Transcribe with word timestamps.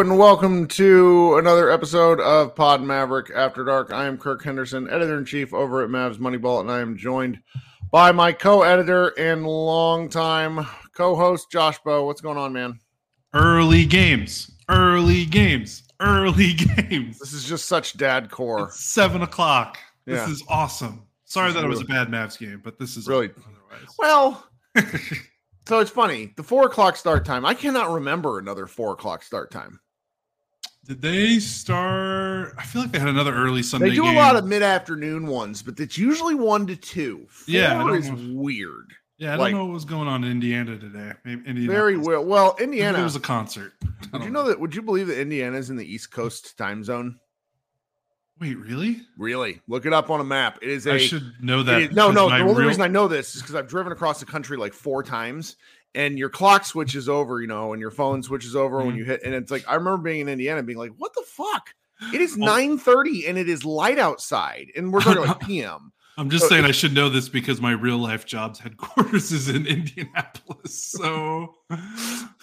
And 0.00 0.16
welcome 0.18 0.66
to 0.68 1.36
another 1.36 1.70
episode 1.70 2.20
of 2.20 2.54
Pod 2.56 2.82
Maverick 2.82 3.30
After 3.34 3.64
Dark. 3.64 3.92
I 3.92 4.06
am 4.06 4.16
Kirk 4.16 4.42
Henderson, 4.42 4.88
editor 4.88 5.18
in 5.18 5.26
chief 5.26 5.52
over 5.52 5.84
at 5.84 5.90
Mavs 5.90 6.16
Moneyball, 6.16 6.60
and 6.62 6.70
I 6.70 6.80
am 6.80 6.96
joined 6.96 7.38
by 7.92 8.10
my 8.10 8.32
co-editor 8.32 9.08
and 9.18 9.46
longtime 9.46 10.66
co-host 10.94 11.50
Josh 11.52 11.78
Bowe. 11.84 12.06
What's 12.06 12.22
going 12.22 12.38
on, 12.38 12.50
man? 12.54 12.78
Early 13.34 13.84
games, 13.84 14.50
early 14.70 15.26
games, 15.26 15.82
early 16.00 16.52
games. 16.88 17.18
This 17.18 17.34
is 17.34 17.44
just 17.44 17.66
such 17.66 17.98
dad 17.98 18.30
core. 18.30 18.68
It's 18.68 18.80
seven 18.80 19.20
o'clock. 19.20 19.76
This 20.06 20.26
Yeah. 20.26 20.32
is 20.32 20.42
awesome. 20.48 21.02
Sorry 21.24 21.52
that 21.52 21.58
is 21.58 21.64
it 21.64 21.68
was 21.68 21.80
a 21.82 21.84
bad 21.84 22.08
Mavs 22.08 22.38
game, 22.38 22.62
but 22.64 22.78
this 22.78 22.96
is 22.96 23.06
Really- 23.06 23.28
otherwise. 23.36 23.94
Well, 23.98 24.46
so 25.68 25.78
it's 25.78 25.90
funny. 25.90 26.32
The 26.38 26.42
four 26.42 26.64
o'clock 26.66 26.96
start 26.96 27.26
time. 27.26 27.44
I 27.44 27.52
cannot 27.52 27.90
remember 27.90 28.38
another 28.38 28.66
four 28.66 28.92
o'clock 28.94 29.22
start 29.22 29.50
time. 29.50 29.78
Did 30.90 31.02
they 31.02 31.38
start? 31.38 32.52
I 32.58 32.64
feel 32.64 32.82
like 32.82 32.90
they 32.90 32.98
had 32.98 33.06
another 33.06 33.32
early 33.32 33.62
Sunday. 33.62 33.90
They 33.90 33.94
do 33.94 34.02
game. 34.02 34.16
a 34.16 34.18
lot 34.18 34.34
of 34.34 34.44
mid-afternoon 34.44 35.28
ones, 35.28 35.62
but 35.62 35.78
it's 35.78 35.96
usually 35.96 36.34
one 36.34 36.66
to 36.66 36.74
two. 36.74 37.26
Four 37.28 37.44
Yeah, 37.54 37.92
is 37.92 38.10
know. 38.10 38.16
weird. 38.32 38.92
Yeah, 39.16 39.34
I 39.34 39.36
don't 39.36 39.52
know 39.52 39.66
what 39.66 39.72
was 39.74 39.84
going 39.84 40.08
on 40.08 40.24
in 40.24 40.30
Indiana 40.32 40.76
today. 40.76 41.12
Maybe 41.24 41.48
Indiana. 41.48 41.72
Very 41.72 41.96
well. 41.96 42.24
Well, 42.24 42.56
Indiana. 42.58 42.94
There 42.96 43.04
was 43.04 43.14
a 43.14 43.20
concert. 43.20 43.74
Would 44.12 44.24
you 44.24 44.30
know 44.30 44.42
that? 44.48 44.58
Would 44.58 44.74
you 44.74 44.82
believe 44.82 45.06
that 45.06 45.20
Indiana 45.20 45.58
is 45.58 45.70
in 45.70 45.76
the 45.76 45.86
East 45.86 46.10
Coast 46.10 46.58
time 46.58 46.82
zone? 46.82 47.20
Wait, 48.40 48.56
really? 48.58 49.02
Really? 49.16 49.60
Look 49.68 49.86
it 49.86 49.92
up 49.92 50.10
on 50.10 50.18
a 50.18 50.24
map. 50.24 50.58
It 50.60 50.70
is 50.70 50.88
a 50.88 50.94
I 50.94 50.98
should 50.98 51.34
know 51.40 51.62
that. 51.62 51.82
is- 51.82 51.92
no, 51.92 52.10
no. 52.10 52.28
The 52.28 52.38
only 52.40 52.54
real- 52.56 52.66
reason 52.66 52.82
I 52.82 52.88
know 52.88 53.06
this 53.06 53.36
is 53.36 53.42
because 53.42 53.54
I've 53.54 53.68
driven 53.68 53.92
across 53.92 54.18
the 54.18 54.26
country 54.26 54.56
like 54.56 54.72
four 54.72 55.04
times, 55.04 55.54
and 55.94 56.18
your 56.18 56.28
clock 56.28 56.64
switches 56.64 57.08
over, 57.08 57.40
you 57.40 57.46
know, 57.48 57.72
and 57.72 57.80
your 57.80 57.90
phone 57.90 58.22
switches 58.22 58.54
over 58.56 58.78
when 58.84 58.94
Mhm. 58.94 58.98
you 58.98 59.04
hit, 59.04 59.22
and 59.24 59.34
it's 59.34 59.50
like 59.50 59.64
I 59.68 59.74
remember 59.74 59.98
being 59.98 60.20
in 60.20 60.28
Indiana, 60.28 60.62
being 60.62 60.78
like, 60.78 60.92
"What 60.96 61.12
the 61.14 61.24
fuck?" 61.26 61.74
It 62.12 62.20
is 62.20 62.36
nine 62.36 62.78
thirty, 62.78 63.26
and 63.26 63.36
it 63.36 63.48
is 63.48 63.64
light 63.64 63.98
outside, 63.98 64.70
and 64.76 64.92
we're 64.92 65.00
talking 65.00 65.22
like 65.22 65.40
PM. 65.48 65.92
I'm 66.20 66.28
just 66.28 66.44
So 66.44 66.48
saying 66.50 66.66
I 66.66 66.70
should 66.70 66.92
know 66.92 67.08
this 67.08 67.30
because 67.30 67.62
my 67.62 67.70
real 67.70 67.96
life 67.96 68.26
job's 68.26 68.58
headquarters 68.58 69.32
is 69.32 69.48
in 69.48 69.66
Indianapolis. 69.66 70.84
So, 70.84 71.54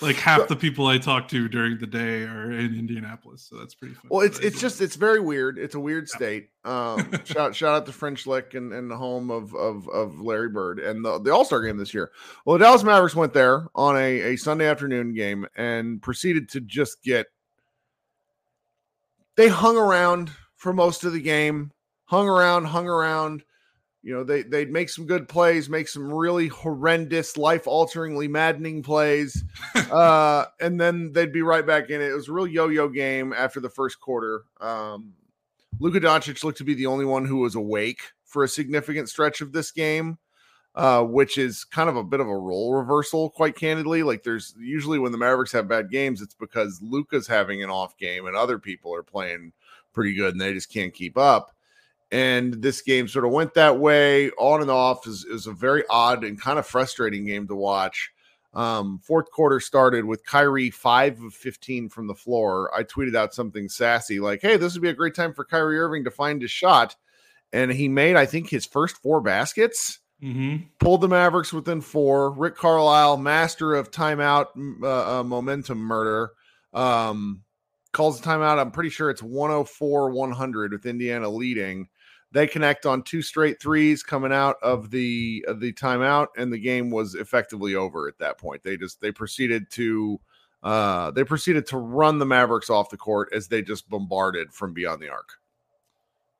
like 0.02 0.16
half 0.16 0.48
the 0.48 0.56
people 0.56 0.88
I 0.88 0.98
talk 0.98 1.28
to 1.28 1.48
during 1.48 1.78
the 1.78 1.86
day 1.86 2.24
are 2.24 2.52
in 2.52 2.74
Indianapolis. 2.74 3.44
So 3.48 3.56
that's 3.56 3.76
pretty 3.76 3.94
funny. 3.94 4.08
Well, 4.10 4.22
it's 4.22 4.40
it's 4.40 4.60
just 4.60 4.82
it's 4.82 4.96
very 4.96 5.20
weird. 5.20 5.60
It's 5.60 5.76
a 5.76 5.80
weird 5.80 6.10
state. 6.10 6.50
Um, 6.66 7.12
shout 7.26 7.56
shout 7.56 7.76
out 7.76 7.86
to 7.86 7.92
French 7.92 8.26
Lick 8.26 8.56
and, 8.56 8.74
and 8.74 8.90
the 8.90 8.98
home 8.98 9.30
of 9.30 9.54
of 9.54 9.88
of 9.90 10.20
Larry 10.20 10.50
Bird 10.50 10.80
and 10.80 11.06
the, 11.06 11.20
the 11.20 11.32
All 11.32 11.46
Star 11.46 11.62
game 11.62 11.78
this 11.78 11.94
year. 11.94 12.10
Well, 12.46 12.58
the 12.58 12.66
Dallas 12.66 12.84
Mavericks 12.84 13.16
went 13.16 13.34
there 13.34 13.68
on 13.76 13.96
a, 13.96 14.34
a 14.34 14.36
Sunday 14.38 14.66
afternoon 14.66 15.14
game 15.14 15.46
and 15.56 16.02
proceeded 16.02 16.50
to 16.50 16.62
just 16.62 17.04
get. 17.04 17.28
They 19.36 19.50
hung 19.50 19.78
around 19.78 20.32
for 20.56 20.74
most 20.74 21.04
of 21.04 21.14
the 21.14 21.22
game, 21.22 21.72
hung 22.06 22.28
around, 22.28 22.66
hung 22.66 22.88
around. 22.88 23.44
You 24.08 24.14
know, 24.14 24.24
they 24.24 24.44
they'd 24.44 24.72
make 24.72 24.88
some 24.88 25.06
good 25.06 25.28
plays, 25.28 25.68
make 25.70 25.90
some 25.90 26.10
really 26.10 26.48
horrendous, 26.48 27.36
life 27.36 27.68
alteringly 27.68 28.30
maddening 28.30 28.82
plays 28.82 29.44
uh, 29.92 30.46
and 30.62 30.80
then 30.80 31.12
they'd 31.12 31.34
be 31.34 31.42
right 31.42 31.68
back 31.68 31.90
in 31.90 32.00
it. 32.00 32.12
It 32.12 32.16
was 32.16 32.30
a 32.30 32.32
real 32.32 32.48
yo-yo 32.48 32.88
game 32.88 33.34
after 33.34 33.60
the 33.60 33.70
first 33.70 34.00
quarter. 34.00 34.46
Um, 34.62 35.12
Luka 35.82 36.00
Doncic 36.00 36.42
looked 36.46 36.60
to 36.60 36.64
be 36.64 36.74
the 36.74 36.86
only 36.86 37.04
one 37.04 37.26
who 37.26 37.40
was 37.40 37.56
awake 37.56 38.00
for 38.24 38.46
a 38.46 38.48
significant 38.48 39.10
stretch 39.10 39.42
of 39.42 39.52
this 39.52 39.72
game, 39.72 40.20
uh, 40.74 41.04
which 41.04 41.38
is 41.38 41.66
kind 41.66 41.90
of 41.90 41.98
a 41.98 42.04
bit 42.04 42.22
of 42.22 42.30
a 42.30 42.38
role 42.38 42.76
reversal, 42.76 43.30
quite 43.30 43.58
candidly. 43.58 44.04
Like 44.04 44.24
there's 44.24 44.56
usually 44.58 45.00
when 45.00 45.12
the 45.12 45.18
Mavericks 45.18 45.52
have 45.52 45.68
bad 45.68 45.92
games, 45.92 46.22
it's 46.22 46.34
because 46.34 46.82
Luka's 46.82 47.28
having 47.28 47.62
an 47.62 47.70
off 47.70 47.98
game 47.98 48.26
and 48.26 48.38
other 48.38 48.58
people 48.58 48.96
are 48.96 49.04
playing 49.04 49.52
pretty 49.92 50.14
good 50.14 50.32
and 50.32 50.40
they 50.40 50.54
just 50.54 50.72
can't 50.72 50.94
keep 50.94 51.18
up. 51.18 51.57
And 52.12 52.62
this 52.62 52.82
game 52.82 53.08
sort 53.08 53.26
of 53.26 53.32
went 53.32 53.54
that 53.56 53.80
way 53.80 54.30
on 54.32 54.62
and 54.62 54.72
off. 54.72 55.06
is 55.08 55.26
is 55.26 55.46
a 55.48 55.52
very 55.52 55.84
odd 55.90 56.24
and 56.24 56.40
kind 56.40 56.58
of 56.58 56.66
frustrating 56.66 57.26
game 57.26 57.48
to 57.48 57.56
watch. 57.56 58.12
Um, 58.54 59.00
fourth 59.04 59.30
quarter 59.30 59.60
started 59.60 60.06
with 60.06 60.26
Kyrie 60.26 60.72
five 60.72 61.22
of 61.22 61.34
15 61.34 61.90
from 61.90 62.08
the 62.08 62.16
floor. 62.16 62.72
I 62.74 62.84
tweeted 62.84 63.16
out 63.16 63.34
something 63.34 63.68
sassy 63.70 64.20
like, 64.20 64.42
Hey, 64.42 64.56
this 64.58 64.74
would 64.74 64.82
be 64.82 64.90
a 64.90 64.94
great 64.94 65.16
time 65.16 65.34
for 65.34 65.44
Kyrie 65.44 65.78
Irving 65.80 66.06
to 66.06 66.12
find 66.12 66.42
his 66.42 66.50
shot. 66.50 66.96
And 67.54 67.72
he 67.72 67.88
made, 67.88 68.16
I 68.16 68.26
think, 68.26 68.50
his 68.50 68.66
first 68.66 68.98
four 68.98 69.22
baskets, 69.22 70.00
Mhm. 70.24 70.68
pulled 70.80 71.02
the 71.02 71.08
Mavericks 71.08 71.54
within 71.54 71.82
four. 71.82 72.32
Rick 72.32 72.56
Carlisle, 72.56 73.18
master 73.18 73.76
of 73.76 73.92
timeout 73.92 74.48
uh, 74.82 75.20
uh, 75.20 75.24
momentum 75.24 75.78
murder, 75.78 76.32
um, 76.74 77.44
calls 77.92 78.20
the 78.20 78.28
timeout. 78.28 78.58
I'm 78.60 78.72
pretty 78.72 78.90
sure 78.90 79.10
it's 79.12 79.22
104 79.22 80.10
100 80.10 80.72
with 80.72 80.86
Indiana 80.86 81.30
leading. 81.30 81.90
They 82.32 82.48
connect 82.48 82.86
on 82.86 83.04
two 83.04 83.22
straight 83.22 83.62
threes 83.62 84.04
coming 84.04 84.34
out 84.34 84.58
of 84.62 84.92
the 84.92 85.46
of 85.48 85.60
the 85.60 85.74
timeout, 85.74 86.28
and 86.38 86.52
the 86.52 86.60
game 86.60 86.90
was 86.92 87.16
effectively 87.16 87.76
over 87.76 88.08
at 88.08 88.18
that 88.20 88.38
point. 88.38 88.64
They 88.64 88.78
just 88.78 89.00
they 89.02 89.12
proceeded 89.12 89.70
to 89.72 90.20
uh 90.64 91.12
they 91.12 91.24
proceeded 91.24 91.66
to 91.68 91.78
run 91.78 92.20
the 92.20 92.26
Mavericks 92.26 92.70
off 92.70 92.90
the 92.90 92.98
court 92.98 93.30
as 93.34 93.48
they 93.48 93.62
just 93.62 93.90
bombarded 93.90 94.54
from 94.54 94.74
beyond 94.74 95.02
the 95.02 95.10
arc. 95.10 95.40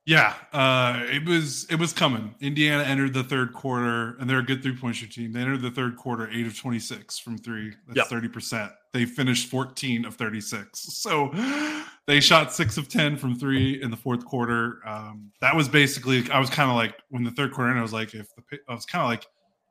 Yeah, 0.08 0.32
uh, 0.54 1.02
it 1.04 1.28
was 1.28 1.66
it 1.68 1.74
was 1.74 1.92
coming. 1.92 2.34
Indiana 2.40 2.82
entered 2.82 3.12
the 3.12 3.24
third 3.24 3.52
quarter, 3.52 4.16
and 4.18 4.28
they're 4.28 4.38
a 4.38 4.42
good 4.42 4.62
three 4.62 4.74
point 4.74 4.96
shooting 4.96 5.24
team. 5.24 5.32
They 5.34 5.40
entered 5.40 5.60
the 5.60 5.70
third 5.70 5.96
quarter 5.96 6.30
eight 6.32 6.46
of 6.46 6.58
twenty 6.58 6.78
six 6.78 7.18
from 7.18 7.36
three. 7.36 7.66
Yep. 7.66 7.74
That's 7.88 8.08
thirty 8.08 8.28
percent. 8.28 8.72
They 8.94 9.04
finished 9.04 9.50
fourteen 9.50 10.06
of 10.06 10.14
thirty 10.14 10.40
six. 10.40 10.80
So 10.80 11.30
they 12.08 12.20
shot 12.20 12.54
six 12.54 12.78
of 12.78 12.88
ten 12.88 13.18
from 13.18 13.38
three 13.38 13.80
in 13.82 13.90
the 13.90 13.96
fourth 13.96 14.24
quarter. 14.24 14.80
Um, 14.86 15.30
that 15.42 15.54
was 15.54 15.68
basically 15.68 16.28
I 16.30 16.40
was 16.40 16.48
kind 16.48 16.70
of 16.70 16.74
like 16.74 16.94
when 17.10 17.22
the 17.22 17.30
third 17.30 17.52
quarter, 17.52 17.70
and 17.70 17.78
I 17.78 17.82
was 17.82 17.92
like, 17.92 18.14
if 18.14 18.34
the 18.34 18.58
I 18.66 18.74
was 18.74 18.86
kind 18.86 19.02
of 19.02 19.10
like, 19.10 19.26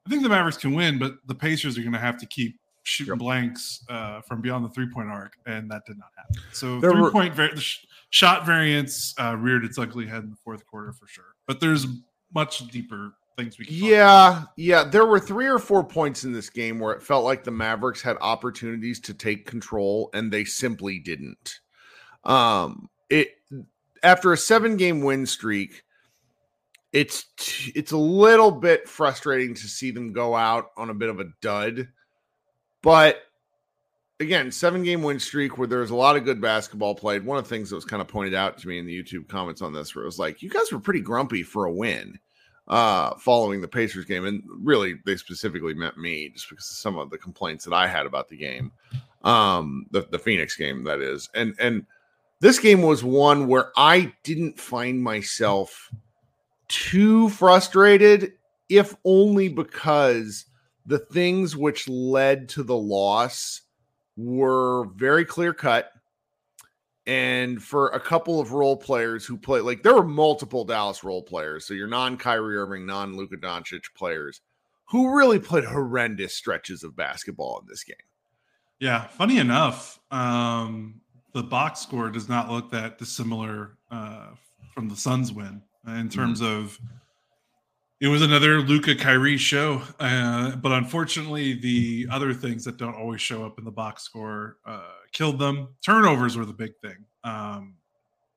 I 0.05 0.09
think 0.09 0.21
the 0.21 0.29
Mavericks 0.29 0.57
can 0.57 0.73
win, 0.75 0.99
but 0.99 1.15
the 1.25 1.33
Pacers 1.33 1.77
are 1.79 1.81
going 1.81 1.93
to 1.93 1.99
have 1.99 2.17
to 2.19 2.27
keep 2.27 2.59
shooting 2.83 3.13
yep. 3.13 3.19
blanks 3.19 3.83
uh, 3.89 4.21
from 4.21 4.39
beyond 4.39 4.63
the 4.63 4.69
three 4.69 4.87
point 4.87 5.09
arc, 5.09 5.33
and 5.47 5.69
that 5.71 5.81
did 5.87 5.97
not 5.97 6.09
happen. 6.15 6.35
So 6.53 6.79
there 6.79 6.91
three 6.91 7.01
were, 7.01 7.11
point 7.11 7.33
var- 7.33 7.57
sh- 7.57 7.79
shot 8.11 8.45
variance 8.45 9.15
uh, 9.19 9.35
reared 9.35 9.65
its 9.65 9.79
ugly 9.79 10.05
head 10.05 10.23
in 10.23 10.29
the 10.29 10.37
fourth 10.37 10.63
quarter 10.67 10.93
for 10.93 11.07
sure. 11.07 11.33
But 11.47 11.59
there's 11.59 11.87
much 12.35 12.67
deeper 12.67 13.13
things 13.35 13.57
we 13.57 13.65
can. 13.65 13.75
Yeah, 13.75 14.43
yeah. 14.57 14.83
There 14.83 15.07
were 15.07 15.19
three 15.19 15.47
or 15.47 15.57
four 15.57 15.83
points 15.83 16.23
in 16.23 16.33
this 16.33 16.51
game 16.51 16.77
where 16.77 16.93
it 16.93 17.01
felt 17.01 17.25
like 17.25 17.43
the 17.43 17.51
Mavericks 17.51 18.03
had 18.03 18.15
opportunities 18.21 18.99
to 18.99 19.13
take 19.15 19.47
control, 19.47 20.11
and 20.13 20.31
they 20.31 20.43
simply 20.43 20.99
didn't. 20.99 21.61
Um, 22.27 22.89
it 23.09 23.29
after 24.03 24.31
a 24.31 24.38
seven 24.38 24.77
game 24.77 25.01
win 25.01 25.25
streak. 25.25 25.83
It's 26.94 27.25
it's 27.75 27.91
a 27.91 27.97
little 27.97 28.51
bit 28.51 28.88
frustrating 28.88 29.53
to 29.56 29.68
see 29.68 29.91
them 29.91 30.13
go 30.13 30.35
out 30.35 30.68
on 30.77 30.89
a 30.89 30.94
bit 30.94 31.09
of 31.09 31.19
a 31.19 31.25
dud 31.41 31.89
but 32.81 33.24
again, 34.19 34.51
seven 34.51 34.83
game 34.83 35.03
win 35.03 35.19
streak 35.19 35.57
where 35.57 35.68
there's 35.68 35.89
a 35.89 35.95
lot 35.95 36.15
of 36.15 36.25
good 36.25 36.41
basketball 36.41 36.95
played. 36.95 37.25
One 37.25 37.38
of 37.38 37.44
the 37.44 37.50
things 37.50 37.69
that 37.69 37.75
was 37.75 37.85
kind 37.85 38.01
of 38.01 38.07
pointed 38.07 38.33
out 38.33 38.57
to 38.59 38.68
me 38.68 38.80
in 38.80 38.85
the 38.85 39.03
YouTube 39.03 39.27
comments 39.27 39.62
on 39.62 39.73
this, 39.73 39.95
where 39.95 40.03
it 40.03 40.07
was 40.07 40.19
like, 40.19 40.41
you 40.41 40.50
guys 40.50 40.71
were 40.71 40.80
pretty 40.80 41.01
grumpy 41.01 41.44
for 41.44 41.65
a 41.65 41.71
win 41.71 42.18
uh, 42.68 43.15
following 43.18 43.62
the 43.62 43.68
Pacers 43.68 44.06
game. 44.06 44.25
And 44.25 44.41
really, 44.47 44.95
they 45.06 45.18
specifically 45.18 45.73
meant 45.73 45.97
me 45.97 46.30
just 46.30 46.50
because 46.50 46.69
of 46.69 46.77
some 46.77 46.97
of 46.97 47.09
the 47.09 47.18
complaints 47.18 47.65
that 47.65 47.73
I 47.73 47.88
had 47.88 48.06
about 48.06 48.30
the 48.30 48.38
game, 48.38 48.71
um, 49.23 49.85
the, 49.91 50.07
the 50.09 50.19
Phoenix 50.19 50.56
game, 50.56 50.83
that 50.85 51.01
is. 51.01 51.30
And, 51.35 51.56
and, 51.59 51.85
this 52.39 52.59
game 52.59 52.81
was 52.81 53.03
one 53.03 53.47
where 53.47 53.71
I 53.75 54.13
didn't 54.23 54.59
find 54.59 55.01
myself 55.01 55.91
too 56.67 57.29
frustrated, 57.29 58.33
if 58.69 58.95
only 59.03 59.49
because 59.49 60.45
the 60.85 60.99
things 60.99 61.55
which 61.55 61.87
led 61.87 62.49
to 62.49 62.63
the 62.63 62.77
loss 62.77 63.61
were 64.15 64.85
very 64.95 65.25
clear 65.25 65.53
cut. 65.53 65.91
And 67.05 67.63
for 67.63 67.87
a 67.89 67.99
couple 68.01 68.41
of 68.41 68.51
role 68.51 68.75
players 68.75 69.25
who 69.25 69.37
play, 69.37 69.61
like 69.61 69.81
there 69.81 69.93
were 69.93 70.03
multiple 70.03 70.65
Dallas 70.65 71.05
role 71.05 71.23
players. 71.23 71.65
So 71.65 71.73
your 71.73 71.87
non 71.87 72.17
Kyrie 72.17 72.57
Irving, 72.57 72.85
non 72.85 73.15
Luka 73.15 73.37
Doncic 73.37 73.93
players 73.95 74.41
who 74.87 75.15
really 75.15 75.39
played 75.39 75.65
horrendous 75.65 76.33
stretches 76.33 76.83
of 76.83 76.95
basketball 76.95 77.59
in 77.59 77.67
this 77.67 77.83
game. 77.83 77.95
Yeah. 78.79 79.07
Funny 79.07 79.37
enough, 79.37 79.99
um, 80.11 81.01
the 81.33 81.44
box 81.44 81.79
score 81.79 82.09
does 82.09 82.29
not 82.29 82.50
look 82.50 82.71
that 82.71 82.97
dissimilar 82.97 83.77
uh, 83.91 84.27
from 84.74 84.89
the 84.89 84.95
Suns 84.95 85.31
win 85.31 85.62
in 85.88 86.09
terms 86.09 86.41
mm-hmm. 86.41 86.65
of 86.65 86.79
it 88.00 88.07
was 88.07 88.21
another 88.21 88.62
Luka 88.62 88.95
Kyrie 88.95 89.38
show, 89.38 89.81
uh, 90.00 90.56
but 90.57 90.71
unfortunately, 90.71 91.53
the 91.53 92.07
other 92.12 92.31
things 92.31 92.63
that 92.65 92.77
don't 92.77 92.95
always 92.95 93.21
show 93.21 93.44
up 93.44 93.57
in 93.57 93.65
the 93.65 93.71
box 93.71 94.03
score 94.03 94.57
uh, 94.68 94.91
killed 95.13 95.39
them. 95.39 95.69
Turnovers 95.83 96.38
were 96.38 96.45
the 96.45 96.53
big 96.53 96.74
thing. 96.83 96.97
Um, 97.24 97.73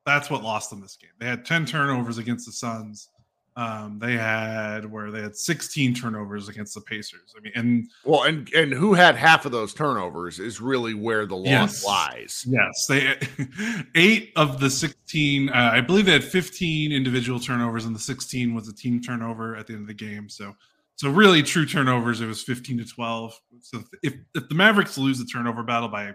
that's 0.06 0.30
what 0.30 0.42
lost 0.42 0.70
them 0.70 0.80
this 0.80 0.96
game. 0.96 1.10
They 1.18 1.26
had 1.26 1.44
ten 1.44 1.66
turnovers 1.66 2.16
against 2.16 2.46
the 2.46 2.52
Suns, 2.52 3.10
um, 3.56 3.98
they 3.98 4.16
had 4.16 4.90
where 4.90 5.10
they 5.10 5.20
had 5.20 5.36
16 5.36 5.94
turnovers 5.94 6.48
against 6.48 6.74
the 6.74 6.80
Pacers. 6.80 7.34
I 7.36 7.40
mean, 7.40 7.52
and 7.56 7.88
well, 8.04 8.22
and 8.22 8.48
and 8.54 8.72
who 8.72 8.94
had 8.94 9.16
half 9.16 9.44
of 9.44 9.52
those 9.52 9.74
turnovers 9.74 10.38
is 10.38 10.60
really 10.60 10.94
where 10.94 11.26
the 11.26 11.36
loss 11.36 11.46
yes, 11.46 11.84
lies. 11.84 12.46
Yes, 12.48 12.86
they 12.86 13.18
eight 13.96 14.32
of 14.36 14.60
the 14.60 14.70
16. 14.70 15.48
Uh, 15.48 15.70
I 15.72 15.80
believe 15.80 16.06
they 16.06 16.12
had 16.12 16.24
15 16.24 16.92
individual 16.92 17.40
turnovers, 17.40 17.84
and 17.84 17.94
the 17.94 18.00
16 18.00 18.54
was 18.54 18.68
a 18.68 18.74
team 18.74 19.00
turnover 19.00 19.56
at 19.56 19.66
the 19.66 19.72
end 19.72 19.82
of 19.82 19.88
the 19.88 19.94
game. 19.94 20.28
So, 20.28 20.54
so 20.94 21.10
really, 21.10 21.42
true 21.42 21.66
turnovers, 21.66 22.20
it 22.20 22.26
was 22.26 22.42
15 22.42 22.78
to 22.78 22.84
12. 22.84 23.40
So 23.62 23.82
if 24.02 24.14
if 24.34 24.48
the 24.48 24.54
Mavericks 24.54 24.96
lose 24.96 25.18
the 25.18 25.26
turnover 25.26 25.64
battle 25.64 25.88
by 25.88 26.14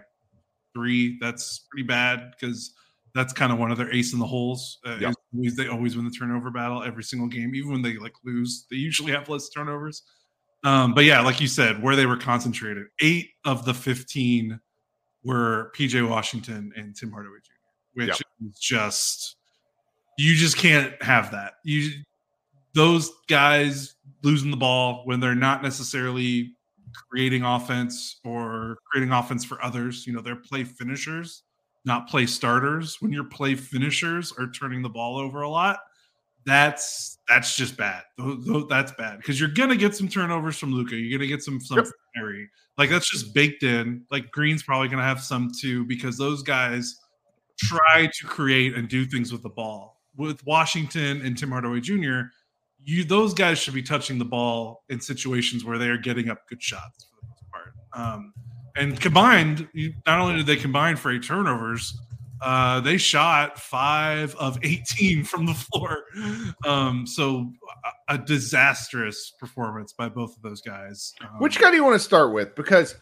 three, 0.74 1.18
that's 1.20 1.66
pretty 1.70 1.86
bad 1.86 2.32
because 2.32 2.72
that's 3.16 3.32
kind 3.32 3.50
of 3.50 3.58
one 3.58 3.70
of 3.70 3.78
their 3.78 3.92
ace 3.92 4.12
in 4.12 4.18
the 4.18 4.26
holes. 4.26 4.78
Uh, 4.86 4.98
yep. 5.00 5.14
Always, 5.36 5.56
they 5.56 5.68
always 5.68 5.96
win 5.96 6.04
the 6.04 6.10
turnover 6.10 6.50
battle 6.50 6.82
every 6.82 7.02
single 7.02 7.28
game, 7.28 7.54
even 7.54 7.72
when 7.72 7.82
they 7.82 7.96
like 7.96 8.14
lose. 8.24 8.66
They 8.70 8.76
usually 8.76 9.12
have 9.12 9.28
less 9.28 9.48
turnovers. 9.48 10.02
Um, 10.64 10.94
but 10.94 11.04
yeah, 11.04 11.20
like 11.20 11.40
you 11.40 11.48
said, 11.48 11.82
where 11.82 11.96
they 11.96 12.06
were 12.06 12.16
concentrated, 12.16 12.86
eight 13.00 13.30
of 13.44 13.64
the 13.64 13.74
fifteen 13.74 14.60
were 15.22 15.72
PJ 15.76 16.08
Washington 16.08 16.72
and 16.76 16.96
Tim 16.96 17.10
Hardaway 17.10 17.38
Jr., 17.38 18.00
which 18.00 18.08
yep. 18.08 18.18
is 18.48 18.58
just 18.58 19.36
you 20.18 20.34
just 20.34 20.56
can't 20.56 21.00
have 21.02 21.30
that. 21.32 21.54
You 21.64 21.90
those 22.74 23.10
guys 23.28 23.96
losing 24.22 24.50
the 24.50 24.56
ball 24.56 25.02
when 25.04 25.20
they're 25.20 25.34
not 25.34 25.62
necessarily 25.62 26.54
creating 27.10 27.42
offense 27.42 28.20
or 28.24 28.78
creating 28.90 29.12
offense 29.12 29.44
for 29.44 29.62
others. 29.62 30.06
You 30.06 30.12
know, 30.12 30.20
they're 30.20 30.36
play 30.36 30.64
finishers 30.64 31.42
not 31.86 32.08
play 32.08 32.26
starters 32.26 33.00
when 33.00 33.12
your 33.12 33.24
play 33.24 33.54
finishers 33.54 34.32
are 34.38 34.50
turning 34.50 34.82
the 34.82 34.88
ball 34.88 35.18
over 35.18 35.42
a 35.42 35.48
lot 35.48 35.78
that's 36.46 37.18
that's 37.28 37.56
just 37.56 37.76
bad. 37.76 38.04
That's 38.68 38.92
bad. 38.92 39.18
Because 39.18 39.38
you're 39.40 39.48
gonna 39.48 39.76
get 39.76 39.96
some 39.96 40.08
turnovers 40.08 40.56
from 40.56 40.72
luka 40.72 40.94
you're 40.94 41.18
gonna 41.18 41.28
get 41.28 41.42
some 41.42 41.60
some 41.60 41.78
yep. 41.78 41.88
Harry. 42.14 42.48
like 42.78 42.88
that's 42.88 43.10
just 43.10 43.34
baked 43.34 43.64
in. 43.64 44.04
Like 44.12 44.30
green's 44.30 44.62
probably 44.62 44.88
gonna 44.88 45.02
have 45.02 45.20
some 45.20 45.50
too 45.60 45.84
because 45.84 46.16
those 46.16 46.42
guys 46.42 47.00
try 47.58 48.06
to 48.06 48.26
create 48.26 48.76
and 48.76 48.88
do 48.88 49.04
things 49.04 49.32
with 49.32 49.42
the 49.42 49.50
ball. 49.50 50.00
With 50.16 50.42
washington 50.46 51.20
and 51.26 51.36
tim 51.36 51.50
hardaway 51.50 51.80
jr 51.80 52.20
you 52.82 53.04
those 53.04 53.34
guys 53.34 53.58
should 53.58 53.74
be 53.74 53.82
touching 53.82 54.16
the 54.16 54.24
ball 54.24 54.84
in 54.88 55.00
situations 55.00 55.64
where 55.64 55.76
they 55.76 55.88
are 55.88 55.98
getting 55.98 56.30
up 56.30 56.48
good 56.48 56.62
shots 56.62 57.04
for 57.10 57.20
the 57.20 57.28
most 57.28 57.50
part. 57.50 57.74
Um, 57.92 58.32
and 58.76 59.00
combined, 59.00 59.68
not 60.06 60.20
only 60.20 60.36
did 60.36 60.46
they 60.46 60.56
combine 60.56 60.96
for 60.96 61.10
eight 61.10 61.22
turnovers, 61.22 61.98
uh, 62.40 62.80
they 62.80 62.98
shot 62.98 63.58
five 63.58 64.34
of 64.36 64.58
18 64.62 65.24
from 65.24 65.46
the 65.46 65.54
floor. 65.54 66.04
Um, 66.64 67.06
so 67.06 67.52
a, 68.08 68.14
a, 68.14 68.18
disastrous 68.18 69.32
performance 69.38 69.92
by 69.92 70.08
both 70.08 70.36
of 70.36 70.42
those 70.42 70.60
guys. 70.60 71.14
Um, 71.22 71.40
Which 71.40 71.58
guy 71.58 71.70
do 71.70 71.76
you 71.76 71.84
want 71.84 71.94
to 71.94 72.00
start 72.00 72.32
with? 72.32 72.54
Because 72.54 72.94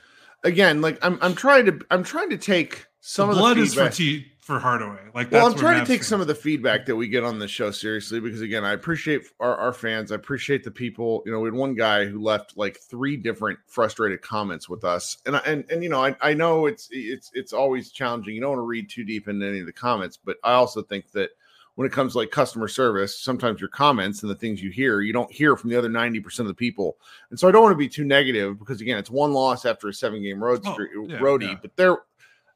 again, 0.44 0.80
like 0.80 0.98
I'm, 1.04 1.18
I'm 1.20 1.34
trying 1.34 1.66
to, 1.66 1.80
I'm 1.90 2.04
trying 2.04 2.30
to 2.30 2.38
take 2.38 2.86
some 3.00 3.28
the 3.28 3.34
of 3.34 3.38
blood 3.38 3.56
the 3.56 3.62
is 3.62 3.74
for 3.74 3.88
T, 3.90 4.26
for 4.44 4.58
Hardaway. 4.58 5.00
Like, 5.14 5.30
well, 5.30 5.46
I'm 5.46 5.54
trying 5.54 5.80
to 5.80 5.86
take 5.90 6.04
some 6.04 6.20
of 6.20 6.26
the 6.26 6.34
feedback 6.34 6.84
that 6.84 6.94
we 6.94 7.08
get 7.08 7.24
on 7.24 7.38
the 7.38 7.48
show 7.48 7.70
seriously 7.70 8.20
because, 8.20 8.42
again, 8.42 8.62
I 8.62 8.74
appreciate 8.74 9.22
our, 9.40 9.56
our 9.56 9.72
fans. 9.72 10.12
I 10.12 10.16
appreciate 10.16 10.64
the 10.64 10.70
people. 10.70 11.22
You 11.24 11.32
know, 11.32 11.40
we 11.40 11.46
had 11.46 11.54
one 11.54 11.74
guy 11.74 12.04
who 12.04 12.22
left 12.22 12.54
like 12.54 12.78
three 12.78 13.16
different 13.16 13.58
frustrated 13.66 14.20
comments 14.20 14.68
with 14.68 14.84
us, 14.84 15.16
and 15.24 15.36
and 15.46 15.64
and 15.70 15.82
you 15.82 15.88
know, 15.88 16.04
I, 16.04 16.14
I 16.20 16.34
know 16.34 16.66
it's 16.66 16.88
it's 16.90 17.30
it's 17.32 17.54
always 17.54 17.90
challenging. 17.90 18.34
You 18.34 18.42
don't 18.42 18.50
want 18.50 18.58
to 18.58 18.66
read 18.66 18.90
too 18.90 19.02
deep 19.02 19.28
into 19.28 19.46
any 19.46 19.60
of 19.60 19.66
the 19.66 19.72
comments, 19.72 20.18
but 20.22 20.36
I 20.44 20.52
also 20.52 20.82
think 20.82 21.10
that 21.12 21.30
when 21.76 21.86
it 21.86 21.92
comes 21.92 22.12
to 22.12 22.18
like 22.18 22.30
customer 22.30 22.68
service, 22.68 23.18
sometimes 23.18 23.60
your 23.60 23.70
comments 23.70 24.22
and 24.22 24.30
the 24.30 24.36
things 24.36 24.62
you 24.62 24.70
hear, 24.70 25.00
you 25.00 25.12
don't 25.14 25.32
hear 25.32 25.56
from 25.56 25.70
the 25.70 25.76
other 25.76 25.88
90% 25.88 26.38
of 26.38 26.46
the 26.46 26.54
people. 26.54 26.98
And 27.30 27.40
so 27.40 27.48
I 27.48 27.50
don't 27.50 27.64
want 27.64 27.72
to 27.72 27.78
be 27.78 27.88
too 27.88 28.04
negative 28.04 28.60
because 28.60 28.80
again, 28.80 28.96
it's 28.96 29.10
one 29.10 29.32
loss 29.32 29.64
after 29.64 29.88
a 29.88 29.92
seven 29.92 30.22
game 30.22 30.40
road 30.40 30.64
street, 30.64 30.90
oh, 30.96 31.08
yeah, 31.08 31.18
roadie, 31.18 31.48
yeah. 31.48 31.58
but 31.60 31.74
there 31.76 31.98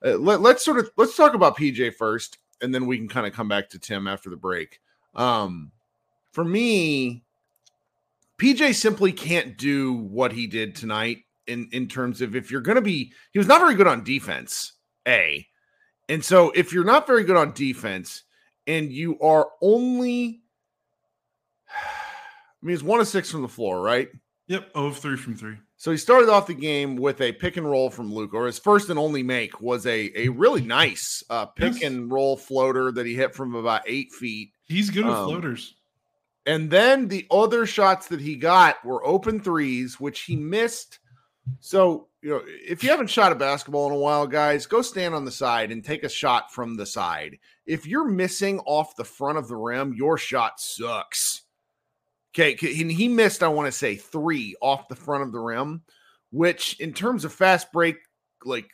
uh, 0.04 0.16
let, 0.16 0.40
us 0.40 0.64
sort 0.64 0.78
of 0.78 0.90
let's 0.96 1.16
talk 1.16 1.34
about 1.34 1.56
PJ 1.56 1.94
first, 1.94 2.38
and 2.60 2.74
then 2.74 2.86
we 2.86 2.96
can 2.98 3.08
kind 3.08 3.26
of 3.26 3.32
come 3.32 3.48
back 3.48 3.68
to 3.70 3.78
Tim 3.78 4.06
after 4.06 4.30
the 4.30 4.36
break. 4.36 4.80
Um, 5.14 5.72
for 6.32 6.44
me, 6.44 7.24
PJ 8.38 8.74
simply 8.74 9.12
can't 9.12 9.58
do 9.58 9.92
what 9.94 10.32
he 10.32 10.46
did 10.46 10.74
tonight 10.74 11.18
in 11.46 11.68
in 11.72 11.88
terms 11.88 12.20
of 12.20 12.36
if 12.36 12.50
you're 12.50 12.60
going 12.60 12.76
to 12.76 12.82
be 12.82 13.12
he 13.32 13.38
was 13.38 13.48
not 13.48 13.60
very 13.60 13.74
good 13.74 13.88
on 13.88 14.04
defense. 14.04 14.74
A, 15.06 15.46
and 16.08 16.24
so 16.24 16.50
if 16.50 16.72
you're 16.72 16.84
not 16.84 17.06
very 17.06 17.24
good 17.24 17.36
on 17.36 17.52
defense 17.52 18.24
and 18.66 18.92
you 18.92 19.18
are 19.20 19.48
only, 19.62 20.42
I 21.70 22.66
mean, 22.66 22.74
it's 22.74 22.82
one 22.82 23.00
of 23.00 23.08
six 23.08 23.30
from 23.30 23.42
the 23.42 23.48
floor, 23.48 23.80
right? 23.80 24.08
Yep, 24.48 24.70
oh 24.74 24.92
three 24.92 25.16
from 25.16 25.34
three. 25.34 25.56
So 25.78 25.92
he 25.92 25.96
started 25.96 26.28
off 26.28 26.48
the 26.48 26.54
game 26.54 26.96
with 26.96 27.20
a 27.20 27.32
pick 27.32 27.56
and 27.56 27.70
roll 27.70 27.88
from 27.88 28.12
Luke, 28.12 28.34
or 28.34 28.46
his 28.46 28.58
first 28.58 28.90
and 28.90 28.98
only 28.98 29.22
make 29.22 29.60
was 29.60 29.86
a, 29.86 30.10
a 30.20 30.28
really 30.28 30.60
nice 30.60 31.22
uh, 31.30 31.46
pick 31.46 31.74
yes. 31.74 31.84
and 31.84 32.10
roll 32.10 32.36
floater 32.36 32.90
that 32.90 33.06
he 33.06 33.14
hit 33.14 33.32
from 33.32 33.54
about 33.54 33.82
eight 33.86 34.10
feet. 34.10 34.50
He's 34.64 34.90
good 34.90 35.06
at 35.06 35.12
um, 35.12 35.28
floaters. 35.28 35.76
And 36.46 36.68
then 36.68 37.06
the 37.06 37.28
other 37.30 37.64
shots 37.64 38.08
that 38.08 38.20
he 38.20 38.34
got 38.34 38.84
were 38.84 39.06
open 39.06 39.38
threes, 39.38 40.00
which 40.00 40.22
he 40.22 40.34
missed. 40.34 40.98
So, 41.60 42.08
you 42.22 42.30
know, 42.30 42.42
if 42.44 42.82
you 42.82 42.90
haven't 42.90 43.10
shot 43.10 43.30
a 43.30 43.36
basketball 43.36 43.86
in 43.86 43.92
a 43.92 43.98
while, 43.98 44.26
guys, 44.26 44.66
go 44.66 44.82
stand 44.82 45.14
on 45.14 45.24
the 45.24 45.30
side 45.30 45.70
and 45.70 45.84
take 45.84 46.02
a 46.02 46.08
shot 46.08 46.52
from 46.52 46.76
the 46.76 46.86
side. 46.86 47.38
If 47.66 47.86
you're 47.86 48.08
missing 48.08 48.58
off 48.66 48.96
the 48.96 49.04
front 49.04 49.38
of 49.38 49.46
the 49.46 49.56
rim, 49.56 49.94
your 49.94 50.18
shot 50.18 50.58
sucks. 50.58 51.42
Okay, 52.38 52.80
and 52.80 52.90
he 52.92 53.08
missed, 53.08 53.42
I 53.42 53.48
want 53.48 53.66
to 53.66 53.72
say, 53.72 53.96
three 53.96 54.54
off 54.60 54.88
the 54.88 54.94
front 54.94 55.24
of 55.24 55.32
the 55.32 55.40
rim, 55.40 55.82
which 56.30 56.78
in 56.78 56.92
terms 56.92 57.24
of 57.24 57.32
fast 57.32 57.72
break, 57.72 57.96
like 58.44 58.68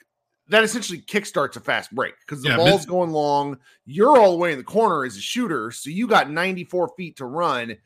that 0.48 0.62
essentially 0.64 1.00
kickstarts 1.00 1.56
a 1.56 1.60
fast 1.60 1.90
break 1.94 2.14
because 2.20 2.42
the 2.42 2.50
Yeah, 2.50 2.56
ball's 2.56 2.82
Mitch- 2.82 2.88
going 2.88 3.10
long. 3.10 3.58
You're 3.86 4.18
all 4.18 4.32
the 4.32 4.36
way 4.36 4.52
in 4.52 4.58
the 4.58 4.64
corner 4.64 5.04
as 5.06 5.16
a 5.16 5.20
shooter, 5.20 5.70
so 5.70 5.88
you 5.88 6.06
got 6.06 6.30
94 6.30 6.90
feet 6.96 7.16
to 7.16 7.24
run, 7.24 7.76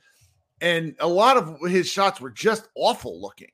and 0.60 0.96
a 0.98 1.06
lot 1.06 1.36
of 1.36 1.60
his 1.70 1.88
shots 1.88 2.20
were 2.20 2.30
just 2.30 2.68
awful 2.74 3.20
looking. 3.20 3.52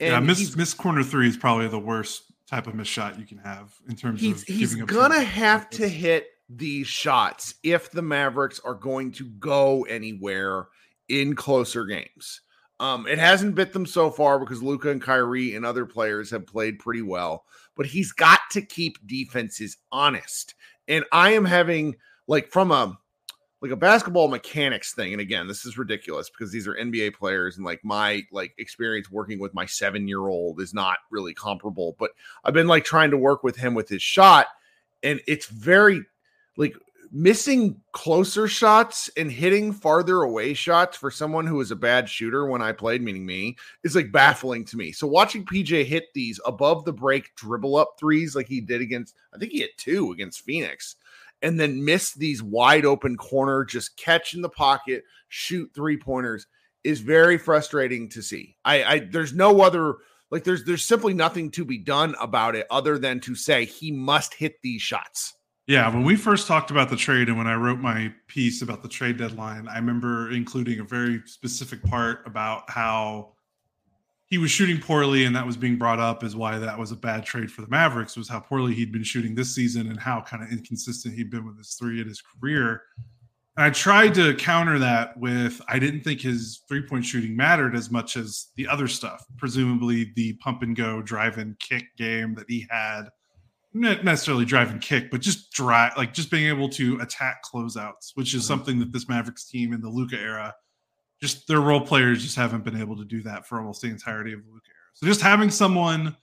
And 0.00 0.10
yeah, 0.10 0.18
miss 0.20 0.56
miss 0.56 0.74
corner 0.74 1.04
three 1.04 1.28
is 1.28 1.36
probably 1.36 1.68
the 1.68 1.78
worst 1.78 2.24
type 2.48 2.66
of 2.66 2.74
miss 2.74 2.88
shot 2.88 3.18
you 3.20 3.24
can 3.24 3.38
have 3.38 3.72
in 3.88 3.94
terms 3.94 4.20
he's, 4.20 4.42
of 4.42 4.48
he's 4.48 4.70
giving 4.70 4.82
up 4.82 4.90
He's 4.90 4.98
gonna 4.98 5.14
shots. 5.14 5.26
have 5.28 5.70
to 5.70 5.88
hit 5.88 6.26
these 6.48 6.88
shots 6.88 7.54
if 7.62 7.92
the 7.92 8.02
Mavericks 8.02 8.58
are 8.64 8.74
going 8.74 9.12
to 9.12 9.24
go 9.26 9.84
anywhere 9.84 10.66
in 11.12 11.36
closer 11.36 11.84
games. 11.84 12.40
Um, 12.80 13.06
it 13.06 13.18
hasn't 13.18 13.54
bit 13.54 13.72
them 13.72 13.86
so 13.86 14.10
far 14.10 14.40
because 14.40 14.62
Luka 14.62 14.90
and 14.90 15.00
Kyrie 15.00 15.54
and 15.54 15.64
other 15.64 15.86
players 15.86 16.30
have 16.30 16.46
played 16.46 16.78
pretty 16.78 17.02
well, 17.02 17.44
but 17.76 17.86
he's 17.86 18.12
got 18.12 18.40
to 18.52 18.62
keep 18.62 18.96
defenses 19.06 19.76
honest. 19.92 20.54
And 20.88 21.04
I 21.12 21.34
am 21.34 21.44
having 21.44 21.94
like 22.26 22.48
from 22.48 22.72
a 22.72 22.98
like 23.60 23.70
a 23.70 23.76
basketball 23.76 24.26
mechanics 24.26 24.94
thing. 24.94 25.12
And 25.12 25.20
again, 25.20 25.46
this 25.46 25.64
is 25.64 25.78
ridiculous 25.78 26.28
because 26.28 26.50
these 26.50 26.66
are 26.66 26.74
NBA 26.74 27.14
players 27.14 27.56
and 27.56 27.64
like 27.64 27.84
my 27.84 28.22
like 28.32 28.54
experience 28.58 29.08
working 29.10 29.38
with 29.38 29.54
my 29.54 29.66
seven 29.66 30.08
year 30.08 30.26
old 30.26 30.60
is 30.60 30.74
not 30.74 30.98
really 31.10 31.34
comparable. 31.34 31.94
But 31.98 32.10
I've 32.42 32.54
been 32.54 32.66
like 32.66 32.84
trying 32.84 33.12
to 33.12 33.18
work 33.18 33.44
with 33.44 33.54
him 33.54 33.74
with 33.74 33.88
his 33.88 34.02
shot, 34.02 34.46
and 35.02 35.20
it's 35.28 35.46
very 35.46 36.02
like 36.56 36.74
missing 37.12 37.78
closer 37.92 38.48
shots 38.48 39.10
and 39.18 39.30
hitting 39.30 39.70
farther 39.72 40.22
away 40.22 40.54
shots 40.54 40.96
for 40.96 41.10
someone 41.10 41.46
who 41.46 41.56
was 41.56 41.70
a 41.70 41.76
bad 41.76 42.08
shooter 42.08 42.46
when 42.46 42.62
I 42.62 42.72
played, 42.72 43.02
meaning 43.02 43.26
me, 43.26 43.56
is 43.84 43.94
like 43.94 44.10
baffling 44.10 44.64
to 44.66 44.78
me. 44.78 44.92
So 44.92 45.06
watching 45.06 45.44
PJ 45.44 45.84
hit 45.84 46.06
these 46.14 46.40
above 46.46 46.84
the 46.84 46.92
break 46.92 47.34
dribble 47.36 47.76
up 47.76 47.96
threes 47.98 48.34
like 48.34 48.48
he 48.48 48.62
did 48.62 48.80
against, 48.80 49.14
I 49.34 49.38
think 49.38 49.52
he 49.52 49.60
hit 49.60 49.76
two 49.76 50.10
against 50.12 50.40
Phoenix, 50.40 50.96
and 51.42 51.60
then 51.60 51.84
miss 51.84 52.14
these 52.14 52.42
wide 52.42 52.86
open 52.86 53.16
corner, 53.16 53.64
just 53.64 53.96
catch 53.96 54.32
in 54.32 54.40
the 54.40 54.48
pocket, 54.48 55.04
shoot 55.28 55.70
three 55.74 55.98
pointers 55.98 56.46
is 56.84 57.00
very 57.00 57.38
frustrating 57.38 58.08
to 58.08 58.22
see. 58.22 58.56
I, 58.64 58.84
I 58.84 58.98
there's 58.98 59.32
no 59.32 59.60
other 59.60 59.96
like 60.30 60.44
there's 60.44 60.64
there's 60.64 60.84
simply 60.84 61.14
nothing 61.14 61.50
to 61.52 61.64
be 61.64 61.78
done 61.78 62.14
about 62.20 62.56
it 62.56 62.66
other 62.70 62.98
than 62.98 63.20
to 63.20 63.34
say 63.34 63.64
he 63.64 63.92
must 63.92 64.34
hit 64.34 64.60
these 64.62 64.82
shots. 64.82 65.34
Yeah, 65.72 65.88
when 65.88 66.04
we 66.04 66.16
first 66.16 66.46
talked 66.46 66.70
about 66.70 66.90
the 66.90 66.96
trade 66.96 67.28
and 67.28 67.38
when 67.38 67.46
I 67.46 67.54
wrote 67.54 67.78
my 67.78 68.12
piece 68.26 68.60
about 68.60 68.82
the 68.82 68.90
trade 68.90 69.16
deadline, 69.16 69.66
I 69.68 69.76
remember 69.76 70.30
including 70.30 70.80
a 70.80 70.84
very 70.84 71.22
specific 71.24 71.82
part 71.82 72.26
about 72.26 72.68
how 72.68 73.32
he 74.26 74.36
was 74.36 74.50
shooting 74.50 74.78
poorly 74.78 75.24
and 75.24 75.34
that 75.34 75.46
was 75.46 75.56
being 75.56 75.78
brought 75.78 75.98
up 75.98 76.24
as 76.24 76.36
why 76.36 76.58
that 76.58 76.78
was 76.78 76.92
a 76.92 76.96
bad 76.96 77.24
trade 77.24 77.50
for 77.50 77.62
the 77.62 77.68
Mavericks 77.68 78.18
was 78.18 78.28
how 78.28 78.38
poorly 78.38 78.74
he'd 78.74 78.92
been 78.92 79.02
shooting 79.02 79.34
this 79.34 79.54
season 79.54 79.88
and 79.88 79.98
how 79.98 80.20
kind 80.20 80.42
of 80.42 80.52
inconsistent 80.52 81.14
he'd 81.14 81.30
been 81.30 81.46
with 81.46 81.56
his 81.56 81.72
three 81.72 82.02
in 82.02 82.06
his 82.06 82.20
career. 82.20 82.82
And 83.56 83.64
I 83.64 83.70
tried 83.70 84.12
to 84.16 84.34
counter 84.34 84.78
that 84.78 85.16
with 85.16 85.58
I 85.68 85.78
didn't 85.78 86.02
think 86.02 86.20
his 86.20 86.60
three 86.68 86.82
point 86.82 87.06
shooting 87.06 87.34
mattered 87.34 87.74
as 87.74 87.90
much 87.90 88.18
as 88.18 88.48
the 88.56 88.68
other 88.68 88.88
stuff, 88.88 89.24
presumably 89.38 90.12
the 90.16 90.34
pump 90.34 90.60
and 90.60 90.76
go 90.76 91.00
drive 91.00 91.38
and 91.38 91.58
kick 91.60 91.96
game 91.96 92.34
that 92.34 92.44
he 92.46 92.66
had 92.68 93.04
not 93.74 94.04
necessarily 94.04 94.44
drive 94.44 94.70
and 94.70 94.80
kick, 94.80 95.10
but 95.10 95.20
just 95.20 95.50
drive, 95.52 95.92
like 95.96 96.12
just 96.12 96.30
being 96.30 96.46
able 96.46 96.68
to 96.70 96.98
attack 97.00 97.42
closeouts, 97.44 98.10
which 98.14 98.34
is 98.34 98.42
Mhm. 98.42 98.46
something 98.46 98.78
that 98.80 98.92
this 98.92 99.08
Mavericks 99.08 99.44
team 99.44 99.72
in 99.72 99.80
the 99.80 99.88
Luka 99.88 100.18
era, 100.18 100.54
just 101.22 101.46
their 101.46 101.60
role 101.60 101.80
players 101.80 102.22
just 102.22 102.36
haven't 102.36 102.64
been 102.64 102.76
able 102.80 102.96
to 102.96 103.04
do 103.04 103.22
that 103.22 103.46
for 103.46 103.58
almost 103.58 103.80
the 103.82 103.88
entirety 103.88 104.32
of 104.32 104.44
the 104.44 104.50
Luka 104.50 104.68
era. 104.68 104.76
So 104.94 105.06
just 105.06 105.20
having 105.22 105.50
someone 105.50 106.16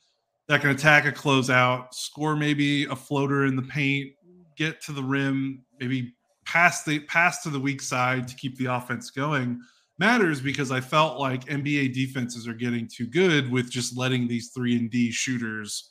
that 0.48 0.62
can 0.62 0.70
attack 0.72 1.06
a 1.06 1.12
closeout, 1.12 1.94
score 1.94 2.36
maybe 2.36 2.86
a 2.86 2.96
floater 2.96 3.46
in 3.46 3.56
the 3.56 3.62
paint, 3.62 4.12
get 4.58 4.82
to 4.82 4.91
the 4.91 5.03
rim, 5.03 5.63
maybe 5.79 6.13
pass 6.46 6.84
the 6.84 7.00
pass 7.01 7.44
to 7.44 7.50
the 7.50 7.60
weak 7.60 7.82
side 7.82 8.27
to 8.27 8.36
keep 8.36 8.58
the 8.58 8.65
offense 8.65 9.10
going 9.12 9.62
matters 10.00 10.39
because 10.41 10.72
I 10.72 10.82
felt 10.82 11.20
like 11.20 11.46
NBA 11.50 11.89
defenses 11.94 12.48
are 12.48 12.53
getting 12.53 12.88
too 12.88 13.06
good 13.06 13.51
with 13.51 13.70
just 13.70 13.96
letting 13.98 14.27
these 14.27 14.50
three 14.50 14.75
and 14.77 14.89
D 14.89 15.12
shooters 15.12 15.89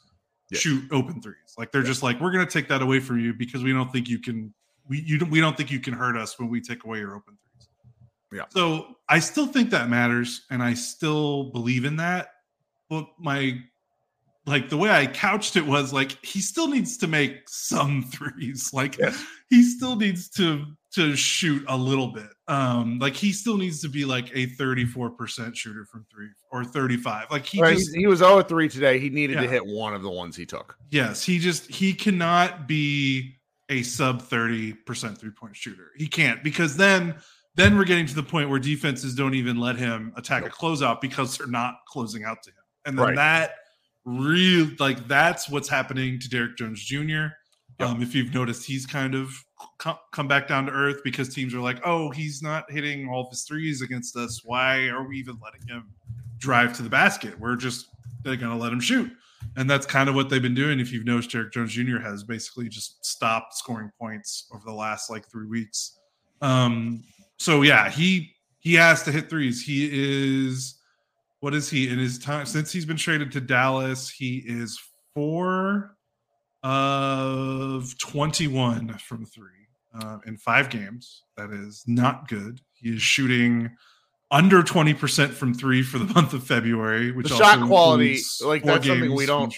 Yeah. 0.50 0.58
shoot 0.58 0.84
open 0.92 1.20
threes. 1.20 1.54
Like 1.58 1.72
they're 1.72 1.82
just 1.82 2.02
like, 2.02 2.20
we're 2.20 2.30
going 2.32 2.46
to 2.46 2.50
take 2.50 2.68
that 2.68 2.80
away 2.82 3.00
from 3.00 3.20
you 3.20 3.34
because 3.34 3.62
we 3.62 3.72
don't 3.72 3.92
think 3.92 4.08
you 4.08 4.18
can. 4.18 4.52
We 4.88 5.00
you 5.00 5.18
don't 5.18 5.30
we 5.30 5.40
don't 5.40 5.56
think 5.56 5.70
you 5.70 5.80
can 5.80 5.92
hurt 5.92 6.16
us 6.16 6.38
when 6.38 6.48
we 6.48 6.60
take 6.60 6.84
away 6.84 6.98
your 6.98 7.14
open 7.14 7.36
threes. 7.36 7.68
Yeah. 8.32 8.44
So 8.50 8.96
I 9.08 9.18
still 9.18 9.46
think 9.46 9.70
that 9.70 9.88
matters, 9.90 10.46
and 10.50 10.62
I 10.62 10.74
still 10.74 11.44
believe 11.50 11.84
in 11.84 11.96
that. 11.96 12.28
But 12.88 13.06
my 13.18 13.58
like 14.48 14.68
the 14.68 14.76
way 14.76 14.90
I 14.90 15.06
couched 15.06 15.56
it 15.56 15.66
was 15.66 15.92
like 15.92 16.18
he 16.24 16.40
still 16.40 16.68
needs 16.68 16.96
to 16.98 17.06
make 17.06 17.48
some 17.48 18.02
threes. 18.12 18.70
Like 18.72 18.98
Yes. 18.98 19.22
he 19.50 19.62
still 19.62 19.96
needs 19.96 20.28
to 20.30 20.64
to 20.94 21.14
shoot 21.14 21.62
a 21.68 21.76
little 21.76 22.08
bit. 22.08 22.28
Um, 22.48 22.98
like 22.98 23.14
he 23.14 23.30
still 23.32 23.58
needs 23.58 23.82
to 23.82 23.88
be 23.90 24.06
like 24.06 24.30
a 24.34 24.46
34% 24.46 25.54
shooter 25.54 25.84
from 25.84 26.06
three 26.10 26.28
or 26.50 26.64
35. 26.64 27.26
Like 27.30 27.44
he 27.44 27.60
Right, 27.60 27.76
just 27.76 27.94
he, 27.94 28.06
was 28.06 28.20
0 28.20 28.42
3 28.42 28.68
today. 28.70 28.98
He 28.98 29.10
needed 29.10 29.38
to 29.38 29.46
hit 29.46 29.64
one 29.66 29.92
of 29.94 30.02
the 30.02 30.10
ones 30.10 30.34
he 30.34 30.46
took. 30.46 30.76
Yes, 30.90 31.22
he 31.22 31.38
just 31.38 31.70
he 31.70 31.92
cannot 31.92 32.66
be 32.66 33.34
a 33.68 33.82
sub 33.82 34.22
30% 34.22 35.18
three-point 35.18 35.54
shooter. 35.54 35.90
He 35.96 36.06
can't 36.06 36.42
because 36.42 36.76
then 36.76 37.16
then 37.56 37.76
we're 37.76 37.84
getting 37.84 38.06
to 38.06 38.14
the 38.14 38.22
point 38.22 38.48
where 38.48 38.58
defenses 38.60 39.14
don't 39.14 39.34
even 39.34 39.58
let 39.58 39.76
him 39.76 40.12
attack 40.16 40.46
a 40.46 40.50
closeout 40.50 41.00
because 41.02 41.36
they're 41.36 41.46
not 41.48 41.74
closing 41.88 42.24
out 42.24 42.42
to 42.44 42.50
him. 42.50 42.54
And 42.86 42.98
then 42.98 43.04
Right. 43.06 43.16
that 43.16 43.50
real 44.08 44.70
like 44.78 45.06
that's 45.06 45.48
what's 45.48 45.68
happening 45.68 46.18
to 46.18 46.28
Derrick 46.28 46.56
Jones 46.56 46.82
Jr. 46.82 47.26
Yep. 47.80 47.88
Um, 47.88 48.02
if 48.02 48.14
you've 48.14 48.34
noticed, 48.34 48.64
he's 48.66 48.86
kind 48.86 49.14
of 49.14 49.30
come, 49.78 49.96
come 50.12 50.26
back 50.26 50.48
down 50.48 50.66
to 50.66 50.72
earth 50.72 51.00
because 51.04 51.32
teams 51.32 51.54
are 51.54 51.60
like, 51.60 51.80
oh, 51.84 52.10
he's 52.10 52.42
not 52.42 52.70
hitting 52.70 53.08
all 53.08 53.26
of 53.26 53.30
his 53.30 53.44
threes 53.44 53.82
against 53.82 54.16
us. 54.16 54.42
Why 54.44 54.88
are 54.88 55.06
we 55.06 55.16
even 55.18 55.38
letting 55.42 55.66
him 55.68 55.88
drive 56.38 56.76
to 56.76 56.82
the 56.82 56.88
basket? 56.88 57.38
We're 57.38 57.56
just 57.56 57.86
they're 58.24 58.36
going 58.36 58.56
to 58.56 58.62
let 58.62 58.72
him 58.72 58.80
shoot. 58.80 59.12
And 59.56 59.70
that's 59.70 59.86
kind 59.86 60.08
of 60.08 60.16
what 60.16 60.28
they've 60.28 60.42
been 60.42 60.54
doing. 60.54 60.80
If 60.80 60.92
you've 60.92 61.04
noticed, 61.04 61.30
Derrick 61.30 61.52
Jones 61.52 61.72
Jr. 61.72 61.98
has 61.98 62.24
basically 62.24 62.68
just 62.68 63.04
stopped 63.04 63.54
scoring 63.54 63.90
points 63.98 64.48
over 64.52 64.64
the 64.64 64.72
last 64.72 65.10
like 65.10 65.28
three 65.30 65.46
weeks. 65.46 65.98
Um, 66.42 67.04
so 67.38 67.62
yeah, 67.62 67.88
he 67.88 68.34
he 68.58 68.74
has 68.74 69.04
to 69.04 69.12
hit 69.12 69.30
threes. 69.30 69.62
He 69.62 69.88
is 69.92 70.77
what 71.40 71.54
is 71.54 71.70
he 71.70 71.88
in 71.88 71.98
his 71.98 72.18
time 72.18 72.46
since 72.46 72.72
he's 72.72 72.84
been 72.86 72.96
traded 72.96 73.32
to 73.32 73.40
Dallas? 73.40 74.10
He 74.10 74.38
is 74.46 74.78
four 75.14 75.96
of 76.62 77.96
21 77.98 78.98
from 78.98 79.24
three 79.24 79.44
uh, 80.02 80.18
in 80.26 80.36
five 80.36 80.70
games. 80.70 81.22
That 81.36 81.50
is 81.50 81.84
not 81.86 82.28
good. 82.28 82.60
He 82.74 82.94
is 82.94 83.02
shooting 83.02 83.70
under 84.30 84.62
20% 84.62 85.30
from 85.30 85.54
three 85.54 85.82
for 85.82 85.98
the 85.98 86.04
month 86.14 86.34
of 86.34 86.44
February, 86.44 87.12
which 87.12 87.28
The 87.28 87.36
shot 87.36 87.66
quality, 87.66 88.18
like, 88.44 88.62
that's 88.64 88.86
something 88.86 89.14
we 89.14 89.26
don't- 89.26 89.50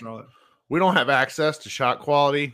We 0.68 0.78
don't 0.78 0.94
have 0.94 1.08
access 1.08 1.58
to 1.58 1.68
shot 1.68 1.98
quality. 1.98 2.52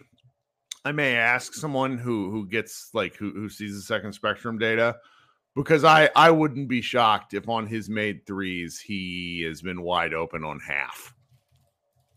I 0.86 0.92
may 0.92 1.16
ask 1.16 1.52
someone 1.52 1.98
who 1.98 2.30
who 2.30 2.46
gets 2.46 2.90
like 2.94 3.14
who 3.16 3.30
who 3.32 3.48
sees 3.50 3.74
the 3.74 3.82
second 3.82 4.12
spectrum 4.14 4.56
data 4.56 4.96
because 5.56 5.82
I 5.82 6.08
I 6.14 6.30
wouldn't 6.30 6.68
be 6.68 6.80
shocked 6.80 7.34
if 7.34 7.48
on 7.48 7.66
his 7.66 7.88
made 7.88 8.24
threes 8.26 8.78
he 8.78 9.42
has 9.48 9.60
been 9.62 9.82
wide 9.82 10.14
open 10.14 10.44
on 10.44 10.60
half. 10.60 11.12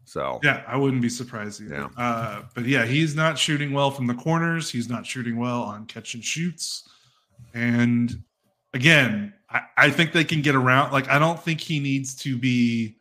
So 0.05 0.39
Yeah, 0.43 0.63
I 0.67 0.75
wouldn't 0.75 1.01
be 1.01 1.09
surprised 1.09 1.61
either. 1.61 1.75
Yeah. 1.75 1.87
Uh, 2.03 2.41
but 2.53 2.65
yeah, 2.65 2.85
he's 2.85 3.15
not 3.15 3.37
shooting 3.37 3.73
well 3.73 3.89
from 3.91 4.05
the 4.07 4.15
corners. 4.15 4.69
He's 4.69 4.89
not 4.89 5.05
shooting 5.05 5.37
well 5.37 5.61
on 5.63 5.85
catch 5.85 6.13
and 6.15 6.23
shoots. 6.23 6.87
And 7.53 8.23
again, 8.73 9.33
I, 9.51 9.61
I 9.77 9.89
think 9.91 10.11
they 10.11 10.23
can 10.23 10.41
get 10.41 10.55
around. 10.55 10.91
Like, 10.91 11.07
I 11.09 11.19
don't 11.19 11.39
think 11.39 11.61
he 11.61 11.79
needs 11.79 12.15
to 12.17 12.37
be 12.37 12.97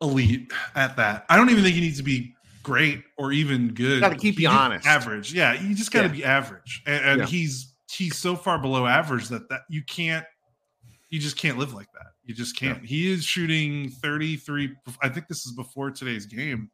elite 0.00 0.50
at 0.74 0.96
that. 0.96 1.26
I 1.28 1.36
don't 1.36 1.50
even 1.50 1.62
think 1.62 1.74
he 1.74 1.80
needs 1.82 1.98
to 1.98 2.02
be 2.02 2.34
great 2.62 3.02
or 3.18 3.30
even 3.32 3.74
good. 3.74 4.00
Gotta 4.00 4.16
keep 4.16 4.36
He 4.36 4.44
you 4.44 4.48
honest. 4.48 4.86
Average. 4.86 5.34
Yeah, 5.34 5.52
you 5.60 5.74
just 5.74 5.92
got 5.92 6.02
to 6.02 6.08
Yeah. 6.08 6.12
be 6.12 6.24
average. 6.24 6.82
And, 6.86 7.04
and 7.04 7.18
Yeah. 7.20 7.26
he's 7.26 7.73
he's 7.94 8.16
so 8.18 8.36
far 8.36 8.58
below 8.58 8.86
average 8.86 9.28
that 9.28 9.48
that 9.48 9.62
you 9.70 9.82
can't 9.84 10.24
you 11.10 11.20
just 11.20 11.36
can't 11.36 11.58
live 11.58 11.72
like 11.74 11.86
that. 11.92 12.06
You 12.24 12.34
just 12.34 12.56
can't. 12.58 12.84
He 12.84 13.12
is 13.12 13.22
shooting 13.24 13.88
33. 13.90 14.74
I 15.02 15.08
think 15.08 15.28
this 15.28 15.46
is 15.46 15.52
before 15.52 15.90
today's 15.92 16.26
game. 16.26 16.70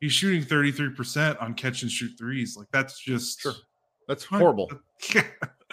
He's 0.00 0.12
shooting 0.12 0.42
33% 0.42 1.40
on 1.40 1.54
catch 1.54 1.82
and 1.82 1.90
shoot 1.90 2.10
threes. 2.18 2.56
Like 2.56 2.66
that's 2.72 2.98
just 2.98 3.40
Sure. 3.40 3.52
that's 4.08 4.24
horrible. 4.24 4.70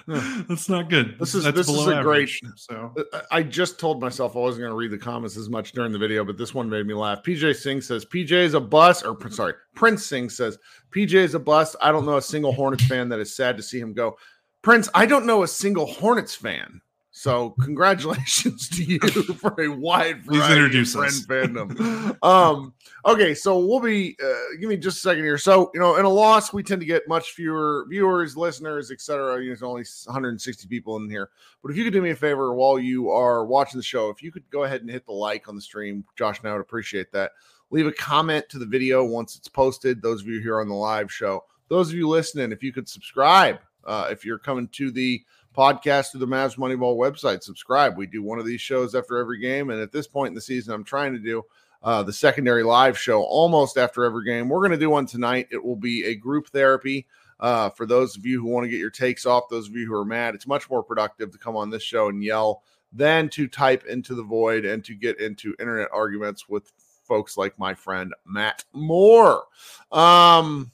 that's 0.08 0.70
not 0.70 0.90
good. 0.90 1.18
This 1.20 1.34
is- 1.34 1.44
that's 1.46 1.56
this 1.58 1.70
is 1.70 1.88
a 1.88 2.02
great- 2.04 2.30
So 2.58 2.94
I- 3.14 3.38
I 3.38 3.44
just 3.44 3.80
told 3.80 4.02
myself 4.02 4.36
I 4.36 4.40
wasn't 4.40 4.62
going 4.64 4.72
to 4.72 4.76
read 4.78 4.92
the 4.92 4.98
comments 4.98 5.38
as 5.38 5.50
much 5.50 5.72
during 5.72 5.92
the 5.92 5.98
video, 6.00 6.24
but 6.26 6.38
this 6.38 6.54
one 6.54 6.70
made 6.70 6.86
me 6.86 6.94
laugh. 6.94 7.24
PJ 7.24 7.56
Singh 7.56 7.82
says 7.82 8.06
PJ 8.06 8.32
is 8.32 8.54
a 8.54 8.60
bust, 8.60 9.06
or 9.06 9.18
sorry, 9.32 9.54
Prince 9.76 10.06
Singh 10.06 10.30
says 10.30 10.58
PJ 10.96 11.14
is 11.16 11.36
a 11.36 11.40
bust. 11.40 11.76
I 11.82 11.92
don't 11.92 12.06
know 12.06 12.18
a 12.18 12.22
single 12.22 12.52
Hornets 12.52 12.86
fan 12.86 13.10
that 13.10 13.20
is 13.20 13.36
sad 13.36 13.58
to 13.58 13.64
see 13.64 13.80
him 13.80 13.94
go. 13.94 14.18
Prince, 14.64 14.90
I 14.96 15.06
don't 15.06 15.26
know 15.26 15.44
a 15.44 15.48
single 15.48 15.86
Hornets 15.86 16.34
fan 16.34 16.82
So 17.12 17.52
congratulations 17.62 18.70
to 18.70 18.84
you 18.84 19.00
for 19.38 19.54
a 19.62 19.68
wide 19.68 20.24
variety 20.24 20.82
of 20.82 20.90
friend 20.90 21.12
us. 21.12 21.26
fandom. 21.28 22.18
um, 22.24 22.74
okay, 23.06 23.36
so 23.36 23.60
we'll 23.60 23.82
be 23.82 24.18
uh, 24.24 24.58
give 24.60 24.70
me 24.70 24.78
just 24.78 24.98
a 24.98 25.02
second 25.02 25.24
here. 25.26 25.38
So 25.38 25.70
you 25.74 25.82
know, 25.82 25.98
in 25.98 26.06
a 26.06 26.10
loss, 26.10 26.54
we 26.54 26.64
tend 26.64 26.80
to 26.80 26.88
get 26.88 27.08
much 27.10 27.32
fewer 27.34 27.86
viewers, 27.90 28.38
listeners, 28.38 28.90
etc. 28.90 29.36
You 29.36 29.42
know, 29.42 29.48
there's 29.48 29.64
only 29.64 29.84
160 30.06 30.68
people 30.68 30.96
in 30.96 31.10
here. 31.10 31.30
But 31.62 31.72
if 31.72 31.78
you 31.78 31.84
could 31.84 31.94
do 31.94 32.02
me 32.02 32.12
a 32.12 32.16
favor 32.16 32.54
while 32.54 32.80
you 32.80 33.12
are 33.12 33.46
watching 33.46 33.78
the 33.78 33.84
show, 33.84 34.10
if 34.10 34.24
you 34.24 34.32
could 34.32 34.50
go 34.50 34.64
ahead 34.64 34.82
and 34.82 34.90
hit 34.90 35.06
the 35.06 35.12
like 35.12 35.50
on 35.50 35.56
the 35.56 35.62
stream, 35.62 36.06
Josh 36.16 36.40
and 36.40 36.50
I 36.50 36.54
would 36.54 36.62
appreciate 36.62 37.12
that. 37.12 37.34
Leave 37.70 37.88
a 37.88 37.92
comment 37.92 38.48
to 38.50 38.60
the 38.60 38.66
video 38.66 39.04
once 39.04 39.36
it's 39.36 39.50
posted. 39.50 40.02
Those 40.02 40.22
of 40.22 40.28
you 40.28 40.40
here 40.40 40.62
on 40.62 40.70
the 40.70 40.76
live 40.76 41.12
show, 41.12 41.44
those 41.68 41.90
of 41.90 41.96
you 41.96 42.08
listening, 42.08 42.52
if 42.52 42.64
you 42.64 42.72
could 42.72 42.88
subscribe, 42.88 43.60
uh, 43.86 44.08
if 44.12 44.26
you're 44.26 44.40
coming 44.40 44.68
to 44.70 44.92
the 44.92 45.24
podcast 45.56 46.12
through 46.12 46.20
the 46.20 46.28
Mavs 46.28 46.58
Moneyball 46.58 46.98
website. 46.98 47.44
Subscribe. 47.44 47.96
We 47.96 48.08
do 48.08 48.24
one 48.24 48.40
of 48.40 48.46
these 48.46 48.62
shows 48.62 48.96
after 48.96 49.18
every 49.18 49.40
game. 49.40 49.70
And 49.70 49.80
at 49.80 49.92
this 49.92 50.08
point 50.08 50.30
in 50.30 50.36
the 50.36 50.42
season, 50.42 50.74
I'm 50.74 50.84
trying 50.84 51.14
to 51.14 51.20
do 51.20 51.44
uh, 51.84 52.02
the 52.04 52.14
secondary 52.14 52.64
live 52.64 52.98
show 52.98 53.24
almost 53.24 53.78
after 53.78 54.04
every 54.04 54.26
game. 54.26 54.50
We're 54.50 54.60
going 54.60 54.72
to 54.72 54.78
do 54.78 54.90
one 54.90 55.06
tonight. 55.06 55.48
It 55.52 55.64
will 55.64 55.76
be 55.76 56.06
a 56.06 56.16
group 56.16 56.48
therapy. 56.48 57.06
Uh, 57.40 57.70
for 57.70 57.86
those 57.86 58.16
of 58.16 58.26
you 58.26 58.42
who 58.42 58.48
want 58.48 58.64
to 58.64 58.70
get 58.70 58.80
your 58.80 58.90
takes 58.90 59.26
off, 59.26 59.50
those 59.50 59.68
of 59.68 59.76
you 59.76 59.86
who 59.86 59.94
are 59.94 60.06
mad, 60.06 60.34
it's 60.34 60.48
much 60.48 60.70
more 60.70 60.82
productive 60.82 61.32
to 61.32 61.38
come 61.38 61.58
on 61.58 61.70
this 61.70 61.84
show 61.84 62.08
and 62.08 62.24
yell 62.24 62.64
than 62.94 63.28
to 63.28 63.48
type 63.48 63.86
into 63.86 64.16
the 64.16 64.24
void 64.24 64.66
and 64.66 64.86
to 64.86 64.96
get 64.96 65.20
into 65.20 65.56
internet 65.60 65.90
arguments 65.92 66.48
with 66.48 66.72
folks 67.04 67.36
like 67.36 67.58
my 67.60 67.74
friend 67.74 68.14
Matt 68.26 68.64
Moore. 68.72 69.44
Um, 69.92 70.72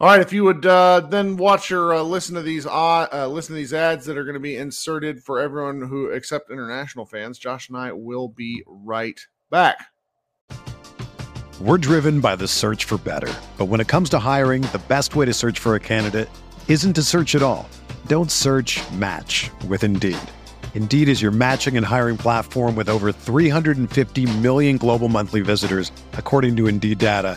all 0.00 0.06
right, 0.06 0.20
if 0.22 0.32
you 0.32 0.44
would 0.44 0.64
uh, 0.64 1.00
then 1.00 1.36
watch 1.36 1.70
or 1.70 1.92
uh, 1.92 2.02
listen 2.02 2.34
to 2.34 2.40
these 2.40 2.66
uh, 2.66 3.28
listen 3.30 3.54
to 3.54 3.58
these 3.58 3.74
ads 3.74 4.06
that 4.06 4.16
are 4.16 4.24
going 4.24 4.34
to 4.34 4.40
be 4.40 4.56
inserted 4.56 5.22
for 5.22 5.38
everyone 5.38 5.82
who 5.82 6.06
except 6.06 6.50
international 6.50 7.04
fans, 7.04 7.38
Josh 7.38 7.68
and 7.68 7.76
I 7.76 7.92
will 7.92 8.28
be 8.28 8.62
right 8.66 9.20
back. 9.50 9.88
We're 11.60 11.76
driven 11.76 12.20
by 12.20 12.36
the 12.36 12.48
search 12.48 12.86
for 12.86 12.96
better. 12.96 13.30
But 13.58 13.66
when 13.66 13.80
it 13.80 13.88
comes 13.88 14.08
to 14.10 14.18
hiring, 14.18 14.62
the 14.62 14.80
best 14.88 15.16
way 15.16 15.26
to 15.26 15.34
search 15.34 15.58
for 15.58 15.74
a 15.74 15.80
candidate 15.80 16.30
isn't 16.66 16.94
to 16.94 17.02
search 17.02 17.34
at 17.34 17.42
all. 17.42 17.68
Don't 18.06 18.30
search 18.30 18.80
match 18.92 19.50
with 19.68 19.84
Indeed. 19.84 20.16
Indeed 20.72 21.10
is 21.10 21.20
your 21.20 21.30
matching 21.30 21.76
and 21.76 21.84
hiring 21.84 22.16
platform 22.16 22.74
with 22.74 22.88
over 22.88 23.12
350 23.12 24.38
million 24.38 24.78
global 24.78 25.10
monthly 25.10 25.42
visitors, 25.42 25.92
according 26.14 26.56
to 26.56 26.68
Indeed 26.68 26.96
data, 26.96 27.36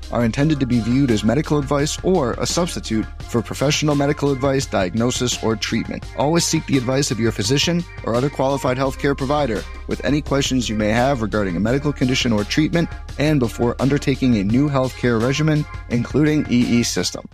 are 0.11 0.25
intended 0.25 0.59
to 0.59 0.65
be 0.65 0.79
viewed 0.79 1.11
as 1.11 1.23
medical 1.23 1.57
advice 1.57 1.97
or 2.03 2.33
a 2.33 2.45
substitute 2.45 3.05
for 3.23 3.41
professional 3.41 3.95
medical 3.95 4.31
advice, 4.31 4.65
diagnosis, 4.65 5.43
or 5.43 5.55
treatment. 5.55 6.05
Always 6.17 6.45
seek 6.45 6.65
the 6.65 6.77
advice 6.77 7.11
of 7.11 7.19
your 7.19 7.31
physician 7.31 7.83
or 8.03 8.15
other 8.15 8.29
qualified 8.29 8.77
healthcare 8.77 9.17
provider 9.17 9.63
with 9.87 10.03
any 10.05 10.21
questions 10.21 10.69
you 10.69 10.75
may 10.75 10.89
have 10.89 11.21
regarding 11.21 11.55
a 11.55 11.59
medical 11.59 11.93
condition 11.93 12.31
or 12.31 12.43
treatment 12.43 12.89
and 13.19 13.39
before 13.39 13.75
undertaking 13.81 14.37
a 14.37 14.43
new 14.43 14.69
healthcare 14.69 15.21
regimen, 15.21 15.65
including 15.89 16.45
EE 16.49 16.83
system. 16.83 17.27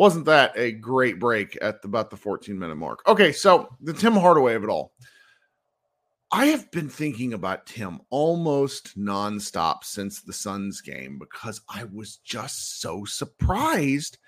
Wasn't 0.00 0.24
that 0.24 0.52
a 0.56 0.72
great 0.72 1.20
break 1.20 1.58
at 1.60 1.84
about 1.84 2.08
the 2.08 2.16
14 2.16 2.58
minute 2.58 2.76
mark? 2.76 3.00
Okay, 3.06 3.32
so 3.32 3.68
the 3.82 3.92
Tim 3.92 4.14
Hardaway 4.14 4.54
of 4.54 4.64
it 4.64 4.70
all. 4.70 4.92
I 6.32 6.46
have 6.46 6.70
been 6.70 6.88
thinking 6.88 7.34
about 7.34 7.66
Tim 7.66 8.00
almost 8.08 8.96
nonstop 8.96 9.82
since 9.82 10.20
the 10.20 10.32
Suns 10.32 10.80
game 10.80 11.18
because 11.18 11.60
I 11.68 11.84
was 11.92 12.18
just 12.18 12.80
so 12.80 13.04
surprised 13.04 14.18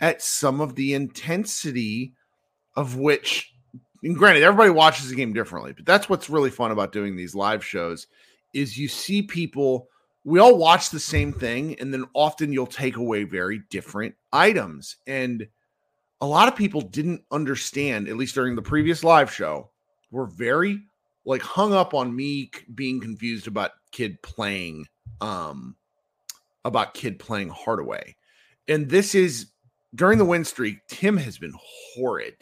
at 0.00 0.22
some 0.22 0.60
of 0.60 0.74
the 0.74 0.94
intensity 0.94 2.14
of 2.74 2.96
which, 2.96 3.54
and 4.02 4.16
granted, 4.16 4.42
everybody 4.42 4.70
watches 4.70 5.08
the 5.08 5.14
game 5.14 5.32
differently, 5.32 5.72
but 5.72 5.86
that's 5.86 6.08
what's 6.08 6.28
really 6.28 6.50
fun 6.50 6.72
about 6.72 6.90
doing 6.90 7.14
these 7.14 7.36
live 7.36 7.64
shows 7.64 8.08
is 8.52 8.76
you 8.76 8.88
see 8.88 9.22
people 9.22 9.88
we 10.24 10.38
all 10.38 10.56
watch 10.56 10.90
the 10.90 11.00
same 11.00 11.32
thing 11.32 11.78
and 11.80 11.92
then 11.92 12.04
often 12.14 12.52
you'll 12.52 12.66
take 12.66 12.96
away 12.96 13.24
very 13.24 13.62
different 13.70 14.14
items. 14.32 14.96
And 15.06 15.48
a 16.20 16.26
lot 16.26 16.46
of 16.46 16.54
people 16.54 16.80
didn't 16.80 17.22
understand 17.32 18.08
at 18.08 18.16
least 18.16 18.34
during 18.34 18.54
the 18.54 18.62
previous 18.62 19.02
live 19.02 19.32
show 19.32 19.70
were 20.12 20.26
very 20.26 20.80
like 21.24 21.42
hung 21.42 21.72
up 21.72 21.94
on 21.94 22.14
me 22.14 22.50
being 22.74 23.00
confused 23.00 23.46
about 23.46 23.72
Kidd 23.92 24.20
playing 24.22 24.86
um 25.20 25.76
about 26.64 26.94
Kidd 26.94 27.18
playing 27.18 27.48
Hardaway. 27.48 28.16
And 28.68 28.88
this 28.88 29.14
is 29.14 29.46
during 29.94 30.18
the 30.18 30.24
win 30.24 30.44
streak, 30.44 30.78
Tim 30.88 31.16
has 31.16 31.38
been 31.38 31.54
horrid. 31.56 32.36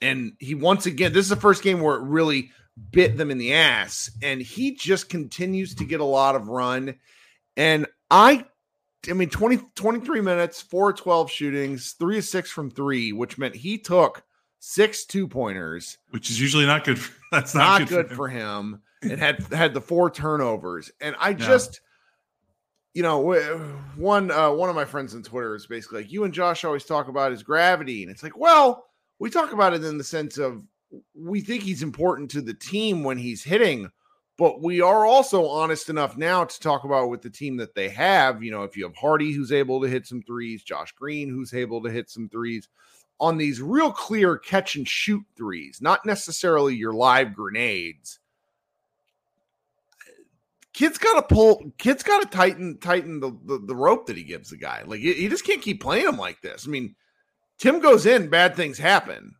And 0.00 0.32
he 0.38 0.54
once 0.54 0.86
again, 0.86 1.12
this 1.12 1.24
is 1.24 1.30
the 1.30 1.36
first 1.36 1.62
game 1.62 1.80
where 1.80 1.96
it 1.96 2.02
really 2.02 2.50
bit 2.90 3.16
them 3.16 3.30
in 3.30 3.38
the 3.38 3.54
ass. 3.54 4.10
And 4.22 4.40
he 4.40 4.74
just 4.74 5.08
continues 5.08 5.74
to 5.76 5.84
get 5.84 6.00
a 6.00 6.04
lot 6.04 6.36
of 6.36 6.48
run. 6.48 6.96
And 7.56 7.86
I 8.10 8.44
I 9.08 9.12
mean 9.12 9.30
20 9.30 9.58
23 9.74 10.20
minutes, 10.20 10.62
4 10.62 10.92
12 10.92 11.30
shootings, 11.30 11.92
3 11.92 12.18
of 12.18 12.24
6 12.24 12.50
from 12.50 12.70
3, 12.70 13.12
which 13.12 13.38
meant 13.38 13.54
he 13.54 13.78
took 13.78 14.22
six 14.66 15.04
two 15.04 15.28
pointers 15.28 15.98
which 16.08 16.30
is 16.30 16.40
usually 16.40 16.64
not 16.64 16.84
good. 16.84 16.98
For, 16.98 17.14
that's 17.30 17.54
not, 17.54 17.80
not, 17.80 17.88
good, 17.88 18.10
him. 18.10 18.16
for 18.16 18.28
him. 18.28 18.80
And 19.02 19.18
had 19.18 19.42
had 19.52 19.74
the 19.74 19.80
four 19.80 20.10
turnovers. 20.10 20.90
And 21.02 21.14
i 21.20 21.34
just 21.34 21.82
you 22.94 23.02
know 23.02 23.18
one 23.96 24.30
uh 24.30 24.50
one 24.50 24.70
of 24.70 24.74
my 24.74 24.86
friends 24.86 25.14
on 25.14 25.22
twitter 25.22 25.54
is 25.54 25.66
basically 25.66 26.02
like 26.02 26.12
you 26.12 26.24
and 26.24 26.32
josh 26.32 26.64
always 26.64 26.84
talk 26.84 27.08
about 27.08 27.30
his 27.30 27.42
gravity. 27.42 28.02
And 28.02 28.10
it's 28.10 28.22
like 28.22 28.38
well 28.38 28.86
we 29.18 29.28
talk 29.28 29.52
about 29.52 29.74
it 29.74 29.84
in 29.84 29.98
the 29.98 30.04
sense 30.04 30.38
of 30.38 30.64
we 31.14 31.42
think 31.42 31.62
he's 31.62 31.82
important 31.82 32.30
to 32.30 32.40
the 32.40 32.54
team 32.54 33.04
when 33.04 33.18
he's 33.18 33.44
hitting 33.44 33.90
but 34.38 34.62
we 34.62 34.80
are 34.80 35.04
also 35.04 35.46
honest 35.46 35.90
enough 35.90 36.16
now 36.16 36.42
to 36.42 36.60
talk 36.60 36.84
about 36.84 37.10
with 37.10 37.22
the 37.22 37.30
team 37.30 37.56
that 37.56 37.74
they 37.74 37.88
have. 37.88 38.42
You 38.42 38.50
know 38.50 38.62
if 38.62 38.78
you 38.78 38.84
have 38.84 38.96
hardy 38.96 39.32
who's 39.32 39.52
able 39.52 39.82
to 39.82 39.88
hit 39.88 40.06
some 40.06 40.22
threes 40.22 40.62
josh 40.62 40.92
green 40.92 41.28
who's 41.28 41.52
able 41.52 41.82
to 41.82 41.90
hit 41.90 42.08
some 42.08 42.30
threes 42.30 42.66
on 43.20 43.38
these 43.38 43.62
real 43.62 43.92
clear 43.92 44.36
catch 44.36 44.76
and 44.76 44.88
shoot 44.88 45.22
threes, 45.36 45.80
not 45.80 46.04
necessarily 46.04 46.74
your 46.74 46.92
live 46.92 47.34
grenades. 47.34 48.18
Kidd's 50.72 50.98
got 50.98 51.14
to 51.14 51.34
pull. 51.34 51.72
Kidd's 51.78 52.02
got 52.02 52.22
to 52.22 52.28
tighten 52.36 52.78
tighten 52.78 53.20
the, 53.20 53.30
the, 53.44 53.58
the 53.58 53.76
rope 53.76 54.06
that 54.06 54.16
he 54.16 54.24
gives 54.24 54.50
the 54.50 54.56
guy. 54.56 54.82
Like 54.84 55.00
he, 55.00 55.28
just 55.28 55.46
can't 55.46 55.62
keep 55.62 55.80
playing 55.80 56.08
him 56.08 56.16
like 56.16 56.40
this. 56.40 56.66
I 56.66 56.70
mean, 56.70 56.96
Tim 57.58 57.78
goes 57.78 58.06
in, 58.06 58.28
bad 58.28 58.56
things 58.56 58.78
happen. 58.78 59.36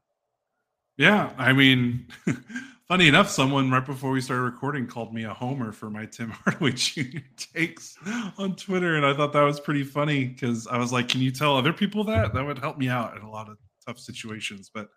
Yeah, 0.96 1.32
I 1.37 1.52
mean, 1.52 2.06
funny 2.88 3.09
enough, 3.09 3.31
someone 3.31 3.70
right 3.70 3.85
before 3.85 4.11
we 4.11 4.20
started 4.20 4.42
recording 4.42 4.87
called 4.87 5.14
me 5.14 5.25
a 5.25 5.35
homer 5.35 5.73
for 5.73 5.90
my 5.90 6.07
Tim 6.07 6.31
Hardaway 6.44 6.73
Jr. 6.73 7.18
takes 7.37 7.97
on 8.38 8.57
Twitter, 8.57 8.97
and 8.97 9.07
I 9.07 9.14
thought 9.14 9.33
that 9.33 9.42
was 9.42 9.61
pretty 9.61 9.85
funny 9.85 10.27
because 10.27 10.66
I 10.66 10.79
was 10.79 10.92
like, 10.92 11.09
"Can 11.09 11.20
you 11.20 11.31
tell 11.31 11.57
other 11.57 11.73
people 11.73 12.05
that? 12.05 12.35
That 12.35 12.44
would 12.44 12.59
help 12.59 12.79
me 12.79 12.88
out 12.88 13.16
in 13.16 13.23
a 13.23 13.31
lot 13.31 13.49
of 13.49 13.59
tough 13.87 13.99
situations." 13.99 14.70
But 14.73 14.88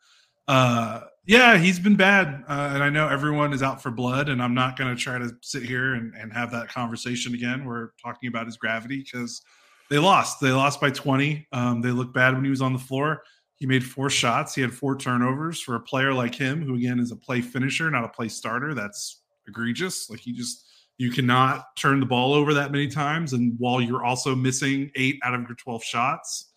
uh, 0.47 1.01
yeah, 1.25 1.57
he's 1.57 1.79
been 1.79 1.95
bad, 1.95 2.43
uh, 2.47 2.71
and 2.73 2.83
I 2.83 2.89
know 2.89 3.07
everyone 3.07 3.53
is 3.53 3.61
out 3.61 3.81
for 3.81 3.91
blood, 3.91 4.29
and 4.29 4.41
I'm 4.41 4.53
not 4.53 4.77
going 4.77 4.95
to 4.95 5.01
try 5.01 5.17
to 5.17 5.31
sit 5.41 5.63
here 5.63 5.95
and, 5.95 6.13
and 6.15 6.31
have 6.31 6.51
that 6.51 6.69
conversation 6.69 7.33
again. 7.33 7.65
We're 7.65 7.89
talking 8.01 8.29
about 8.29 8.45
his 8.45 8.57
gravity 8.57 9.03
because 9.03 9.41
they 9.89 9.99
lost. 9.99 10.39
They 10.39 10.51
lost 10.51 10.79
by 10.79 10.89
20. 10.89 11.47
Um, 11.51 11.81
they 11.81 11.91
looked 11.91 12.13
bad 12.13 12.33
when 12.33 12.43
he 12.43 12.49
was 12.49 12.61
on 12.61 12.73
the 12.73 12.79
floor. 12.79 13.23
He 13.57 13.65
made 13.65 13.83
four 13.83 14.09
shots. 14.09 14.53
He 14.55 14.61
had 14.61 14.73
four 14.73 14.95
turnovers 14.95 15.59
for 15.59 15.75
a 15.75 15.79
player 15.79 16.13
like 16.13 16.35
him, 16.35 16.61
who 16.61 16.75
again 16.75 16.99
is 16.99 17.11
a 17.11 17.15
play 17.15 17.41
finisher, 17.41 17.89
not 17.89 18.03
a 18.03 18.09
play 18.09 18.29
starter. 18.29 18.73
That's 18.73 19.21
egregious. 19.47 20.09
Like 20.09 20.19
he 20.19 20.31
just 20.31 20.65
you 20.97 21.11
cannot 21.11 21.75
turn 21.75 21.99
the 21.99 22.05
ball 22.05 22.33
over 22.33 22.53
that 22.53 22.71
many 22.71 22.87
times, 22.87 23.33
and 23.33 23.55
while 23.59 23.81
you're 23.81 24.03
also 24.03 24.35
missing 24.35 24.91
eight 24.95 25.19
out 25.23 25.33
of 25.33 25.41
your 25.41 25.55
12 25.55 25.83
shots, 25.83 26.51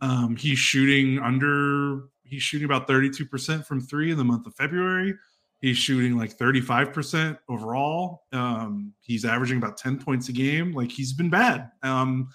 um, 0.00 0.36
he's 0.36 0.58
shooting 0.58 1.18
under 1.18 2.04
he's 2.24 2.42
shooting 2.42 2.64
about 2.64 2.88
32% 2.88 3.64
from 3.66 3.80
three 3.80 4.10
in 4.10 4.18
the 4.18 4.24
month 4.24 4.46
of 4.46 4.54
February. 4.54 5.14
He's 5.60 5.78
shooting 5.78 6.18
like 6.18 6.36
35% 6.36 7.38
overall. 7.48 8.24
Um, 8.32 8.92
he's 9.00 9.24
averaging 9.24 9.58
about 9.58 9.76
10 9.78 9.98
points 9.98 10.28
a 10.28 10.32
game. 10.32 10.72
Like 10.72 10.90
he's 10.90 11.12
been 11.12 11.30
bad. 11.30 11.70
Um, 11.82 12.28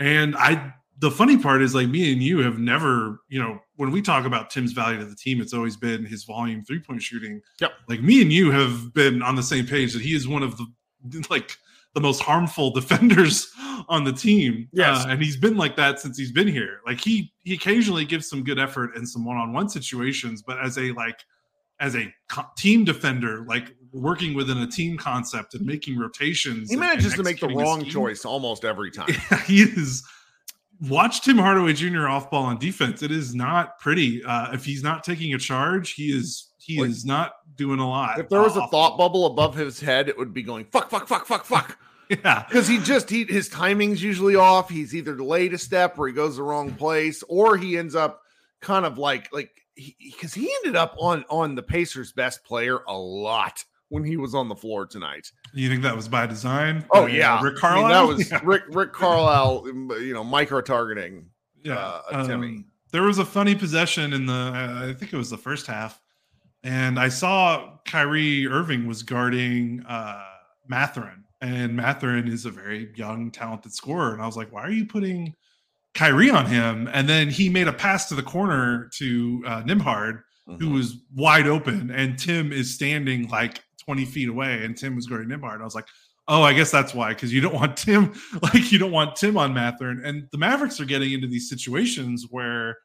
and 0.00 0.34
I, 0.36 0.74
the 0.98 1.10
funny 1.10 1.36
part 1.38 1.62
is 1.62 1.74
like 1.74 1.88
me 1.88 2.12
and 2.12 2.22
you 2.22 2.38
have 2.38 2.58
never, 2.58 3.20
you 3.28 3.42
know, 3.42 3.58
when 3.76 3.90
we 3.90 4.00
talk 4.00 4.24
about 4.24 4.50
Tim's 4.50 4.72
value 4.72 4.98
to 4.98 5.04
the 5.04 5.16
team, 5.16 5.40
it's 5.40 5.52
always 5.52 5.76
been 5.76 6.04
his 6.04 6.24
volume 6.24 6.64
three 6.64 6.80
point 6.80 7.02
shooting. 7.02 7.40
Yep. 7.60 7.72
Like 7.88 8.02
me 8.02 8.22
and 8.22 8.32
you 8.32 8.50
have 8.52 8.94
been 8.94 9.22
on 9.22 9.34
the 9.34 9.42
same 9.42 9.66
page 9.66 9.92
that 9.94 10.02
he 10.02 10.14
is 10.14 10.28
one 10.28 10.42
of 10.42 10.56
the 10.56 10.66
like 11.30 11.56
the 11.94 12.00
most 12.00 12.20
harmful 12.20 12.70
defenders 12.74 13.52
on 13.88 14.04
the 14.04 14.12
team. 14.12 14.68
Yes. 14.72 15.04
Uh, 15.04 15.08
and 15.10 15.22
he's 15.22 15.36
been 15.36 15.56
like 15.56 15.76
that 15.76 16.00
since 16.00 16.16
he's 16.16 16.32
been 16.32 16.48
here. 16.48 16.80
Like 16.86 17.00
he 17.00 17.32
he 17.42 17.54
occasionally 17.54 18.04
gives 18.04 18.28
some 18.28 18.44
good 18.44 18.58
effort 18.58 18.96
in 18.96 19.06
some 19.06 19.24
one-on-one 19.24 19.68
situations, 19.68 20.42
but 20.42 20.58
as 20.60 20.78
a 20.78 20.92
like 20.92 21.20
as 21.80 21.96
a 21.96 22.12
co- 22.28 22.46
team 22.56 22.84
defender, 22.84 23.44
like 23.48 23.74
working 23.92 24.34
within 24.34 24.58
a 24.58 24.66
team 24.66 24.96
concept 24.96 25.54
and 25.54 25.66
making 25.66 25.98
rotations. 25.98 26.70
He 26.70 26.76
manages 26.76 27.12
and 27.12 27.16
to 27.16 27.22
make 27.22 27.40
the 27.40 27.48
wrong 27.48 27.80
scheme. 27.80 27.92
choice 27.92 28.24
almost 28.24 28.64
every 28.64 28.90
time. 28.90 29.08
Yeah, 29.30 29.42
he 29.42 29.62
is. 29.62 30.04
Watch 30.88 31.22
Tim 31.22 31.38
Hardaway 31.38 31.72
Jr. 31.72 32.08
off 32.08 32.30
ball 32.30 32.44
on 32.44 32.58
defense. 32.58 33.02
It 33.02 33.10
is 33.10 33.34
not 33.34 33.78
pretty. 33.78 34.22
Uh, 34.24 34.52
if 34.52 34.64
he's 34.64 34.82
not 34.82 35.04
taking 35.04 35.34
a 35.34 35.38
charge, 35.38 35.92
he 35.92 36.06
is 36.06 36.50
he 36.58 36.80
Like, 36.80 36.90
is 36.90 37.04
not 37.04 37.32
doing 37.56 37.78
a 37.78 37.88
lot. 37.88 38.18
If 38.18 38.28
there 38.28 38.40
was 38.42 38.56
a 38.56 38.66
thought 38.68 38.96
bubble 38.96 39.26
above 39.26 39.54
his 39.54 39.80
head, 39.80 40.08
it 40.08 40.18
would 40.18 40.34
be 40.34 40.42
going 40.42 40.66
fuck, 40.66 40.90
fuck, 40.90 41.06
fuck, 41.08 41.26
fuck, 41.26 41.44
fuck. 41.44 41.78
yeah, 42.08 42.44
Because 42.48 42.68
he 42.68 42.78
just 42.78 43.08
he 43.08 43.24
his 43.24 43.48
timing's 43.48 44.02
usually 44.02 44.36
off. 44.36 44.68
He's 44.68 44.94
either 44.94 45.14
delayed 45.14 45.54
a 45.54 45.58
step 45.58 45.98
or 45.98 46.06
he 46.06 46.12
goes 46.12 46.36
the 46.36 46.42
wrong 46.42 46.74
place, 46.74 47.22
or 47.28 47.56
he 47.56 47.78
ends 47.78 47.94
up 47.94 48.22
kind 48.60 48.84
of 48.84 48.98
like 48.98 49.32
like 49.32 49.50
because 49.76 50.34
he, 50.34 50.50
ended 50.64 50.76
up 50.76 50.94
on 50.98 51.24
on 51.30 51.54
the 51.54 51.62
Pacers' 51.62 52.12
best 52.12 52.44
player 52.44 52.80
a 52.86 52.96
lot 52.96 53.64
when 53.94 54.04
he 54.04 54.16
was 54.16 54.34
on 54.34 54.48
the 54.48 54.56
floor 54.56 54.84
tonight. 54.86 55.30
you 55.54 55.68
think 55.68 55.82
that 55.82 55.94
was 55.96 56.08
by 56.08 56.26
design? 56.26 56.84
Oh 56.92 57.04
Uh, 57.04 57.06
yeah, 57.06 57.34
Rick 57.42 57.62
I 57.64 57.74
mean, 57.74 57.82
Carlisle. 57.84 57.88
that 58.08 58.16
was 58.16 58.30
Yeah. 58.32 58.40
Rick 58.42 58.62
Rick 58.70 58.92
Carlisle. 58.92 59.64
You 60.00 60.12
know, 60.14 60.24
micro 60.24 60.60
targeting. 60.60 61.26
yeah, 61.62 62.00
uh, 62.10 62.26
Timmy. 62.26 62.46
um, 62.48 62.64
there 62.92 63.02
was 63.04 63.18
a 63.18 63.24
funny 63.24 63.54
possession 63.54 64.12
in 64.12 64.26
the, 64.26 64.32
uh, 64.32 64.88
I 64.90 64.94
think 64.94 65.12
it 65.12 65.16
was 65.16 65.30
the 65.30 65.38
first 65.38 65.66
half, 65.66 66.00
and 66.62 66.98
I 66.98 67.08
saw 67.08 67.78
Kyrie 67.84 68.46
Irving 68.46 68.86
was 68.86 69.02
guarding 69.02 69.84
uh, 69.88 70.22
Mathurin, 70.68 71.24
and 71.40 71.74
Mathurin 71.76 72.28
is 72.28 72.46
a 72.46 72.50
very 72.50 72.92
young, 72.96 73.30
talented 73.30 73.72
scorer, 73.72 74.12
and 74.12 74.22
I 74.22 74.26
was 74.26 74.36
like, 74.36 74.52
why 74.52 74.62
are 74.62 74.70
you 74.70 74.86
putting 74.86 75.34
Kyrie 75.94 76.30
on 76.30 76.46
him? 76.46 76.88
And 76.92 77.08
then 77.08 77.28
he 77.30 77.48
made 77.48 77.68
a 77.68 77.72
pass 77.72 78.08
to 78.08 78.14
the 78.14 78.22
corner 78.22 78.88
to 78.98 79.42
uh, 79.46 79.62
Nembhard, 79.62 80.22
who 80.46 80.56
Mhm. 80.68 80.74
was 80.74 80.96
wide 81.14 81.46
open, 81.46 81.90
and 81.90 82.18
Tim 82.18 82.52
is 82.52 82.74
standing 82.74 83.28
like 83.28 83.62
20 83.84 84.04
feet 84.04 84.28
away, 84.28 84.64
and 84.64 84.76
Tim 84.76 84.96
was 84.96 85.06
guarding 85.06 85.28
Nembhard. 85.28 85.60
I 85.60 85.64
was 85.64 85.74
like, 85.74 85.86
oh, 86.28 86.42
I 86.42 86.52
guess 86.54 86.70
that's 86.70 86.94
why, 86.94 87.10
because 87.10 87.32
you 87.32 87.40
don't 87.40 87.54
want 87.54 87.76
Tim, 87.76 88.14
like 88.42 88.72
you 88.72 88.78
don't 88.78 88.92
want 88.92 89.16
Tim 89.16 89.36
on 89.36 89.52
Mathurin. 89.52 90.02
And 90.04 90.26
the 90.32 90.38
Mavericks 90.38 90.80
are 90.80 90.84
getting 90.86 91.12
into 91.12 91.26
these 91.26 91.48
situations 91.48 92.26
where, 92.30 92.78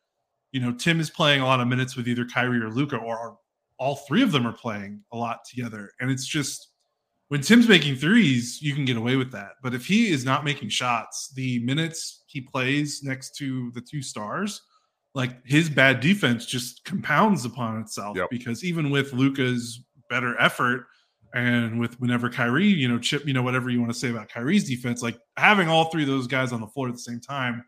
you 0.51 0.59
know, 0.59 0.73
Tim 0.73 0.99
is 0.99 1.09
playing 1.09 1.41
a 1.41 1.45
lot 1.45 1.59
of 1.61 1.67
minutes 1.67 1.95
with 1.95 2.07
either 2.07 2.25
Kyrie 2.25 2.59
or 2.59 2.69
Luka, 2.69 2.97
or 2.97 3.37
all 3.77 3.95
three 3.95 4.21
of 4.23 4.31
them 4.33 4.45
are 4.45 4.53
playing 4.53 5.01
a 5.13 5.17
lot 5.17 5.39
together. 5.49 5.91
And 6.01 6.11
it's 6.11 6.25
just 6.27 6.67
when 7.29 7.41
Tim's 7.41 7.67
making 7.69 7.95
threes, 7.95 8.61
you 8.61 8.73
can 8.73 8.83
get 8.85 8.97
away 8.97 9.15
with 9.15 9.31
that. 9.31 9.51
But 9.63 9.73
if 9.73 9.85
he 9.85 10.11
is 10.11 10.25
not 10.25 10.43
making 10.43 10.69
shots, 10.69 11.31
the 11.35 11.59
minutes 11.59 12.23
he 12.27 12.41
plays 12.41 13.01
next 13.03 13.35
to 13.37 13.71
the 13.73 13.81
two 13.81 14.01
stars, 14.01 14.61
like 15.15 15.45
his 15.45 15.69
bad 15.69 16.01
defense 16.01 16.45
just 16.45 16.83
compounds 16.83 17.45
upon 17.45 17.79
itself 17.81 18.17
Yep. 18.17 18.29
because 18.31 18.63
even 18.63 18.89
with 18.89 19.13
Luka's 19.13 19.81
better 20.09 20.39
effort 20.39 20.87
and 21.33 21.79
with 21.79 21.99
whenever 21.99 22.29
Kyrie, 22.29 22.65
you 22.65 22.87
know, 22.87 22.97
chip, 22.97 23.25
you 23.27 23.33
know, 23.33 23.43
whatever 23.43 23.69
you 23.69 23.79
want 23.79 23.93
to 23.93 23.99
say 23.99 24.09
about 24.09 24.29
Kyrie's 24.29 24.67
defense, 24.67 25.03
like 25.03 25.19
having 25.37 25.69
all 25.69 25.85
three 25.85 26.01
of 26.01 26.07
those 26.07 26.27
guys 26.27 26.51
on 26.51 26.59
the 26.59 26.67
floor 26.67 26.87
at 26.87 26.93
the 26.93 26.99
same 26.99 27.19
time, 27.19 27.63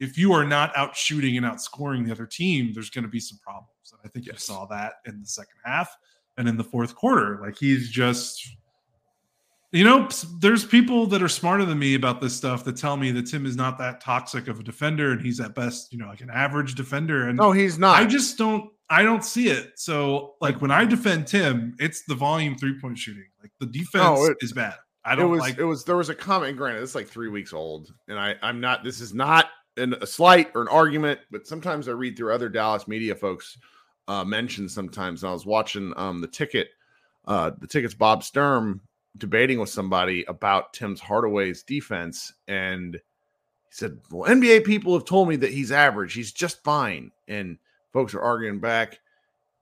if 0.00 0.18
you 0.18 0.32
are 0.32 0.44
not 0.44 0.76
out 0.76 0.94
shooting 0.94 1.36
and 1.36 1.46
outscoring 1.46 2.04
the 2.04 2.12
other 2.12 2.26
team, 2.26 2.72
there's 2.74 2.90
going 2.90 3.04
to 3.04 3.10
be 3.10 3.20
some 3.20 3.38
problems. 3.42 3.70
And 3.92 4.00
I 4.04 4.08
think 4.08 4.26
you 4.26 4.32
saw 4.36 4.66
that 4.66 4.94
in 5.06 5.20
the 5.20 5.26
second 5.26 5.56
half 5.64 5.96
and 6.36 6.48
in 6.48 6.58
the 6.58 6.64
fourth 6.64 6.94
quarter. 6.94 7.38
Like 7.40 7.56
he's 7.56 7.88
just, 7.88 8.46
you 9.72 9.84
know, 9.84 10.08
there's 10.40 10.66
people 10.66 11.06
that 11.06 11.22
are 11.22 11.28
smarter 11.28 11.64
than 11.64 11.78
me 11.78 11.94
about 11.94 12.20
this 12.20 12.36
stuff 12.36 12.64
that 12.64 12.76
tell 12.76 12.98
me 12.98 13.10
that 13.12 13.26
Tim 13.26 13.46
is 13.46 13.56
not 13.56 13.78
that 13.78 14.02
toxic 14.02 14.48
of 14.48 14.60
a 14.60 14.62
defender 14.62 15.12
and 15.12 15.22
he's 15.22 15.40
at 15.40 15.54
best, 15.54 15.90
you 15.90 15.98
know, 15.98 16.08
like 16.08 16.20
an 16.20 16.30
average 16.30 16.74
defender. 16.74 17.28
And 17.28 17.38
No, 17.38 17.52
he's 17.52 17.78
not. 17.78 17.96
I 17.96 18.04
just 18.04 18.36
don't 18.36 18.70
I 18.88 19.02
don't 19.02 19.24
see 19.24 19.48
it. 19.48 19.72
So 19.76 20.34
like 20.40 20.60
when 20.62 20.70
I 20.70 20.84
defend 20.84 21.26
Tim, 21.26 21.74
it's 21.78 22.04
the 22.04 22.14
volume 22.14 22.56
three 22.56 22.78
point 22.80 22.98
shooting. 22.98 23.26
Like 23.42 23.52
the 23.60 23.66
defense 23.66 23.94
No, 24.04 24.24
it- 24.26 24.36
is 24.40 24.52
bad. 24.52 24.74
I 25.04 25.14
don't 25.14 25.26
it 25.26 25.28
was 25.28 25.40
like 25.40 25.58
it 25.58 25.64
was 25.64 25.84
there 25.84 25.96
was 25.96 26.08
a 26.08 26.14
comment. 26.16 26.56
Granted, 26.56 26.82
it's 26.82 26.96
like 26.96 27.06
three 27.06 27.28
weeks 27.28 27.52
old, 27.52 27.92
and 28.08 28.18
I 28.18 28.34
I'm 28.42 28.60
not. 28.60 28.82
This 28.82 29.00
is 29.00 29.14
not 29.14 29.46
an, 29.76 29.94
a 30.00 30.06
slight 30.06 30.50
or 30.54 30.62
an 30.62 30.68
argument, 30.68 31.20
but 31.30 31.46
sometimes 31.46 31.86
I 31.88 31.92
read 31.92 32.16
through 32.16 32.34
other 32.34 32.48
Dallas 32.48 32.88
media 32.88 33.14
folks 33.14 33.56
uh, 34.08 34.24
mentions 34.24 34.74
sometimes. 34.74 35.22
And 35.22 35.30
I 35.30 35.32
was 35.32 35.46
watching 35.46 35.92
um 35.96 36.20
the 36.20 36.26
ticket, 36.26 36.70
uh 37.26 37.52
the 37.60 37.68
tickets 37.68 37.94
Bob 37.94 38.24
Sturm 38.24 38.80
debating 39.16 39.60
with 39.60 39.70
somebody 39.70 40.24
about 40.26 40.72
Tim's 40.72 41.00
Hardaway's 41.00 41.62
defense, 41.62 42.32
and 42.48 42.94
he 42.94 43.00
said, 43.70 43.98
"Well, 44.10 44.28
NBA 44.28 44.64
people 44.64 44.92
have 44.94 45.04
told 45.04 45.28
me 45.28 45.36
that 45.36 45.52
he's 45.52 45.70
average. 45.70 46.14
He's 46.14 46.32
just 46.32 46.64
fine." 46.64 47.12
And 47.28 47.58
folks 47.96 48.12
are 48.12 48.20
arguing 48.20 48.60
back, 48.60 49.00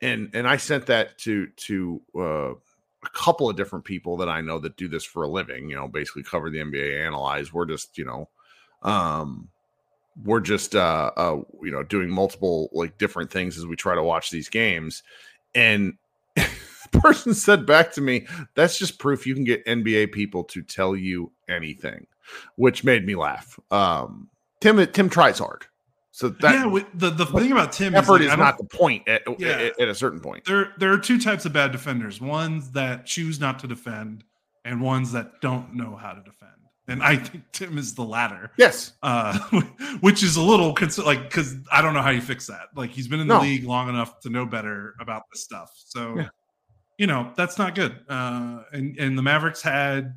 and 0.02 0.28
and 0.34 0.48
I 0.48 0.56
sent 0.56 0.86
that 0.86 1.18
to 1.18 1.46
to 1.46 2.02
uh, 2.16 2.50
a 2.50 3.10
couple 3.12 3.48
of 3.48 3.54
different 3.54 3.84
people 3.84 4.16
that 4.16 4.28
I 4.28 4.40
know 4.40 4.58
that 4.58 4.76
do 4.76 4.88
this 4.88 5.04
for 5.04 5.22
a 5.22 5.28
living. 5.28 5.68
You 5.70 5.76
know, 5.76 5.86
basically 5.86 6.24
cover 6.24 6.50
the 6.50 6.58
NBA, 6.58 7.06
analyze. 7.06 7.52
We're 7.52 7.66
just 7.66 7.96
you 7.96 8.04
know, 8.04 8.28
um, 8.82 9.50
we're 10.24 10.40
just 10.40 10.74
uh, 10.74 11.12
uh, 11.16 11.42
you 11.62 11.70
know 11.70 11.84
doing 11.84 12.10
multiple 12.10 12.70
like 12.72 12.98
different 12.98 13.30
things 13.30 13.56
as 13.56 13.66
we 13.66 13.76
try 13.76 13.94
to 13.94 14.02
watch 14.02 14.30
these 14.30 14.48
games, 14.48 15.02
and. 15.54 15.94
Person 16.92 17.34
said 17.34 17.66
back 17.66 17.90
to 17.94 18.00
me, 18.00 18.24
"That's 18.54 18.78
just 18.78 19.00
proof 19.00 19.26
you 19.26 19.34
can 19.34 19.42
get 19.42 19.66
NBA 19.66 20.12
people 20.12 20.44
to 20.44 20.62
tell 20.62 20.94
you 20.94 21.32
anything," 21.48 22.06
which 22.54 22.84
made 22.84 23.04
me 23.04 23.16
laugh. 23.16 23.58
Um, 23.72 24.28
Tim 24.60 24.86
Tim 24.92 25.10
tries 25.10 25.40
hard, 25.40 25.66
so 26.16 26.28
that 26.28 26.54
yeah, 26.54 26.66
with- 26.66 26.86
the 26.94 27.10
the 27.10 27.26
thing 27.26 27.50
about 27.50 27.72
Tim 27.72 27.92
effort 27.96 28.20
is, 28.20 28.26
is 28.26 28.28
like, 28.30 28.38
I 28.38 28.42
not 28.42 28.56
the 28.58 28.64
point 28.64 29.08
at, 29.08 29.22
Yeah. 29.40 29.70
at, 29.80 29.88
a 29.88 29.94
certain 29.96 30.20
point. 30.20 30.44
there 30.44 30.72
there 30.78 30.92
are 30.92 30.98
two 30.98 31.20
types 31.20 31.44
of 31.44 31.52
bad 31.52 31.72
defenders. 31.72 32.20
Ones 32.20 32.70
that 32.70 33.04
choose 33.04 33.40
not 33.40 33.58
to 33.60 33.66
defend, 33.66 34.22
and 34.64 34.80
ones 34.80 35.10
that 35.10 35.40
don't 35.40 35.74
know 35.74 35.96
how 35.96 36.12
to 36.12 36.22
defend. 36.22 36.52
And 36.86 37.02
I 37.02 37.16
think 37.16 37.42
Tim 37.50 37.78
is 37.78 37.94
the 37.94 38.04
latter. 38.04 38.52
Yes, 38.56 38.92
uh, 39.02 39.36
which 40.00 40.22
is 40.22 40.36
a 40.36 40.42
little 40.42 40.72
cons- 40.72 40.98
like 40.98 41.22
because 41.24 41.56
I 41.72 41.82
don't 41.82 41.94
know 41.94 42.02
how 42.02 42.10
you 42.10 42.20
fix 42.20 42.46
that. 42.46 42.66
Like 42.76 42.90
he's 42.90 43.08
been 43.08 43.18
in 43.18 43.26
the 43.26 43.34
No. 43.34 43.40
league 43.42 43.64
long 43.64 43.88
enough 43.88 44.20
to 44.20 44.30
know 44.30 44.46
better 44.46 44.94
about 45.00 45.22
this 45.32 45.42
stuff. 45.42 45.70
So, 45.74 46.16
Yeah. 46.18 46.28
you 46.96 47.08
know, 47.08 47.32
that's 47.36 47.58
not 47.58 47.74
good. 47.74 47.98
Uh, 48.08 48.62
and 48.72 48.96
and 49.00 49.18
the 49.18 49.22
Mavericks 49.22 49.62
had, 49.62 50.14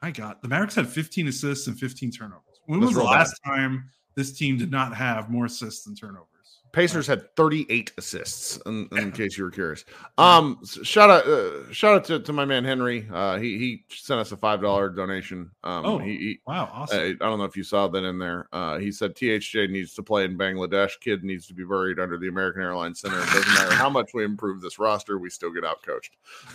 I 0.00 0.12
got 0.12 0.40
the 0.42 0.48
Mavericks 0.48 0.74
had 0.76 0.86
15 0.86 1.26
assists 1.28 1.66
and 1.66 1.76
15 1.76 2.12
turnovers. 2.12 2.42
When 2.66 2.78
That's 2.78 2.90
was 2.90 2.94
the 2.96 3.00
real 3.00 3.10
bad. 3.10 3.18
last 3.18 3.40
time 3.44 3.90
this 4.16 4.32
team 4.36 4.58
did 4.58 4.70
not 4.70 4.94
have 4.94 5.30
more 5.30 5.44
assists 5.44 5.84
than 5.84 5.94
turnovers? 5.94 6.26
Pacers 6.72 7.06
had 7.06 7.34
38 7.36 7.92
assists. 7.96 8.58
In, 8.66 8.86
in 8.92 9.10
case 9.10 9.38
you 9.38 9.44
were 9.44 9.50
curious. 9.50 9.86
Um, 10.18 10.60
shout 10.82 11.08
out, 11.08 11.26
uh, 11.26 11.72
shout 11.72 11.94
out 11.94 12.04
to, 12.04 12.20
to 12.20 12.32
my 12.34 12.44
man 12.44 12.64
Henry. 12.64 13.08
Uh, 13.10 13.38
he 13.38 13.56
he 13.56 13.84
sent 13.88 14.20
us 14.20 14.30
a 14.32 14.36
five 14.36 14.60
dollar 14.60 14.90
donation. 14.90 15.50
Um, 15.64 15.86
Oh, 15.86 15.98
he, 15.98 16.16
he 16.18 16.40
Wow, 16.46 16.68
awesome. 16.70 16.98
I, 16.98 17.04
I 17.04 17.12
don't 17.14 17.38
know 17.38 17.44
if 17.44 17.56
you 17.56 17.62
saw 17.62 17.88
that 17.88 18.04
in 18.04 18.18
there. 18.18 18.46
Uh, 18.52 18.76
he 18.76 18.92
said 18.92 19.14
THJ 19.14 19.70
needs 19.70 19.94
to 19.94 20.02
play 20.02 20.24
in 20.24 20.36
Bangladesh. 20.36 21.00
Kidd 21.00 21.24
needs 21.24 21.46
to 21.46 21.54
be 21.54 21.64
buried 21.64 21.98
under 21.98 22.18
the 22.18 22.28
American 22.28 22.60
Airlines 22.60 23.00
Center. 23.00 23.20
It 23.20 23.26
doesn't 23.26 23.54
matter 23.54 23.72
how 23.72 23.88
much 23.88 24.10
we 24.12 24.24
improve 24.24 24.60
this 24.60 24.78
roster, 24.78 25.18
we 25.18 25.30
still 25.30 25.52
get 25.52 25.64
outcoached. 25.64 26.10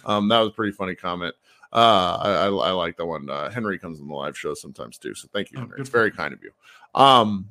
Um, 0.05 0.27
that 0.27 0.39
was 0.39 0.49
a 0.49 0.53
pretty 0.53 0.73
funny 0.73 0.93
comment. 0.93 1.33
Uh, 1.73 2.17
I, 2.21 2.29
I, 2.31 2.47
I 2.47 2.71
like 2.71 2.97
that 2.97 3.05
one. 3.05 3.29
Uh, 3.29 3.49
Henry 3.49 3.79
comes 3.79 4.01
on 4.01 4.07
the 4.07 4.13
live 4.13 4.37
show 4.37 4.53
sometimes 4.53 4.97
too, 4.97 5.15
so 5.15 5.27
thank 5.33 5.51
you, 5.51 5.57
Oh, 5.57 5.61
Henry. 5.61 5.75
good 5.77 5.81
It's 5.81 5.89
very 5.89 6.11
kind 6.11 6.33
of 6.33 6.39
you. 6.43 6.51
Um, 6.99 7.47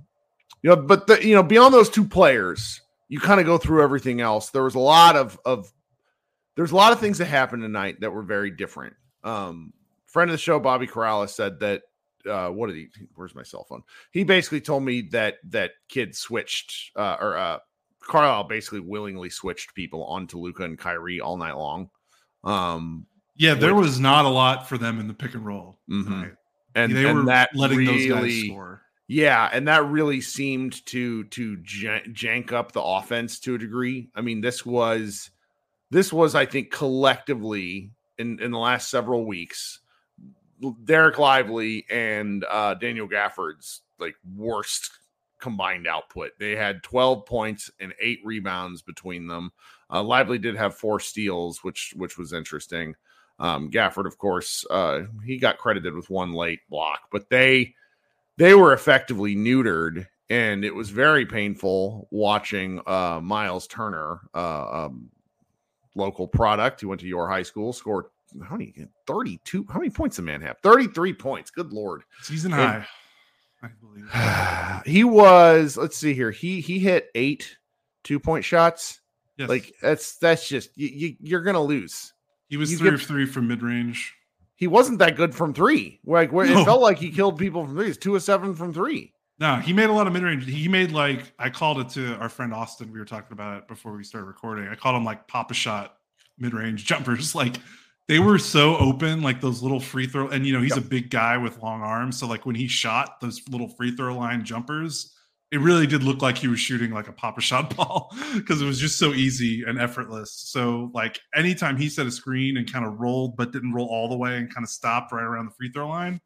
you 0.62 0.70
know, 0.70 0.76
but 0.76 1.06
the, 1.06 1.26
you 1.26 1.34
know, 1.34 1.42
beyond 1.42 1.72
those 1.72 1.88
two 1.88 2.04
players, 2.04 2.82
you 3.08 3.18
kind 3.18 3.40
of 3.40 3.46
go 3.46 3.56
through 3.56 3.82
everything 3.82 4.20
else. 4.20 4.50
There 4.50 4.64
was 4.64 4.74
a 4.74 4.78
lot 4.80 5.16
of 5.16 5.38
of 5.44 5.72
there's 6.54 6.72
a 6.72 6.76
lot 6.76 6.92
of 6.92 7.00
things 7.00 7.16
that 7.18 7.26
happened 7.26 7.62
tonight 7.62 8.00
that 8.00 8.12
were 8.12 8.22
very 8.22 8.50
different. 8.50 8.94
Um, 9.24 9.72
friend 10.06 10.30
of 10.30 10.34
the 10.34 10.38
show, 10.38 10.60
Bobby 10.60 10.86
Corrales, 10.86 11.30
said 11.30 11.58
that 11.60 11.82
uh, 12.28 12.50
what 12.50 12.66
did 12.66 12.76
he? 12.76 12.88
Where's 13.14 13.34
my 13.34 13.42
cell 13.42 13.64
phone? 13.64 13.82
He 14.10 14.22
basically 14.24 14.60
told 14.60 14.82
me 14.82 15.00
that 15.12 15.36
that 15.48 15.70
Kidd 15.88 16.14
switched 16.14 16.90
uh, 16.94 17.16
or 17.18 17.38
uh, 17.38 17.58
Carlisle 18.02 18.44
basically 18.44 18.80
willingly 18.80 19.30
switched 19.30 19.74
people 19.74 20.04
onto 20.04 20.38
Luka 20.38 20.64
and 20.64 20.78
Kyrie 20.78 21.20
all 21.22 21.38
night 21.38 21.56
long. 21.56 21.88
Um, 22.44 23.06
yeah, 23.40 23.54
there 23.54 23.74
which- 23.74 23.86
was 23.86 24.00
not 24.00 24.24
a 24.24 24.28
lot 24.28 24.68
for 24.68 24.78
them 24.78 25.00
in 25.00 25.08
the 25.08 25.14
pick 25.14 25.34
and 25.34 25.44
roll 25.44 25.78
Mhm. 25.90 26.04
tonight. 26.04 26.32
and 26.76 26.94
they 26.96 27.06
and 27.06 27.18
were 27.20 27.24
that 27.24 27.50
letting 27.54 27.84
those 27.84 28.06
guys 28.06 28.44
score. 28.46 28.82
Yeah, 29.08 29.48
and 29.52 29.66
that 29.66 29.84
really 29.86 30.20
seemed 30.20 30.86
to 30.86 31.24
to 31.24 31.56
jank 31.58 32.52
up 32.52 32.70
the 32.72 32.80
offense 32.82 33.40
to 33.40 33.56
a 33.56 33.58
degree. 33.58 34.08
I 34.14 34.20
mean, 34.20 34.40
this 34.40 34.64
was 34.64 35.30
this 35.90 36.12
was 36.12 36.36
I 36.36 36.46
think 36.46 36.70
collectively 36.70 37.90
in 38.18 38.38
in 38.40 38.52
the 38.52 38.58
last 38.58 38.88
several 38.90 39.24
weeks 39.26 39.80
Dereck 40.62 41.18
Lively 41.18 41.86
and 41.90 42.44
uh 42.48 42.74
Daniel 42.74 43.08
Gafford's 43.08 43.80
like 43.98 44.14
worst 44.36 44.90
combined 45.40 45.86
output. 45.88 46.32
They 46.38 46.54
had 46.54 46.82
12 46.82 47.24
points 47.26 47.70
and 47.80 47.94
8 47.98 48.20
rebounds 48.24 48.82
between 48.82 49.26
them. 49.26 49.50
Uh 49.90 50.02
Lively 50.02 50.38
did 50.38 50.54
have 50.54 50.76
4 50.76 51.00
steals, 51.00 51.64
which 51.64 51.94
which 51.96 52.16
was 52.18 52.32
interesting. 52.32 52.94
Um 53.40 53.70
Gafford 53.70 54.06
of 54.06 54.16
course, 54.18 54.64
uh 54.70 55.02
he 55.24 55.38
got 55.38 55.58
credited 55.58 55.94
with 55.94 56.08
one 56.10 56.32
late 56.32 56.60
block, 56.70 57.00
but 57.10 57.28
they 57.30 57.74
they 58.36 58.54
were 58.54 58.72
effectively 58.72 59.34
neutered 59.34 60.06
and 60.28 60.64
it 60.64 60.74
was 60.74 60.90
very 60.90 61.26
painful 61.26 62.06
watching 62.12 62.80
uh 62.86 63.18
miles 63.20 63.66
turner 63.66 64.20
uh 64.34 64.84
um 64.84 65.10
local 65.96 66.28
product. 66.28 66.80
He 66.80 66.86
went 66.86 67.00
to 67.00 67.06
your 67.08 67.28
high 67.28 67.42
school 67.42 67.72
scored 67.72 68.04
how 68.44 68.56
many 68.56 68.72
32 69.08 69.66
how 69.68 69.80
many 69.80 69.90
points 69.90 70.14
did 70.16 70.22
man 70.26 70.40
have? 70.42 70.58
33 70.62 71.12
points 71.14 71.50
good 71.50 71.72
lord. 71.72 72.02
Season 72.22 72.52
And- 72.52 72.84
high, 72.84 72.86
I 73.62 73.68
believe. 73.80 74.84
he 74.86 75.02
was 75.04 75.76
let's 75.76 75.96
see 75.96 76.14
here 76.14 76.30
he 76.30 76.60
he 76.60 76.78
hit 76.78 77.08
eight 77.14 77.56
two 78.04 78.20
point 78.20 78.44
shots. 78.44 79.00
Yes. 79.36 79.48
like 79.48 79.74
that's 79.82 80.16
that's 80.18 80.46
just 80.48 80.70
you, 80.76 80.88
you, 80.88 81.16
you're 81.20 81.42
gonna 81.42 81.62
lose 81.62 82.12
he 82.50 82.58
was 82.58 82.76
three 82.78 82.92
of 82.92 83.00
three 83.02 83.24
from 83.24 83.48
mid 83.48 83.62
range. 83.62 84.14
he 84.56 84.66
wasn't 84.66 84.98
that 84.98 85.16
good 85.16 85.34
from 85.34 85.54
three 85.54 85.98
like 86.04 86.30
where 86.32 86.44
No. 86.46 86.60
it 86.60 86.64
felt 86.66 86.82
like 86.82 86.98
he 86.98 87.10
killed 87.10 87.38
people 87.38 87.64
from 87.64 87.74
three 87.76 87.88
it's 87.88 87.96
two 87.96 88.14
of 88.16 88.22
seven 88.22 88.54
from 88.54 88.74
three 88.74 89.12
No, 89.38 89.56
he 89.56 89.72
made 89.72 89.88
a 89.88 89.92
lot 89.92 90.06
of 90.06 90.12
mid 90.12 90.22
range. 90.22 90.44
He 90.44 90.68
made 90.68 90.92
like 90.92 91.32
I 91.38 91.48
called 91.48 91.78
it 91.80 91.88
to 91.90 92.16
our 92.16 92.28
friend 92.28 92.52
Austin. 92.52 92.92
We 92.92 92.98
were 92.98 93.06
talking 93.06 93.32
about 93.32 93.56
it 93.56 93.68
before 93.68 93.96
we 93.96 94.04
started 94.04 94.26
recording. 94.26 94.68
I 94.68 94.74
called 94.74 94.96
him 94.96 95.04
like 95.04 95.26
pop 95.26 95.50
a 95.50 95.54
shot 95.54 95.96
mid 96.38 96.52
range 96.52 96.84
jumpers. 96.90 97.34
Like 97.34 97.56
they 98.06 98.18
were 98.18 98.38
so 98.38 98.76
open, 98.76 99.22
like 99.22 99.40
those 99.40 99.62
little 99.62 99.78
free 99.80 100.06
throw. 100.06 100.28
And 100.28 100.44
you 100.44 100.52
know, 100.52 100.60
he's 100.60 100.76
a 100.76 100.80
big 100.82 101.08
guy 101.10 101.38
with 101.38 101.56
long 101.62 101.80
arms. 101.80 102.18
So 102.18 102.26
like 102.26 102.44
when 102.44 102.56
he 102.56 102.66
shot 102.68 103.20
those 103.20 103.40
little 103.48 103.68
free 103.68 103.94
throw 103.96 104.14
line 104.18 104.44
jumpers, 104.44 105.14
it 105.50 105.60
really 105.60 105.86
did 105.86 106.02
look 106.04 106.22
like 106.22 106.38
he 106.38 106.46
was 106.46 106.60
shooting 106.60 106.92
like 106.92 107.08
a 107.08 107.12
pop 107.12 107.40
shot 107.40 107.74
ball 107.76 108.14
because 108.34 108.62
it 108.62 108.66
was 108.66 108.78
just 108.78 108.98
so 108.98 109.12
easy 109.12 109.64
and 109.66 109.80
effortless. 109.80 110.32
So 110.32 110.90
like 110.94 111.20
anytime 111.34 111.76
he 111.76 111.88
set 111.88 112.06
a 112.06 112.10
screen 112.10 112.56
and 112.56 112.70
kind 112.70 112.86
of 112.86 113.00
rolled, 113.00 113.36
but 113.36 113.52
didn't 113.52 113.72
roll 113.72 113.88
all 113.88 114.08
the 114.08 114.16
way 114.16 114.36
and 114.36 114.52
kind 114.52 114.64
of 114.64 114.70
stopped 114.70 115.12
right 115.12 115.24
around 115.24 115.46
the 115.46 115.52
free 115.52 115.70
throw 115.70 115.88
line, 115.88 116.20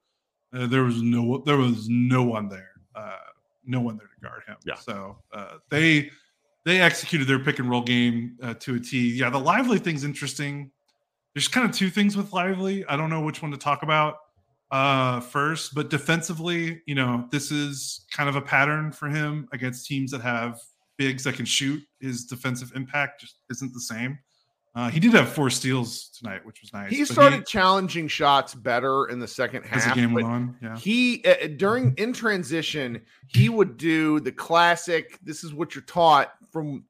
uh, 0.54 0.66
there 0.66 0.84
was 0.84 1.00
no 1.00 1.42
there 1.46 1.56
was 1.56 1.88
no 1.88 2.22
one 2.22 2.48
there 2.48 2.70
uh, 2.94 3.16
no 3.64 3.80
one 3.80 3.96
there 3.96 4.08
to 4.08 4.20
guard 4.20 4.42
him. 4.46 4.56
Yeah. 4.64 4.74
So 4.76 5.18
uh, 5.32 5.58
they 5.70 6.10
they 6.64 6.80
executed 6.80 7.26
their 7.26 7.38
pick 7.38 7.58
and 7.58 7.68
roll 7.68 7.82
game 7.82 8.37
uh, 8.42 8.54
to 8.54 8.76
a 8.76 8.80
T. 8.80 9.14
Yeah, 9.14 9.30
the 9.30 9.40
lively 9.40 9.78
thing's 9.78 10.04
interesting. 10.04 10.70
There's 11.34 11.48
kind 11.48 11.68
of 11.68 11.74
two 11.74 11.90
things 11.90 12.16
with 12.16 12.32
lively. 12.32 12.84
I 12.87 12.96
don't 12.96 13.10
know 13.10 13.22
which 13.22 13.42
one 13.42 13.50
to 13.50 13.56
talk 13.56 13.82
about 13.82 14.16
uh, 14.70 15.20
first, 15.20 15.74
but 15.74 15.90
defensively, 15.90 16.83
you 16.87 16.94
know, 16.94 17.27
this 17.31 17.50
is 17.50 18.05
kind 18.11 18.29
of 18.29 18.37
a 18.37 18.42
pattern 18.42 18.92
for 18.92 19.09
him 19.09 19.48
against 19.53 19.87
teams 19.87 20.11
that 20.11 20.20
have 20.20 20.61
bigs 20.96 21.24
that 21.24 21.35
can 21.35 21.44
shoot. 21.44 21.83
His 22.00 22.24
defensive 22.24 22.72
impact 22.74 23.20
just 23.20 23.37
isn't 23.50 23.72
the 23.72 23.81
same. 23.81 24.18
Uh, 24.77 24.90
he 24.90 24.98
did 24.98 25.12
have 25.12 25.29
four 25.29 25.50
steals 25.50 26.09
tonight, 26.18 26.44
which 26.44 26.61
was 26.61 26.72
nice. 26.72 26.90
he 26.90 27.05
started 27.05 27.46
challenging 27.46 28.09
shots 28.09 28.57
better 28.57 29.07
in 29.07 29.20
the 29.20 29.29
second 29.29 29.62
half. 29.62 29.77
as 29.77 29.87
the 29.87 29.94
game 29.94 30.12
went 30.12 30.27
on. 30.27 30.57
Yeah. 30.61 30.77
he 30.77 31.24
uh, 31.24 31.46
during 31.57 31.94
in 31.96 32.12
transition 32.12 33.00
he 33.29 33.48
would 33.48 33.77
do 33.77 34.18
the 34.18 34.33
classic 34.33 35.16
this 35.22 35.44
is 35.44 35.55
what 35.55 35.77
you're 35.77 35.85
taught 35.85 36.33
from 36.50 36.85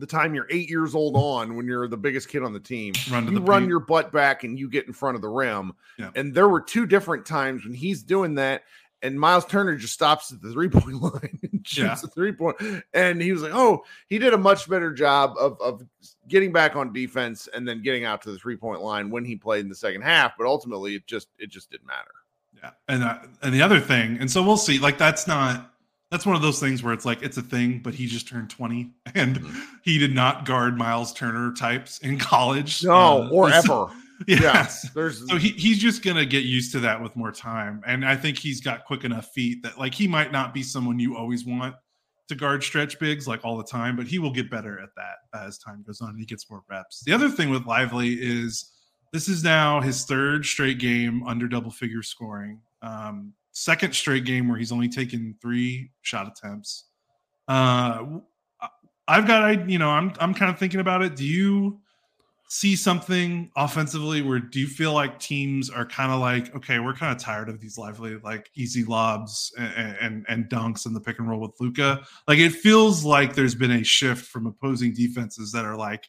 the 0.00 0.06
time 0.06 0.34
you're 0.34 0.46
eight 0.50 0.68
years 0.68 0.94
old 0.94 1.14
on 1.16 1.54
when 1.56 1.66
you're 1.66 1.86
the 1.86 1.96
biggest 1.96 2.28
kid 2.28 2.42
on 2.42 2.52
the 2.52 2.58
team 2.60 2.92
Run 3.10 3.26
to 3.26 3.32
you 3.32 3.38
the 3.38 3.44
run 3.44 3.62
paint. 3.62 3.68
your 3.68 3.80
butt 3.80 4.10
back 4.12 4.42
and 4.44 4.58
you 4.58 4.68
get 4.68 4.86
in 4.86 4.92
front 4.92 5.14
of 5.16 5.22
the 5.22 5.28
rim 5.28 5.72
Yeah. 5.98 6.10
and 6.16 6.34
there 6.34 6.48
were 6.48 6.60
two 6.60 6.86
different 6.86 7.24
times 7.26 7.64
when 7.64 7.74
he's 7.74 8.02
doing 8.02 8.34
that 8.36 8.62
and 9.02 9.18
Miles 9.18 9.46
Turner 9.46 9.76
just 9.76 9.94
stops 9.94 10.30
at 10.30 10.42
the 10.42 10.52
three 10.52 10.68
point 10.68 11.00
line 11.02 11.38
and 11.42 11.66
shoots 11.66 12.02
Yeah. 12.02 12.08
a 12.08 12.08
three 12.08 12.32
point. 12.32 12.56
And 12.92 13.22
he 13.22 13.32
was 13.32 13.40
like, 13.42 13.52
Oh, 13.54 13.82
he 14.08 14.18
did 14.18 14.34
a 14.34 14.38
much 14.38 14.68
better 14.68 14.92
job 14.92 15.36
of, 15.40 15.58
of 15.60 15.82
getting 16.28 16.52
back 16.52 16.76
on 16.76 16.92
defense 16.92 17.48
and 17.54 17.66
then 17.66 17.80
getting 17.82 18.04
out 18.04 18.20
to 18.22 18.30
the 18.30 18.36
three 18.38 18.56
point 18.56 18.82
line 18.82 19.08
when 19.08 19.24
he 19.24 19.36
played 19.36 19.60
in 19.60 19.70
the 19.70 19.74
second 19.74 20.02
half. 20.02 20.32
But 20.36 20.46
ultimately, 20.46 20.96
it 20.96 21.06
just 21.06 21.28
it 21.38 21.48
just 21.48 21.70
didn't 21.70 21.86
matter. 21.86 22.10
Yeah, 22.62 22.70
and 22.88 23.02
uh, 23.02 23.18
and 23.42 23.54
the 23.54 23.62
other 23.62 23.80
thing, 23.80 24.18
and 24.20 24.30
so 24.30 24.42
we'll 24.42 24.58
see. 24.58 24.78
Like 24.78 24.98
that's 24.98 25.26
not 25.26 25.69
that's 26.10 26.26
one 26.26 26.34
of 26.36 26.42
those 26.42 26.58
things 26.60 26.82
where 26.82 26.92
it's 26.92 27.04
like 27.04 27.22
it's 27.22 27.36
a 27.36 27.42
thing, 27.42 27.80
but 27.82 27.94
he 27.94 28.06
just 28.06 28.26
turned 28.28 28.50
twenty, 28.50 28.90
and 29.14 29.40
Mhm. 29.40 29.62
he 29.82 29.98
did 29.98 30.14
not 30.14 30.44
guard 30.44 30.76
Miles 30.76 31.12
Turner 31.12 31.52
types 31.54 31.98
in 31.98 32.18
college. 32.18 32.84
No, 32.84 33.22
Uh, 33.24 33.28
or 33.30 33.50
so- 33.62 33.84
ever. 33.86 33.94
Yes. 34.26 34.82
Yeah. 34.84 34.90
There's 34.94 35.26
So 35.30 35.36
he, 35.38 35.48
he's 35.48 35.78
just 35.78 36.02
gonna 36.02 36.26
get 36.26 36.44
used 36.44 36.72
to 36.72 36.80
that 36.80 37.00
with 37.02 37.16
more 37.16 37.32
time, 37.32 37.80
and 37.86 38.04
I 38.04 38.16
think 38.16 38.36
he's 38.38 38.60
got 38.60 38.84
quick 38.84 39.04
enough 39.04 39.28
feet 39.32 39.62
that 39.62 39.78
like 39.78 39.94
he 39.94 40.06
might 40.06 40.30
not 40.30 40.52
be 40.52 40.62
someone 40.62 40.98
you 40.98 41.16
always 41.16 41.46
want 41.46 41.74
to 42.28 42.34
guard 42.34 42.62
stretch 42.62 42.98
bigs 42.98 43.26
like 43.26 43.40
all 43.46 43.56
the 43.56 43.64
time, 43.64 43.96
but 43.96 44.06
he 44.06 44.18
will 44.18 44.30
get 44.30 44.50
better 44.50 44.78
at 44.78 44.90
that 44.94 45.16
as 45.42 45.56
time 45.58 45.82
goes 45.86 46.02
on 46.02 46.10
and 46.10 46.18
he 46.18 46.26
gets 46.26 46.50
more 46.50 46.62
reps. 46.68 47.02
The 47.04 47.12
other 47.14 47.30
thing 47.30 47.48
with 47.48 47.64
Lively 47.64 48.12
is 48.20 48.70
this 49.12 49.26
is 49.26 49.42
now 49.42 49.80
his 49.80 50.04
third 50.04 50.44
straight 50.44 50.78
game 50.78 51.22
under 51.26 51.48
double 51.48 51.70
figure 51.70 52.02
scoring. 52.02 52.60
Um, 52.82 53.32
second 53.60 53.94
straight 53.94 54.24
game 54.24 54.48
where 54.48 54.58
he's 54.58 54.72
only 54.72 54.88
taken 54.88 55.36
three 55.42 55.90
shot 56.00 56.26
attempts. 56.26 56.86
Uh, 57.46 58.20
I've 59.06 59.26
got, 59.26 59.42
I 59.42 59.52
you 59.66 59.78
know, 59.78 59.90
I'm 59.90 60.12
I'm 60.18 60.34
kind 60.34 60.50
of 60.50 60.58
thinking 60.58 60.80
about 60.80 61.02
it. 61.02 61.16
Do 61.16 61.24
you? 61.24 61.80
see 62.52 62.74
something 62.74 63.48
offensively 63.54 64.22
where 64.22 64.40
do 64.40 64.58
you 64.58 64.66
feel 64.66 64.92
like 64.92 65.20
teams 65.20 65.70
are 65.70 65.86
kind 65.86 66.10
of 66.10 66.18
like 66.18 66.52
okay 66.52 66.80
we're 66.80 66.92
kind 66.92 67.14
of 67.14 67.22
tired 67.22 67.48
of 67.48 67.60
these 67.60 67.78
lively 67.78 68.18
like 68.24 68.50
easy 68.56 68.82
lobs 68.82 69.54
and, 69.56 69.96
and 70.00 70.26
and 70.28 70.50
dunks 70.50 70.84
in 70.84 70.92
the 70.92 71.00
pick 71.00 71.20
and 71.20 71.28
roll 71.28 71.38
with 71.38 71.52
Luka 71.60 72.04
like 72.26 72.40
it 72.40 72.50
feels 72.50 73.04
like 73.04 73.36
there's 73.36 73.54
been 73.54 73.70
a 73.70 73.84
shift 73.84 74.26
from 74.26 74.48
opposing 74.48 74.92
defenses 74.92 75.52
that 75.52 75.64
are 75.64 75.76
like 75.76 76.08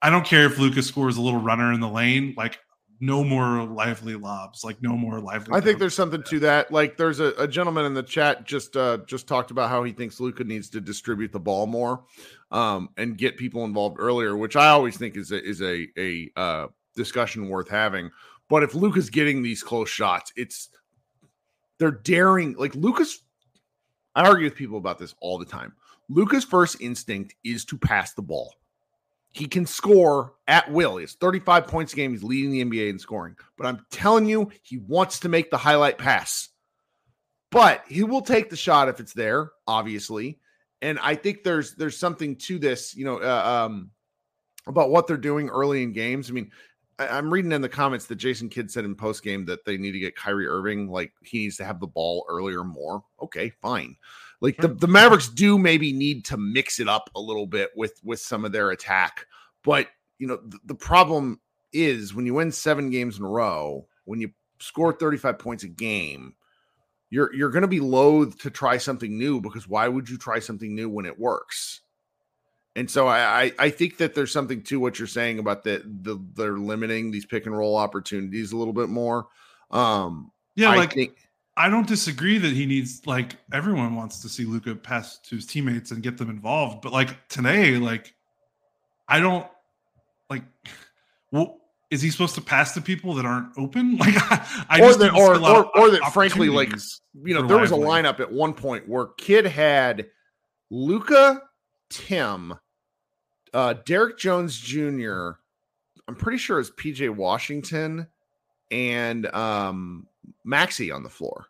I 0.00 0.10
don't 0.10 0.24
care 0.24 0.46
if 0.46 0.58
Luka 0.58 0.80
scores 0.80 1.16
a 1.16 1.20
little 1.20 1.40
runner 1.40 1.72
in 1.72 1.80
the 1.80 1.88
lane 1.88 2.34
like 2.36 2.60
no 3.00 3.24
more 3.24 3.64
lively 3.64 4.14
lobs 4.14 4.64
like 4.64 4.80
no 4.80 4.96
more 4.96 5.20
lively 5.20 5.54
I 5.54 5.60
think 5.60 5.78
there's 5.78 5.94
something 5.94 6.22
to 6.24 6.40
that. 6.40 6.72
Like 6.72 6.96
there's 6.96 7.20
a, 7.20 7.32
a 7.38 7.48
gentleman 7.48 7.84
in 7.84 7.94
the 7.94 8.02
chat 8.02 8.44
just 8.44 8.76
uh 8.76 8.98
just 9.06 9.26
talked 9.26 9.50
about 9.50 9.70
how 9.70 9.82
he 9.84 9.92
thinks 9.92 10.20
Luka 10.20 10.44
needs 10.44 10.70
to 10.70 10.80
distribute 10.80 11.32
the 11.32 11.40
ball 11.40 11.66
more 11.66 12.04
um 12.50 12.88
and 12.96 13.18
get 13.18 13.36
people 13.36 13.64
involved 13.64 13.96
earlier, 13.98 14.36
which 14.36 14.56
I 14.56 14.68
always 14.68 14.96
think 14.96 15.16
is 15.16 15.32
a 15.32 15.42
is 15.42 15.60
a 15.60 15.88
a 15.98 16.30
uh 16.36 16.66
discussion 16.96 17.48
worth 17.48 17.68
having. 17.68 18.10
But 18.48 18.62
if 18.62 18.74
Luka's 18.74 19.10
getting 19.10 19.42
these 19.42 19.62
close 19.62 19.88
shots, 19.88 20.32
it's 20.36 20.68
they're 21.78 21.90
daring 21.90 22.54
like 22.54 22.74
Lucas 22.74 23.20
I 24.14 24.26
argue 24.28 24.44
with 24.44 24.54
people 24.54 24.78
about 24.78 24.98
this 24.98 25.14
all 25.20 25.38
the 25.38 25.44
time. 25.44 25.74
Luka's 26.08 26.44
first 26.44 26.80
instinct 26.80 27.34
is 27.44 27.64
to 27.66 27.78
pass 27.78 28.12
the 28.14 28.22
ball. 28.22 28.54
He 29.34 29.46
can 29.46 29.66
score 29.66 30.34
at 30.46 30.70
will. 30.70 30.96
He 30.96 31.02
has 31.02 31.14
35 31.14 31.66
points 31.66 31.92
a 31.92 31.96
game. 31.96 32.12
He's 32.12 32.22
leading 32.22 32.52
the 32.52 32.64
NBA 32.64 32.88
in 32.88 33.00
scoring. 33.00 33.34
But 33.58 33.66
I'm 33.66 33.84
telling 33.90 34.26
you, 34.26 34.52
he 34.62 34.78
wants 34.78 35.20
to 35.20 35.28
make 35.28 35.50
the 35.50 35.58
highlight 35.58 35.98
pass. 35.98 36.50
But 37.50 37.82
he 37.88 38.04
will 38.04 38.22
take 38.22 38.48
the 38.48 38.56
shot 38.56 38.88
if 38.88 39.00
it's 39.00 39.12
there, 39.12 39.50
obviously. 39.66 40.38
And 40.82 41.00
I 41.00 41.16
think 41.16 41.42
there's 41.42 41.74
there's 41.74 41.96
something 41.96 42.36
to 42.36 42.58
this, 42.58 42.94
you 42.94 43.04
know, 43.04 43.18
uh, 43.18 43.66
um, 43.66 43.90
about 44.66 44.90
what 44.90 45.08
they're 45.08 45.16
doing 45.16 45.48
early 45.48 45.82
in 45.82 45.92
games. 45.92 46.30
I 46.30 46.32
mean, 46.32 46.50
I, 46.98 47.18
am 47.18 47.32
reading 47.32 47.52
in 47.52 47.60
the 47.60 47.68
comments 47.68 48.06
that 48.06 48.16
Jason 48.16 48.48
Kidd 48.48 48.70
said 48.70 48.84
in 48.84 48.94
post 48.94 49.22
game 49.22 49.44
that 49.46 49.64
they 49.64 49.76
need 49.76 49.92
to 49.92 49.98
get 49.98 50.16
Kyrie 50.16 50.46
Irving, 50.46 50.88
like 50.88 51.12
he 51.22 51.38
needs 51.38 51.56
to 51.56 51.64
have 51.64 51.80
the 51.80 51.86
ball 51.86 52.24
earlier 52.28 52.62
more. 52.62 53.02
Okay, 53.20 53.50
fine. 53.62 53.96
Like 54.44 54.58
the, 54.58 54.68
the 54.68 54.86
Mavericks 54.86 55.28
do 55.28 55.58
maybe 55.58 55.90
need 55.90 56.26
to 56.26 56.36
mix 56.36 56.78
it 56.78 56.86
up 56.86 57.08
a 57.16 57.20
little 57.20 57.46
bit 57.46 57.70
with 57.74 57.98
with 58.04 58.20
some 58.20 58.44
of 58.44 58.52
their 58.52 58.72
attack, 58.72 59.26
but 59.62 59.88
you 60.18 60.26
know 60.26 60.36
the, 60.36 60.58
the 60.66 60.74
problem 60.74 61.40
is 61.72 62.14
when 62.14 62.26
you 62.26 62.34
win 62.34 62.52
seven 62.52 62.90
games 62.90 63.18
in 63.18 63.24
a 63.24 63.28
row, 63.28 63.86
when 64.04 64.20
you 64.20 64.30
score 64.58 64.92
35 64.92 65.38
points 65.38 65.64
a 65.64 65.68
game, 65.68 66.34
you're 67.08 67.34
you're 67.34 67.48
going 67.48 67.62
to 67.62 67.68
be 67.68 67.80
loath 67.80 68.38
to 68.40 68.50
try 68.50 68.76
something 68.76 69.16
new 69.16 69.40
because 69.40 69.66
why 69.66 69.88
would 69.88 70.10
you 70.10 70.18
try 70.18 70.40
something 70.40 70.74
new 70.74 70.90
when 70.90 71.06
it 71.06 71.18
works? 71.18 71.80
And 72.76 72.90
so 72.90 73.08
I, 73.08 73.50
I 73.58 73.70
think 73.70 73.96
that 73.96 74.14
there's 74.14 74.32
something 74.32 74.62
to 74.64 74.78
what 74.78 74.98
you're 74.98 75.08
saying 75.08 75.38
about 75.38 75.64
that 75.64 75.84
the, 76.04 76.22
they're 76.34 76.58
limiting 76.58 77.10
these 77.10 77.24
pick 77.24 77.46
and 77.46 77.56
roll 77.56 77.76
opportunities 77.76 78.52
a 78.52 78.58
little 78.58 78.74
bit 78.74 78.90
more. 78.90 79.28
Um, 79.70 80.32
yeah, 80.54 80.68
I 80.68 80.76
like 80.76 80.92
think, 80.92 81.23
I 81.56 81.68
don't 81.68 81.86
disagree 81.86 82.38
that 82.38 82.52
he 82.52 82.66
needs 82.66 83.06
like 83.06 83.36
everyone 83.52 83.94
wants 83.94 84.20
to 84.22 84.28
see 84.28 84.44
Luka 84.44 84.74
pass 84.74 85.18
to 85.18 85.36
his 85.36 85.46
teammates 85.46 85.92
and 85.92 86.02
get 86.02 86.18
them 86.18 86.28
involved, 86.28 86.82
but 86.82 86.92
like 86.92 87.28
today, 87.28 87.76
like 87.76 88.14
I 89.08 89.20
don't 89.20 89.46
like. 90.30 90.44
Well, 91.32 91.58
is 91.90 92.00
he 92.00 92.10
supposed 92.10 92.36
to 92.36 92.40
pass 92.40 92.74
to 92.74 92.80
people 92.80 93.12
that 93.14 93.24
aren't 93.24 93.58
open? 93.58 93.96
Like 93.98 94.14
I, 94.16 94.80
or 94.80 94.94
that, 94.94 95.14
or 95.14 95.34
or, 95.34 95.76
or 95.76 95.90
that, 95.90 96.12
frankly, 96.12 96.48
like 96.48 96.72
you 97.24 97.34
know, 97.34 97.44
there 97.44 97.58
was 97.58 97.72
a 97.72 97.76
lineup 97.76 98.20
at 98.20 98.30
one 98.30 98.52
point 98.52 98.88
where 98.88 99.06
Kidd 99.18 99.44
had 99.44 100.06
Luka, 100.70 101.42
Tim, 101.90 102.54
uh, 103.52 103.74
Derrick 103.84 104.16
Jones 104.16 104.56
Jr. 104.56 105.30
I'm 106.06 106.14
pretty 106.16 106.38
sure 106.38 106.60
it's 106.60 106.70
PJ 106.70 107.10
Washington 107.10 108.06
and 108.70 109.26
um, 109.34 110.06
Maxi 110.46 110.94
on 110.94 111.02
the 111.02 111.08
floor. 111.08 111.46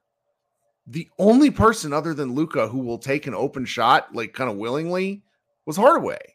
The 0.86 1.08
only 1.18 1.50
person 1.50 1.92
other 1.92 2.12
than 2.12 2.34
Luka 2.34 2.68
who 2.68 2.78
will 2.78 2.98
take 2.98 3.26
an 3.26 3.34
open 3.34 3.64
shot, 3.64 4.14
like 4.14 4.34
kind 4.34 4.50
of 4.50 4.56
willingly, 4.56 5.22
was 5.66 5.76
Hardaway. 5.76 6.34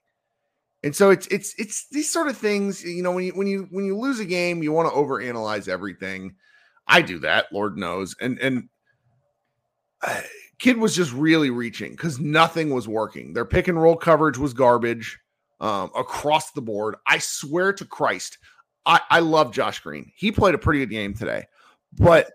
And 0.84 0.96
so 0.96 1.10
it's 1.10 1.28
it's 1.28 1.54
it's 1.58 1.88
these 1.90 2.12
sort 2.12 2.30
of 2.30 2.38
things, 2.38 2.84
you 2.84 3.04
know, 3.04 3.12
when 3.12 3.26
you 3.26 3.32
when 3.34 3.48
you 3.48 3.68
when 3.70 3.86
you 3.86 3.98
lose 3.98 4.20
a 4.20 4.26
game, 4.26 4.64
you 4.64 4.72
want 4.72 4.90
to 4.90 4.96
overanalyze 4.96 5.68
everything. 5.68 6.36
I 6.88 7.02
do 7.02 7.20
that, 7.20 7.52
Lord 7.52 7.78
knows. 7.78 8.16
And 8.22 8.40
and 8.40 8.70
uh, 10.02 10.22
Kidd 10.58 10.78
was 10.78 10.96
just 10.96 11.14
really 11.14 11.50
reaching 11.50 11.92
because 11.92 12.20
nothing 12.20 12.70
was 12.70 12.88
working. 12.88 13.34
Their 13.34 13.46
pick 13.46 13.68
and 13.68 13.82
roll 13.82 13.96
coverage 13.96 14.38
was 14.38 14.54
garbage 14.54 15.20
um, 15.60 15.92
across 15.96 16.52
the 16.52 16.62
board. 16.62 16.96
I 17.06 17.18
swear 17.20 17.74
to 17.74 17.86
Christ, 17.86 18.38
I, 18.86 19.02
I 19.10 19.20
love 19.20 19.54
Josh 19.54 19.80
Green. 19.80 20.12
He 20.16 20.32
played 20.32 20.56
a 20.56 20.60
pretty 20.60 20.80
good 20.80 20.90
game 20.90 21.14
today, 21.14 21.46
but 21.98 22.32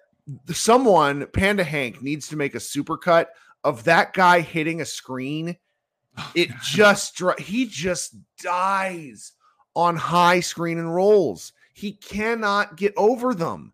someone, 0.48 1.26
Panda 1.28 1.64
Hank, 1.64 2.02
needs 2.02 2.28
to 2.28 2.36
make 2.36 2.54
a 2.54 2.60
super 2.60 2.96
cut 2.96 3.30
of 3.62 3.84
that 3.84 4.12
guy 4.12 4.40
hitting 4.40 4.80
a 4.80 4.84
screen. 4.84 5.56
It 6.34 6.50
just 6.62 7.20
he 7.38 7.66
just 7.66 8.16
dies 8.40 9.32
on 9.74 9.96
high 9.96 10.40
screen 10.40 10.78
and 10.78 10.94
rolls. 10.94 11.52
He 11.72 11.92
cannot 11.92 12.76
get 12.76 12.94
over 12.96 13.34
them. 13.34 13.72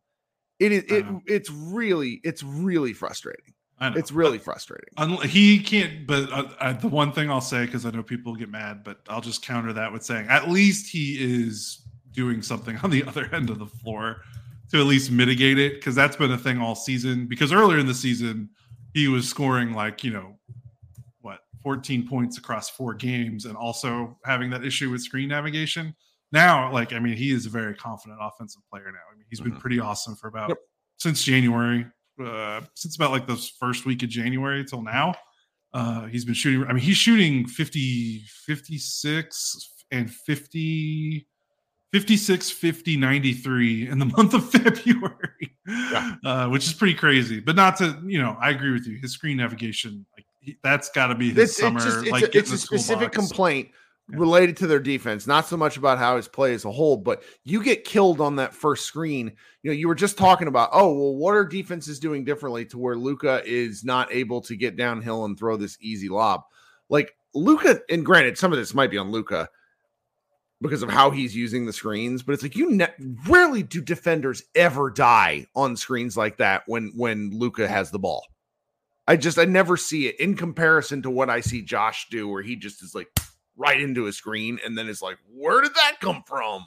It 0.58 0.72
is 0.72 0.84
it, 0.84 1.06
it's 1.26 1.50
really 1.50 2.20
it's 2.24 2.42
really 2.42 2.92
frustrating. 2.92 3.54
It's 3.82 4.12
really 4.12 4.38
frustrating. 4.38 4.90
Un- 4.98 5.26
he 5.26 5.58
can't, 5.58 6.06
but 6.06 6.30
uh, 6.30 6.48
uh, 6.60 6.72
the 6.74 6.88
one 6.88 7.12
thing 7.12 7.30
I'll 7.30 7.40
say, 7.40 7.64
because 7.64 7.86
I 7.86 7.90
know 7.90 8.02
people 8.02 8.34
get 8.34 8.50
mad, 8.50 8.84
but 8.84 8.98
I'll 9.08 9.22
just 9.22 9.40
counter 9.40 9.72
that 9.72 9.90
with 9.90 10.04
saying 10.04 10.26
at 10.28 10.50
least 10.50 10.90
he 10.90 11.16
is 11.18 11.82
doing 12.12 12.42
something 12.42 12.76
on 12.82 12.90
the 12.90 13.04
other 13.08 13.28
end 13.34 13.48
of 13.48 13.58
the 13.58 13.66
floor 13.66 14.22
to 14.70 14.80
at 14.80 14.86
least 14.86 15.10
mitigate 15.10 15.58
it, 15.58 15.74
because 15.74 15.94
that's 15.94 16.16
been 16.16 16.30
a 16.32 16.38
thing 16.38 16.58
all 16.58 16.74
season. 16.74 17.26
Because 17.26 17.52
earlier 17.52 17.78
in 17.78 17.86
the 17.86 17.94
season, 17.94 18.48
he 18.94 19.08
was 19.08 19.28
scoring 19.28 19.72
like, 19.72 20.02
you 20.04 20.10
know, 20.12 20.38
what, 21.20 21.40
14 21.62 22.06
points 22.08 22.38
across 22.38 22.70
four 22.70 22.94
games 22.94 23.44
and 23.46 23.56
also 23.56 24.16
having 24.24 24.50
that 24.50 24.64
issue 24.64 24.90
with 24.90 25.02
screen 25.02 25.28
navigation. 25.28 25.94
Now, 26.32 26.72
like, 26.72 26.92
I 26.92 27.00
mean, 27.00 27.16
he 27.16 27.32
is 27.32 27.46
a 27.46 27.50
very 27.50 27.74
confident 27.74 28.18
offensive 28.22 28.62
player 28.70 28.84
now. 28.92 29.00
I 29.12 29.16
mean, 29.16 29.26
he's 29.28 29.40
been 29.40 29.52
Mhm. 29.52 29.58
pretty 29.60 29.80
awesome 29.80 30.14
for 30.14 30.28
about 30.28 30.50
Yep. 30.50 30.58
since 30.98 31.22
January 31.24 31.86
uh, 32.22 32.60
since 32.74 32.96
about 32.96 33.10
like 33.12 33.26
the 33.26 33.36
first 33.58 33.86
week 33.86 34.02
of 34.02 34.10
January 34.10 34.62
till 34.62 34.82
now. 34.82 35.14
Uh, 35.72 36.04
he's 36.06 36.26
been 36.26 36.34
shooting. 36.34 36.62
I 36.68 36.74
mean, 36.74 36.82
he's 36.84 36.98
shooting 36.98 37.46
50, 37.46 38.24
56 38.46 39.84
and 39.90 40.12
50, 40.12 41.26
56, 41.92 42.50
50, 42.50 42.96
93 42.96 43.88
in 43.88 43.98
the 43.98 44.04
month 44.16 44.34
of 44.34 44.48
February, 44.50 45.56
Yeah. 45.66 46.14
uh, 46.24 46.48
which 46.48 46.66
is 46.66 46.72
pretty 46.72 46.94
crazy. 46.94 47.40
But 47.40 47.56
not 47.56 47.76
to, 47.78 47.98
you 48.06 48.20
know, 48.20 48.36
I 48.40 48.50
agree 48.50 48.72
with 48.72 48.86
you. 48.86 48.98
His 48.98 49.12
screen 49.12 49.38
navigation, 49.38 50.06
like 50.16 50.26
he, 50.40 50.56
that's 50.62 50.90
got 50.90 51.08
to 51.08 51.14
be 51.14 51.30
his 51.30 51.50
It's, 51.50 51.56
summer. 51.58 51.78
it's, 51.78 51.86
just, 51.86 51.98
it's, 52.02 52.10
like 52.10 52.22
a, 52.34 52.38
it's 52.38 52.52
a 52.52 52.58
specific 52.58 53.12
toolbox. 53.12 53.16
complaint 53.16 53.68
Yeah. 54.10 54.16
related 54.18 54.56
to 54.58 54.66
their 54.68 54.78
defense, 54.78 55.26
not 55.26 55.46
so 55.46 55.56
much 55.56 55.76
about 55.76 55.98
how 55.98 56.16
his 56.16 56.28
play 56.28 56.54
as 56.54 56.64
a 56.64 56.70
whole, 56.70 56.96
but 56.96 57.22
you 57.44 57.62
get 57.62 57.84
killed 57.84 58.20
on 58.20 58.36
that 58.36 58.54
first 58.54 58.86
screen. 58.86 59.32
You 59.62 59.70
know, 59.72 59.76
you 59.76 59.88
were 59.88 59.94
just 59.96 60.16
talking 60.16 60.46
about, 60.48 60.70
oh, 60.72 60.92
well, 60.94 61.16
what 61.16 61.34
are 61.34 61.44
defenses 61.44 61.98
doing 61.98 62.24
differently 62.24 62.64
to 62.66 62.78
where 62.78 62.96
Luka 62.96 63.42
is 63.44 63.84
not 63.84 64.12
able 64.12 64.40
to 64.42 64.54
get 64.56 64.76
downhill 64.76 65.24
and 65.24 65.36
throw 65.36 65.56
this 65.56 65.76
easy 65.80 66.08
lob? 66.08 66.42
Like 66.88 67.14
Luka, 67.34 67.80
and 67.90 68.04
granted, 68.06 68.38
some 68.38 68.52
of 68.52 68.58
this 68.58 68.74
might 68.74 68.90
be 68.90 68.98
on 68.98 69.10
Luka 69.10 69.48
because 70.60 70.82
of 70.82 70.90
how 70.90 71.10
he's 71.10 71.34
using 71.34 71.66
the 71.66 71.72
screens, 71.72 72.22
but 72.22 72.32
it's 72.32 72.42
like 72.42 72.56
you 72.56 72.70
ne- 72.70 73.16
rarely 73.26 73.62
do 73.62 73.80
defenders 73.80 74.42
ever 74.54 74.90
die 74.90 75.46
on 75.54 75.76
screens 75.76 76.16
like 76.16 76.36
that 76.38 76.62
when 76.66 76.92
when 76.94 77.30
Luka 77.32 77.66
has 77.66 77.90
the 77.90 77.98
ball. 77.98 78.26
I 79.06 79.16
just 79.16 79.38
I 79.38 79.44
never 79.44 79.76
see 79.76 80.06
it 80.06 80.20
in 80.20 80.36
comparison 80.36 81.02
to 81.02 81.10
what 81.10 81.30
I 81.30 81.40
see 81.40 81.62
Josh 81.62 82.08
do, 82.10 82.28
where 82.28 82.42
he 82.42 82.56
just 82.56 82.82
is 82.82 82.94
like 82.94 83.08
right 83.56 83.80
into 83.80 84.06
a 84.06 84.12
screen 84.12 84.58
and 84.64 84.76
then 84.76 84.88
it's 84.88 85.02
like, 85.02 85.18
where 85.32 85.60
did 85.60 85.74
that 85.74 85.96
come 86.00 86.22
from? 86.26 86.64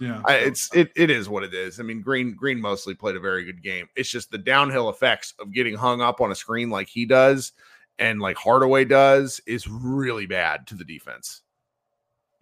Yeah. 0.00 0.22
I, 0.24 0.36
it's 0.36 0.74
it 0.74 0.90
it 0.96 1.10
is 1.10 1.28
what 1.28 1.44
it 1.44 1.54
is. 1.54 1.78
I 1.78 1.82
mean, 1.82 2.00
Green 2.00 2.34
Green 2.34 2.60
mostly 2.60 2.94
played 2.94 3.16
a 3.16 3.20
very 3.20 3.44
good 3.44 3.62
game. 3.62 3.88
It's 3.94 4.10
just 4.10 4.30
the 4.30 4.38
downhill 4.38 4.88
effects 4.88 5.34
of 5.38 5.52
getting 5.52 5.74
hung 5.74 6.00
up 6.00 6.20
on 6.20 6.32
a 6.32 6.34
screen 6.34 6.70
like 6.70 6.88
he 6.88 7.06
does 7.06 7.52
and 7.98 8.20
like 8.20 8.36
Hardaway 8.36 8.86
does 8.86 9.40
is 9.46 9.68
really 9.68 10.26
bad 10.26 10.66
to 10.68 10.74
the 10.74 10.84
defense. 10.84 11.42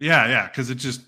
Yeah, 0.03 0.27
yeah, 0.27 0.47
because 0.47 0.69
it 0.69 0.75
just 0.75 1.01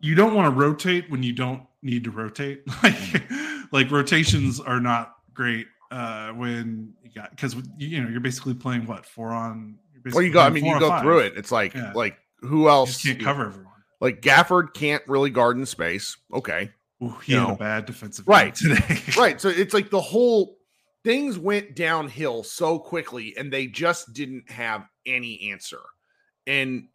you 0.00 0.14
don't 0.14 0.34
want 0.34 0.52
to 0.52 0.58
rotate 0.60 1.10
when 1.10 1.22
you 1.22 1.32
don't 1.32 1.62
need 1.82 2.04
to 2.04 2.10
rotate. 2.10 2.62
Like, 2.82 3.30
like 3.72 3.90
rotations 3.90 4.58
are 4.60 4.80
not 4.80 5.14
great 5.32 5.66
uh 5.92 6.30
when 6.30 6.92
you 7.04 7.10
got 7.14 7.30
because 7.30 7.54
you 7.78 8.02
know 8.02 8.08
you're 8.08 8.20
basically 8.20 8.54
playing 8.54 8.86
what 8.86 9.06
four 9.06 9.30
on. 9.30 9.78
You're 10.04 10.12
Well, 10.14 10.22
you 10.22 10.32
go. 10.32 10.40
I 10.40 10.50
mean, 10.50 10.64
you 10.64 10.78
go 10.80 10.88
five. 10.88 11.02
through 11.02 11.20
it. 11.20 11.34
It's 11.36 11.52
like 11.52 11.74
Yeah. 11.74 11.92
like 11.94 12.16
who 12.40 12.62
You 12.62 12.68
else? 12.68 12.94
just 12.94 13.04
can't 13.04 13.20
cover 13.22 13.46
everyone. 13.46 13.66
Like 14.00 14.20
Gafford 14.22 14.74
can't 14.74 15.02
really 15.06 15.30
guard 15.30 15.56
in 15.58 15.66
space. 15.66 16.16
Okay, 16.32 16.70
Ooh, 17.02 17.14
he 17.24 17.32
You 17.34 17.38
had 17.40 17.48
know. 17.48 17.54
a 17.54 17.58
bad 17.58 17.86
defensive 17.86 18.26
Right. 18.26 18.54
today. 18.54 18.98
right. 19.18 19.40
So 19.40 19.48
it's 19.48 19.74
like 19.74 19.90
the 19.90 20.00
whole 20.00 20.56
things 21.04 21.38
went 21.38 21.76
downhill 21.76 22.42
so 22.42 22.78
quickly, 22.78 23.34
and 23.36 23.52
they 23.52 23.66
just 23.66 24.12
didn't 24.14 24.50
have 24.50 24.86
any 25.06 25.50
answer. 25.52 25.80
And 26.46 26.88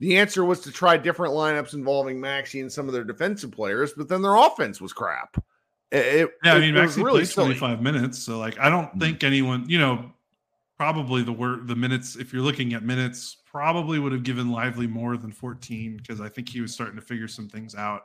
the 0.00 0.16
answer 0.18 0.44
was 0.44 0.60
to 0.60 0.70
try 0.72 0.96
different 0.96 1.32
lineups 1.34 1.74
involving 1.74 2.20
Maxi 2.20 2.60
and 2.60 2.70
some 2.72 2.86
of 2.88 2.92
their 2.94 3.04
defensive 3.04 3.50
players, 3.52 3.92
but 3.96 4.08
then 4.08 4.22
their 4.22 4.36
offense 4.36 4.80
was 4.80 4.92
crap. 4.92 5.36
It, 5.90 5.96
it- 6.04 6.30
Yeah, 6.44 6.54
I 6.54 6.58
mean, 6.60 6.76
it 6.76 6.80
Maxi 6.80 6.96
really 6.96 7.20
played 7.20 7.28
silly. 7.28 7.46
25 7.54 7.80
minutes, 7.82 8.18
so 8.22 8.38
like 8.38 8.58
I 8.58 8.68
don't 8.68 8.92
Mhm. 8.94 9.00
think 9.00 9.24
anyone, 9.24 9.68
you 9.68 9.78
know, 9.78 10.12
probably 10.76 11.22
the 11.22 11.32
word 11.32 11.66
the 11.68 11.76
minutes. 11.76 12.16
If 12.16 12.32
you're 12.32 12.42
looking 12.42 12.74
at 12.74 12.82
minutes, 12.82 13.38
probably 13.46 13.98
would 13.98 14.12
have 14.12 14.22
given 14.22 14.50
Lively 14.50 14.86
more 14.86 15.16
than 15.16 15.32
14 15.32 15.96
because 15.96 16.20
I 16.20 16.28
think 16.28 16.48
he 16.48 16.60
was 16.60 16.74
starting 16.74 16.96
to 16.96 17.02
figure 17.02 17.28
some 17.28 17.48
things 17.48 17.74
out. 17.74 18.02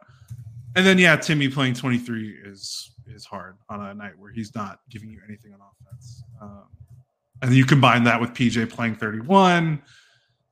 And 0.78 0.86
then 0.86 0.98
yeah, 0.98 1.18
Timmy 1.18 1.50
playing 1.50 1.74
23 1.74 2.40
is 2.46 2.92
is 3.08 3.26
hard 3.26 3.58
on 3.68 3.82
a 3.86 3.94
night 3.94 4.18
where 4.18 4.32
he's 4.32 4.56
not 4.56 4.80
giving 4.90 5.10
you 5.10 5.20
anything 5.28 5.54
on 5.54 5.60
offense. 5.60 6.24
Um, 6.42 6.64
and 7.42 7.54
you 7.54 7.66
combine 7.66 8.06
that 8.06 8.22
with 8.22 8.34
PJ 8.34 8.70
playing 8.70 8.96
31. 8.96 9.82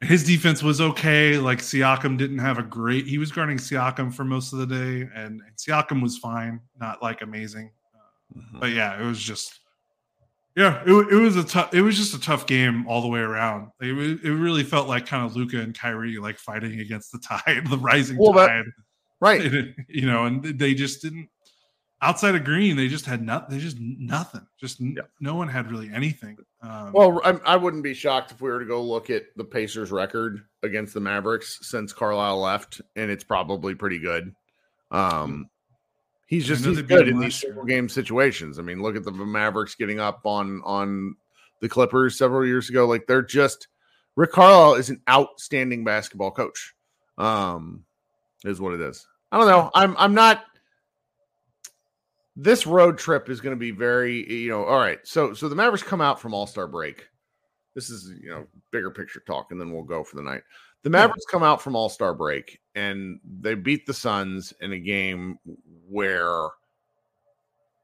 His 0.02 0.24
defense 0.24 0.64
was 0.64 0.80
okay. 0.80 1.38
Like 1.38 1.60
Siakam 1.60 2.18
didn't 2.18 2.40
have 2.40 2.58
a 2.58 2.64
great. 2.64 3.06
He 3.06 3.18
was 3.18 3.32
guarding 3.32 3.58
Siakam 3.58 4.14
for 4.14 4.24
most 4.24 4.54
of 4.54 4.60
the 4.60 4.66
day, 4.68 5.10
and, 5.14 5.42
Siakam 5.58 6.02
was 6.02 6.18
fine, 6.18 6.62
not 6.80 7.04
like 7.04 7.22
amazing. 7.22 7.72
Mhm. 8.36 8.60
but 8.60 8.70
yeah, 8.70 9.02
it 9.02 9.06
was 9.06 9.20
just 9.20 9.60
yeah, 10.56 10.82
it, 10.86 10.92
it 10.92 11.16
was 11.16 11.38
a 11.38 11.44
tough. 11.44 11.74
It 11.74 11.82
was 11.82 11.96
just 11.96 12.14
a 12.14 12.20
tough 12.20 12.46
game 12.46 12.86
all 12.88 13.02
the 13.02 13.08
way 13.08 13.22
around. 13.22 13.70
It, 13.80 13.94
it 14.24 14.34
really 14.34 14.64
felt 14.64 14.88
like 14.88 15.06
kind 15.06 15.26
of 15.26 15.36
Luka 15.36 15.62
and 15.62 15.78
Kyrie 15.78 16.18
like 16.18 16.38
fighting 16.38 16.80
against 16.82 17.12
the 17.12 17.20
tide, 17.24 17.68
the 17.70 17.78
rising 17.78 18.18
Well, 18.18 18.34
tide. 18.34 18.66
Right. 19.22 19.42
you 19.88 20.06
know, 20.06 20.26
and 20.26 20.44
they 20.44 20.74
just 20.74 21.02
didn't. 21.02 21.30
Outside 22.02 22.36
of 22.36 22.44
Green, 22.44 22.76
they 22.76 22.88
just 22.88 23.06
had 23.06 23.22
nothing. 23.22 23.58
They 23.58 23.62
just 23.62 23.78
nothing. 23.80 24.46
Just 24.60 24.80
yeah. 24.80 25.04
no 25.20 25.36
one 25.36 25.48
had 25.48 25.72
really 25.72 25.90
anything. 25.94 26.38
Um, 26.62 26.92
well, 26.94 27.22
I, 27.24 27.40
I, 27.46 27.56
wouldn't 27.56 27.84
be 27.84 27.94
shocked 27.94 28.32
if 28.32 28.42
we 28.42 28.50
were 28.50 28.60
to 28.60 28.66
go 28.66 28.82
look 28.82 29.10
at 29.10 29.24
the 29.38 29.46
Pacers' 29.46 29.92
record 29.92 30.46
against 30.64 30.94
the 30.94 31.00
Mavericks 31.00 31.60
since 31.62 31.94
Carlisle 31.94 32.40
left, 32.40 32.82
and 32.96 33.10
it's 33.10 33.24
probably 33.24 33.76
pretty 33.76 34.00
good. 34.00 34.34
Um, 34.92 35.50
he's 36.28 36.46
just 36.46 36.66
he's 36.66 36.82
good 36.82 37.08
in 37.08 37.20
these 37.20 37.36
single 37.36 37.66
game 37.66 37.88
situations. 37.88 38.60
I 38.60 38.62
mean, 38.62 38.82
look 38.82 38.96
at 38.96 39.04
the 39.04 39.12
Mavericks 39.12 39.76
getting 39.76 40.00
up 40.00 40.22
on 40.26 40.62
on 40.66 41.16
the 41.62 41.70
Clippers 41.70 42.18
several 42.18 42.46
years 42.46 42.70
ago. 42.70 42.86
Like 42.86 43.08
they're 43.08 43.22
just 43.22 43.68
Rick 44.16 44.32
Carlisle 44.32 44.76
is 44.76 44.90
an 44.90 45.02
outstanding 45.10 45.84
basketball 45.84 46.32
coach. 46.32 46.74
Um, 47.18 47.86
is 48.44 48.60
what 48.60 48.74
it 48.74 48.82
is. 48.82 49.06
I 49.32 49.38
don't 49.38 49.48
know. 49.48 49.70
I'm 49.74 49.96
I'm 49.98 50.14
not 50.14 50.44
this 52.42 52.66
road 52.66 52.98
trip 52.98 53.30
is 53.30 53.42
going 53.42 53.56
to 53.56 53.60
be 53.60 53.72
very, 53.72 54.32
you 54.32 54.50
know, 54.50 54.64
all 54.64 54.80
right. 54.80 55.00
So, 55.04 55.34
so 55.34 55.50
the 55.50 55.56
Mavericks 55.56 55.84
come 55.84 56.02
out 56.02 56.20
from 56.20 56.34
All 56.34 56.48
Star 56.48 56.68
break. 56.68 57.08
This 57.76 57.90
is, 57.90 58.14
you 58.22 58.30
know, 58.30 58.48
bigger 58.72 58.92
picture 58.92 59.22
talk, 59.26 59.52
and 59.52 59.60
then 59.60 59.72
we'll 59.72 59.84
go 59.84 60.04
for 60.04 60.16
the 60.16 60.24
night. 60.24 60.42
The 60.84 60.90
Mavericks 60.90 61.26
come 61.30 61.44
out 61.44 61.62
from 61.62 61.76
All 61.76 61.90
Star 61.90 62.14
break 62.14 62.60
and 62.76 63.20
they 63.42 63.56
beat 63.56 63.86
the 63.86 63.94
Suns 63.94 64.54
in 64.62 64.72
a 64.72 64.80
game 64.80 65.38
where 65.90 66.50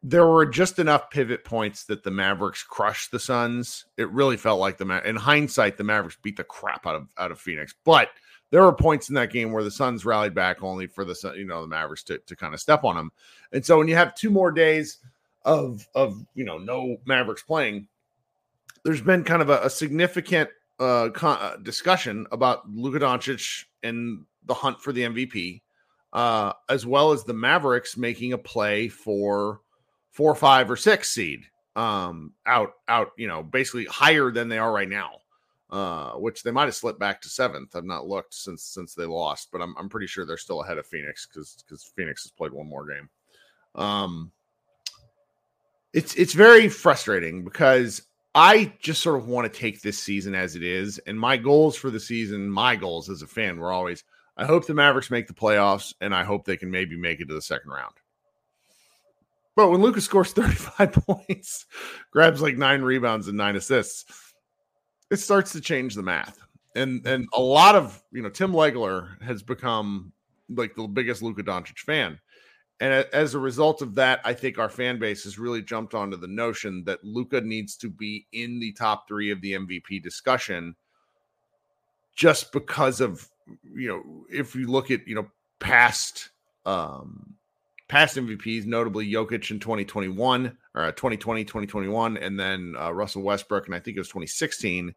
there 0.02 0.28
were 0.28 0.46
just 0.46 0.80
enough 0.80 1.10
pivot 1.10 1.44
points 1.44 1.84
that 1.86 2.04
the 2.04 2.12
Mavericks 2.12 2.64
crushed 2.64 3.12
the 3.12 3.20
Suns. 3.20 3.86
It 3.98 4.10
really 4.12 4.38
felt 4.38 4.62
like 4.62 4.78
the 4.78 4.86
Ma- 4.86 5.02
in 5.04 5.18
hindsight, 5.18 5.78
the 5.78 5.84
Mavericks 5.84 6.18
beat 6.24 6.38
the 6.38 6.44
crap 6.46 6.88
out 6.88 6.96
of 6.96 7.08
out 7.18 7.32
of 7.32 7.40
Phoenix, 7.40 7.74
but 7.84 8.10
there 8.52 8.64
were 8.64 8.74
points 8.74 9.10
in 9.10 9.16
that 9.16 9.32
game 9.32 9.52
where 9.52 9.64
the 9.64 9.72
Suns 9.72 10.06
rallied 10.06 10.34
back 10.34 10.64
only 10.64 10.88
for 10.88 11.04
the 11.04 11.16
you 11.36 11.46
know 11.46 11.62
the 11.62 11.68
Mavericks 11.68 12.04
to, 12.04 12.20
to 12.20 12.36
kind 12.36 12.54
of 12.54 12.60
step 12.60 12.84
on 12.84 12.96
them. 12.96 13.12
And 13.52 13.66
so 13.66 13.78
when 13.78 13.88
you 13.88 13.96
have 13.96 14.16
two 14.16 14.30
more 14.30 14.52
days 14.52 15.00
of 15.44 15.88
of 15.96 16.24
you 16.34 16.46
know 16.46 16.58
no 16.58 16.98
Mavericks 17.06 17.44
playing, 17.44 17.88
there's 18.84 19.02
been 19.02 19.24
kind 19.24 19.42
of 19.42 19.50
a, 19.50 19.62
a 19.64 19.70
significant 19.70 20.50
uh, 20.80 21.10
con- 21.14 21.40
uh, 21.42 21.58
discussion 21.58 22.28
about 22.32 22.70
Luka 22.70 23.00
Doncic 23.00 23.66
and 23.84 24.26
the 24.46 24.54
hunt 24.54 24.82
for 24.82 24.94
the 24.94 25.02
MVP, 25.02 25.62
uh, 26.14 26.54
as 26.70 26.86
well 26.86 27.12
as 27.12 27.24
the 27.24 27.34
Mavericks 27.34 27.98
making 27.98 28.34
a 28.34 28.38
play 28.38 28.88
for 28.88 29.62
four, 30.12 30.36
five, 30.36 30.70
or 30.70 30.78
six 30.78 31.12
seed 31.12 31.46
um, 31.76 32.34
out 32.46 32.74
out 32.88 33.12
you 33.18 33.28
know 33.28 33.44
basically 33.44 33.86
higher 33.86 34.32
than 34.32 34.50
they 34.50 34.58
are 34.58 34.72
right 34.72 34.90
now 34.90 35.18
uh, 35.70 36.12
which 36.12 36.44
they 36.44 36.52
might 36.52 36.66
have 36.66 36.76
slipped 36.76 37.00
back 37.00 37.22
to 37.22 37.30
seventh. 37.30 37.76
I've 37.76 37.86
not 37.86 38.08
looked 38.08 38.34
since 38.34 38.64
since 38.64 38.94
they 38.94 39.06
lost, 39.06 39.50
but 39.52 39.62
I'm 39.62 39.76
I'm 39.78 39.90
pretty 39.90 40.08
sure 40.08 40.26
they're 40.26 40.38
still 40.38 40.62
ahead 40.62 40.78
of 40.78 40.86
Phoenix 40.86 41.26
because 41.26 41.64
because 41.66 41.84
Phoenix 41.96 42.24
has 42.24 42.32
played 42.32 42.52
one 42.52 42.70
more 42.70 42.88
game. 42.88 43.10
Um, 43.76 44.32
it's 45.94 46.16
it's 46.16 46.34
very 46.34 46.70
frustrating 46.70 47.44
because 47.44 48.02
I 48.34 48.74
just 48.80 49.02
sort 49.02 49.18
of 49.18 49.28
want 49.28 49.52
to 49.52 49.60
take 49.60 49.82
this 49.82 49.98
season 49.98 50.36
as 50.36 50.56
it 50.56 50.64
is, 50.64 51.00
and 51.00 51.20
my 51.20 51.38
goals 51.38 51.76
for 51.76 51.90
the 51.90 52.00
season, 52.00 52.50
my 52.50 52.76
goals 52.76 53.10
as 53.10 53.22
a 53.22 53.28
fan, 53.28 53.58
were 53.58 53.72
always 53.72 54.04
I 54.38 54.46
hope 54.46 54.68
the 54.68 54.74
Mavericks 54.74 55.10
make 55.10 55.28
the 55.28 55.34
playoffs, 55.34 55.94
and 56.02 56.14
I 56.14 56.24
hope 56.24 56.46
they 56.46 56.58
can 56.58 56.70
maybe 56.70 56.98
make 56.98 57.22
it 57.22 57.28
to 57.30 57.34
the 57.34 57.42
second 57.42 57.72
round. 57.72 57.96
But 59.56 59.70
when 59.70 59.82
Luka's 59.82 60.04
scores 60.04 60.32
35 60.34 60.92
points, 60.94 61.66
grabs 62.12 62.42
like 62.42 62.58
nine 62.58 62.82
rebounds 62.82 63.28
and 63.28 63.38
nine 63.38 63.56
assists, 63.56 64.06
it 65.12 65.18
starts 65.18 65.52
to 65.54 65.62
change 65.62 65.96
the 65.96 66.04
math. 66.04 66.40
And 66.76 67.06
and 67.08 67.28
a 67.34 67.42
lot 67.42 67.76
of 67.76 68.04
you 68.12 68.22
know 68.22 68.30
Tim 68.30 68.52
Legler 68.52 69.22
has 69.22 69.42
become 69.42 70.12
like 70.50 70.76
the 70.76 70.88
biggest 70.88 71.22
Luka 71.22 71.44
Doncic 71.44 71.80
fan. 71.80 72.20
And 72.82 73.06
as 73.14 73.34
a 73.34 73.40
result 73.40 73.82
of 73.82 73.96
that, 73.96 74.20
I 74.26 74.34
think 74.34 74.60
our 74.60 74.70
fan 74.70 75.00
base 75.00 75.24
has 75.24 75.40
really 75.40 75.62
jumped 75.62 75.94
onto 75.94 76.18
the 76.18 76.28
notion 76.28 76.84
that 76.86 77.04
Luka 77.06 77.40
needs 77.40 77.78
to 77.78 77.90
be 77.90 78.28
in 78.34 78.60
the 78.60 78.74
top 78.74 79.08
three 79.08 79.32
of 79.32 79.40
the 79.40 79.54
MVP 79.54 80.04
discussion 80.04 80.76
just 82.14 82.52
because 82.52 83.00
of, 83.00 83.30
you 83.64 83.88
know, 83.88 84.26
if 84.30 84.56
you 84.56 84.68
look 84.68 84.92
at, 84.92 85.08
you 85.08 85.16
know, 85.16 85.28
past 85.60 86.32
um 86.66 87.36
past 87.88 88.18
MVPs, 88.18 88.66
notably 88.66 89.10
Jokic 89.10 89.52
in 89.52 89.60
2021 89.60 90.58
or 90.74 90.92
2020, 90.92 91.42
uh, 91.42 91.44
2021, 91.46 92.18
and 92.18 92.40
then 92.40 92.76
uh, 92.80 92.92
Russell 92.94 93.22
Westbrook, 93.22 93.66
and 93.66 93.76
I 93.76 93.80
think 93.80 93.98
it 93.98 94.00
was 94.00 94.08
2016. 94.08 94.94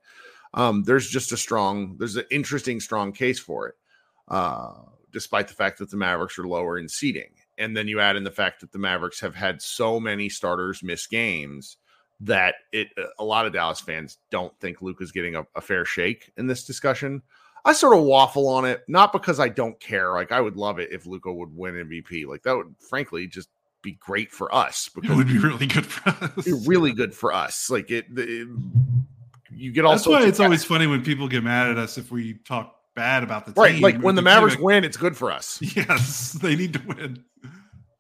Um, 0.54 0.82
there's 0.84 1.08
just 1.08 1.32
a 1.32 1.36
strong, 1.36 1.96
there's 1.98 2.16
an 2.16 2.24
interesting, 2.30 2.80
strong 2.80 3.12
case 3.12 3.38
for 3.38 3.68
it, 3.68 3.74
uh, 4.28 4.72
despite 5.12 5.48
the 5.48 5.54
fact 5.54 5.78
that 5.78 5.90
the 5.90 5.96
Mavericks 5.96 6.38
are 6.38 6.46
lower 6.46 6.78
in 6.78 6.88
seeding. 6.88 7.30
And 7.58 7.76
then 7.76 7.88
you 7.88 8.00
add 8.00 8.16
in 8.16 8.24
the 8.24 8.30
fact 8.30 8.60
that 8.60 8.72
the 8.72 8.78
Mavericks 8.78 9.20
have 9.20 9.34
had 9.34 9.60
so 9.60 10.00
many 10.00 10.28
starters 10.28 10.82
miss 10.82 11.06
games 11.06 11.76
that 12.20 12.56
it 12.72 12.88
a 13.18 13.24
lot 13.24 13.46
of 13.46 13.52
Dallas 13.52 13.80
fans 13.80 14.18
don't 14.30 14.58
think 14.60 14.82
Luke 14.82 15.00
is 15.00 15.12
getting 15.12 15.36
a, 15.36 15.46
a 15.54 15.60
fair 15.60 15.84
shake 15.84 16.32
in 16.36 16.46
this 16.46 16.64
discussion. 16.64 17.22
I 17.68 17.72
sort 17.72 17.98
of 17.98 18.02
waffle 18.04 18.48
on 18.48 18.64
it, 18.64 18.82
not 18.88 19.12
because 19.12 19.38
I 19.38 19.50
don't 19.50 19.78
care. 19.78 20.12
Like 20.14 20.32
I 20.32 20.40
would 20.40 20.56
love 20.56 20.78
it 20.78 20.90
if 20.90 21.04
Luka 21.04 21.30
would 21.30 21.54
win 21.54 21.74
MVP. 21.74 22.26
Like 22.26 22.42
that 22.44 22.56
would 22.56 22.74
frankly 22.80 23.26
just 23.26 23.50
be 23.82 23.92
great 23.92 24.32
for 24.32 24.52
us 24.54 24.88
because 24.94 25.10
it 25.12 25.16
would 25.16 25.28
be 25.28 25.38
really 25.38 25.66
good 25.66 25.84
for 25.84 26.08
us. 26.08 26.66
really 26.66 26.92
good 26.92 27.14
for 27.14 27.30
us. 27.30 27.68
Like 27.68 27.90
it, 27.90 28.06
it 28.16 28.48
you 29.52 29.70
get 29.70 29.84
all. 29.84 29.92
That's 29.92 30.06
why 30.06 30.26
it's 30.26 30.40
always 30.40 30.64
funny 30.64 30.86
when 30.86 31.04
people 31.04 31.28
get 31.28 31.44
mad 31.44 31.68
at 31.68 31.76
us 31.76 31.98
if 31.98 32.10
we 32.10 32.38
talk 32.46 32.74
bad 32.94 33.22
about 33.22 33.44
the 33.44 33.52
team. 33.52 33.62
right. 33.62 33.82
Like 33.82 34.00
when 34.00 34.14
the 34.14 34.22
Mavericks 34.22 34.56
win, 34.56 34.82
it's 34.82 34.96
good 34.96 35.14
for 35.14 35.30
us. 35.30 35.60
Yes, 35.76 36.32
they 36.32 36.56
need 36.56 36.72
to 36.72 36.82
win. 36.86 37.22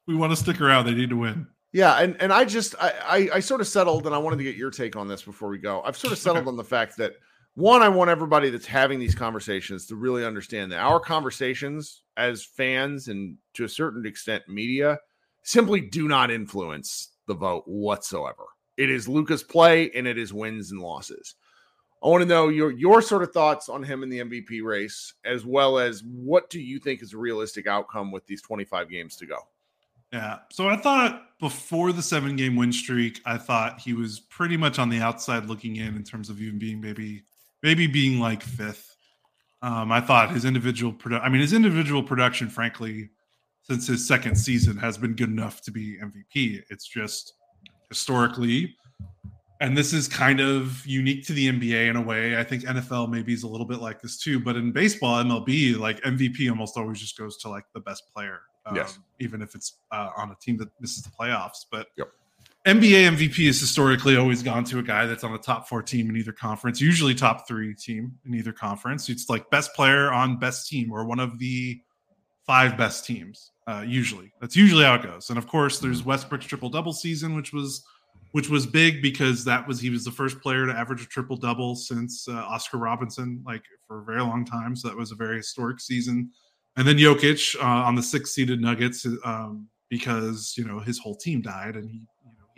We 0.06 0.16
want 0.16 0.32
to 0.32 0.36
stick 0.36 0.62
around. 0.62 0.86
They 0.86 0.94
need 0.94 1.10
to 1.10 1.16
win. 1.16 1.46
Yeah, 1.72 2.00
and 2.00 2.16
and 2.22 2.32
I 2.32 2.46
just 2.46 2.74
I, 2.80 2.94
I, 3.06 3.36
I 3.36 3.40
sort 3.40 3.60
of 3.60 3.66
settled, 3.66 4.06
and 4.06 4.14
I 4.14 4.18
wanted 4.18 4.38
to 4.38 4.44
get 4.44 4.56
your 4.56 4.70
take 4.70 4.96
on 4.96 5.08
this 5.08 5.20
before 5.20 5.50
we 5.50 5.58
go. 5.58 5.82
I've 5.82 5.98
sort 5.98 6.14
of 6.14 6.18
settled 6.18 6.48
on 6.48 6.56
the 6.56 6.64
fact 6.64 6.96
that 6.96 7.16
one, 7.58 7.82
I 7.82 7.88
want 7.88 8.08
everybody 8.08 8.50
that's 8.50 8.66
having 8.66 9.00
these 9.00 9.16
conversations 9.16 9.84
to 9.86 9.96
really 9.96 10.24
understand 10.24 10.70
that 10.70 10.78
our 10.78 11.00
conversations 11.00 12.04
as 12.16 12.44
fans 12.44 13.08
and 13.08 13.36
to 13.54 13.64
a 13.64 13.68
certain 13.68 14.06
extent 14.06 14.44
media 14.46 14.96
simply 15.42 15.80
do 15.80 16.06
not 16.06 16.30
influence 16.30 17.16
the 17.26 17.34
vote 17.34 17.64
whatsoever. 17.66 18.44
It 18.76 18.90
is 18.90 19.08
luka's 19.08 19.42
play 19.42 19.90
and 19.90 20.06
it 20.06 20.18
is 20.18 20.32
wins 20.32 20.70
and 20.70 20.80
losses. 20.80 21.34
I 22.00 22.06
want 22.06 22.22
to 22.22 22.28
know 22.28 22.48
your 22.48 22.70
your 22.70 23.02
sort 23.02 23.24
of 23.24 23.32
thoughts 23.32 23.68
on 23.68 23.82
him 23.82 24.04
in 24.04 24.08
the 24.08 24.20
MVP 24.20 24.62
race, 24.62 25.14
as 25.24 25.44
well 25.44 25.80
as 25.80 26.04
what 26.04 26.48
do 26.50 26.60
you 26.60 26.78
think 26.78 27.02
is 27.02 27.12
a 27.12 27.18
realistic 27.18 27.66
outcome 27.66 28.12
with 28.12 28.24
these 28.26 28.40
25 28.40 28.88
games 28.88 29.16
to 29.16 29.26
go? 29.26 29.38
Yeah. 30.12 30.38
So 30.52 30.68
I 30.68 30.76
thought 30.76 31.22
before 31.40 31.90
the 31.92 32.02
seven 32.02 32.36
game 32.36 32.54
win 32.54 32.72
streak, 32.72 33.20
I 33.26 33.36
thought 33.36 33.80
he 33.80 33.94
was 33.94 34.20
pretty 34.20 34.56
much 34.56 34.78
on 34.78 34.90
the 34.90 35.00
outside 35.00 35.46
looking 35.46 35.74
in 35.74 35.96
in 35.96 36.04
terms 36.04 36.30
of 36.30 36.40
even 36.40 36.60
being 36.60 36.80
maybe 36.80 37.24
maybe 37.62 37.86
being 37.86 38.20
like 38.20 38.42
fifth. 38.42 38.96
Um, 39.60 39.90
I 39.90 40.00
thought 40.00 40.30
his 40.30 40.44
individual 40.44 40.92
produ- 40.92 41.20
I 41.22 41.28
mean 41.28 41.40
his 41.40 41.52
individual 41.52 42.02
production, 42.02 42.48
frankly, 42.48 43.10
since 43.62 43.86
his 43.86 44.06
second 44.06 44.36
season 44.36 44.76
has 44.76 44.96
been 44.96 45.14
good 45.14 45.30
enough 45.30 45.60
to 45.62 45.70
be 45.70 45.98
MVP. 45.98 46.62
It's 46.70 46.86
just 46.86 47.34
historically, 47.88 48.76
and 49.60 49.76
this 49.76 49.92
is 49.92 50.06
kind 50.06 50.40
of 50.40 50.86
unique 50.86 51.26
to 51.26 51.32
the 51.32 51.48
NBA 51.48 51.90
in 51.90 51.96
a 51.96 52.02
way. 52.02 52.38
I 52.38 52.44
think 52.44 52.62
NFL 52.62 53.10
maybe 53.10 53.32
is 53.32 53.42
a 53.42 53.48
little 53.48 53.66
bit 53.66 53.80
like 53.80 54.00
this 54.00 54.16
too, 54.16 54.38
but 54.38 54.56
in 54.56 54.70
baseball, 54.70 55.22
MLB, 55.22 55.76
like 55.76 56.00
MVP 56.02 56.48
almost 56.48 56.76
always 56.76 57.00
just 57.00 57.18
goes 57.18 57.36
to 57.38 57.48
like 57.48 57.64
the 57.74 57.80
best 57.80 58.04
player. 58.14 58.40
Um, 58.66 58.76
yes. 58.76 58.98
Even 59.18 59.42
if 59.42 59.54
it's 59.54 59.78
uh, 59.90 60.10
on 60.16 60.30
a 60.30 60.36
team 60.40 60.56
that 60.58 60.68
misses 60.80 61.02
the 61.02 61.10
playoffs. 61.10 61.64
But 61.70 61.88
yep. 61.96 62.08
NBA 62.68 63.16
MVP 63.16 63.46
has 63.46 63.58
historically 63.58 64.18
always 64.18 64.42
gone 64.42 64.62
to 64.64 64.78
a 64.78 64.82
guy 64.82 65.06
that's 65.06 65.24
on 65.24 65.32
the 65.32 65.38
top 65.38 65.66
four 65.66 65.82
team 65.82 66.10
in 66.10 66.16
either 66.18 66.32
conference, 66.32 66.82
usually 66.82 67.14
top 67.14 67.48
three 67.48 67.74
team 67.74 68.12
in 68.26 68.34
either 68.34 68.52
conference. 68.52 69.08
It's 69.08 69.30
like 69.30 69.48
best 69.48 69.72
player 69.72 70.12
on 70.12 70.38
best 70.38 70.68
team 70.68 70.92
or 70.92 71.06
one 71.06 71.18
of 71.18 71.38
the 71.38 71.80
five 72.46 72.76
best 72.76 73.06
teams. 73.06 73.52
Uh, 73.66 73.84
usually, 73.86 74.30
that's 74.38 74.54
usually 74.54 74.84
how 74.84 74.96
it 74.96 75.02
goes. 75.02 75.30
And 75.30 75.38
of 75.38 75.48
course, 75.48 75.78
there's 75.78 76.04
Westbrook's 76.04 76.44
triple 76.44 76.68
double 76.68 76.92
season, 76.92 77.34
which 77.34 77.54
was 77.54 77.82
which 78.32 78.50
was 78.50 78.66
big 78.66 79.00
because 79.00 79.46
that 79.46 79.66
was 79.66 79.80
he 79.80 79.88
was 79.88 80.04
the 80.04 80.10
first 80.10 80.38
player 80.42 80.66
to 80.66 80.72
average 80.74 81.00
a 81.00 81.06
triple 81.06 81.38
double 81.38 81.74
since 81.74 82.28
uh, 82.28 82.34
Oscar 82.34 82.76
Robinson, 82.76 83.42
like 83.46 83.62
for 83.86 84.02
a 84.02 84.04
very 84.04 84.20
long 84.20 84.44
time. 84.44 84.76
So 84.76 84.88
that 84.88 84.96
was 84.96 85.10
a 85.10 85.16
very 85.16 85.38
historic 85.38 85.80
season. 85.80 86.30
And 86.76 86.86
then 86.86 86.98
Jokic 86.98 87.56
uh, 87.56 87.64
on 87.64 87.94
the 87.94 88.02
six 88.02 88.32
seeded 88.32 88.60
Nuggets 88.60 89.06
um, 89.24 89.68
because 89.88 90.52
you 90.58 90.64
know 90.64 90.80
his 90.80 90.98
whole 90.98 91.16
team 91.16 91.40
died 91.40 91.76
and 91.76 91.88
he 91.88 92.02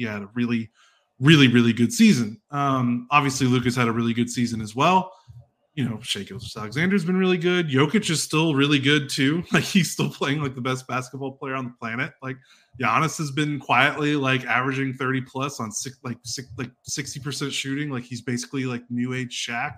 he 0.01 0.07
had 0.07 0.23
a 0.23 0.31
really, 0.35 0.71
really, 1.19 1.49
really 1.49 1.73
good 1.73 1.93
season. 1.93 2.41
Um, 2.51 3.07
obviously, 3.11 3.47
Luka's 3.47 3.77
had 3.77 3.87
a 3.87 3.93
really 3.93 4.15
good 4.15 4.31
season 4.31 4.61
as 4.61 4.75
well. 4.75 5.13
You 5.75 5.89
know, 5.89 6.01
Shai 6.03 6.27
Alexander's 6.57 7.05
been 7.05 7.17
really 7.17 7.39
good. 7.39 7.69
Jokic 7.69 8.11
is 8.11 8.23
still 8.23 8.55
really 8.55 8.79
good 8.79 9.09
too. 9.09 9.45
Like 9.53 9.63
he's 9.65 9.93
still 9.93 10.11
playing 10.11 10.43
like 10.43 10.55
the 10.55 10.61
best 10.61 10.87
basketball 10.89 11.33
player 11.33 11.55
on 11.55 11.65
the 11.65 11.75
planet. 11.79 12.13
Like 12.23 12.37
Giannis 12.81 13.19
has 13.19 13.31
been 13.31 13.61
quietly 13.61 14.17
like 14.17 14.45
averaging 14.47 14.95
30 14.95 15.21
plus 15.23 15.61
on 15.61 15.71
six 15.71 15.99
like 16.03 16.19
six 16.25 16.49
like 16.59 16.71
60% 16.89 17.53
shooting. 17.53 17.91
Like 17.91 18.05
he's 18.05 18.21
basically 18.21 18.65
like 18.65 18.83
new 18.91 19.15
age 19.15 19.47
Shaq. 19.47 19.77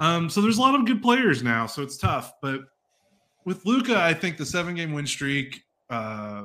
Um, 0.00 0.30
so 0.30 0.40
there's 0.40 0.58
a 0.58 0.60
lot 0.60 0.74
of 0.74 0.86
good 0.86 1.02
players 1.02 1.42
now, 1.42 1.66
so 1.66 1.82
it's 1.82 1.96
tough. 1.96 2.34
But 2.40 2.60
with 3.44 3.64
Luka, 3.64 3.98
I 3.98 4.14
think 4.14 4.36
the 4.36 4.46
seven 4.46 4.74
game 4.74 4.92
win 4.92 5.06
streak, 5.06 5.62
uh, 5.90 6.44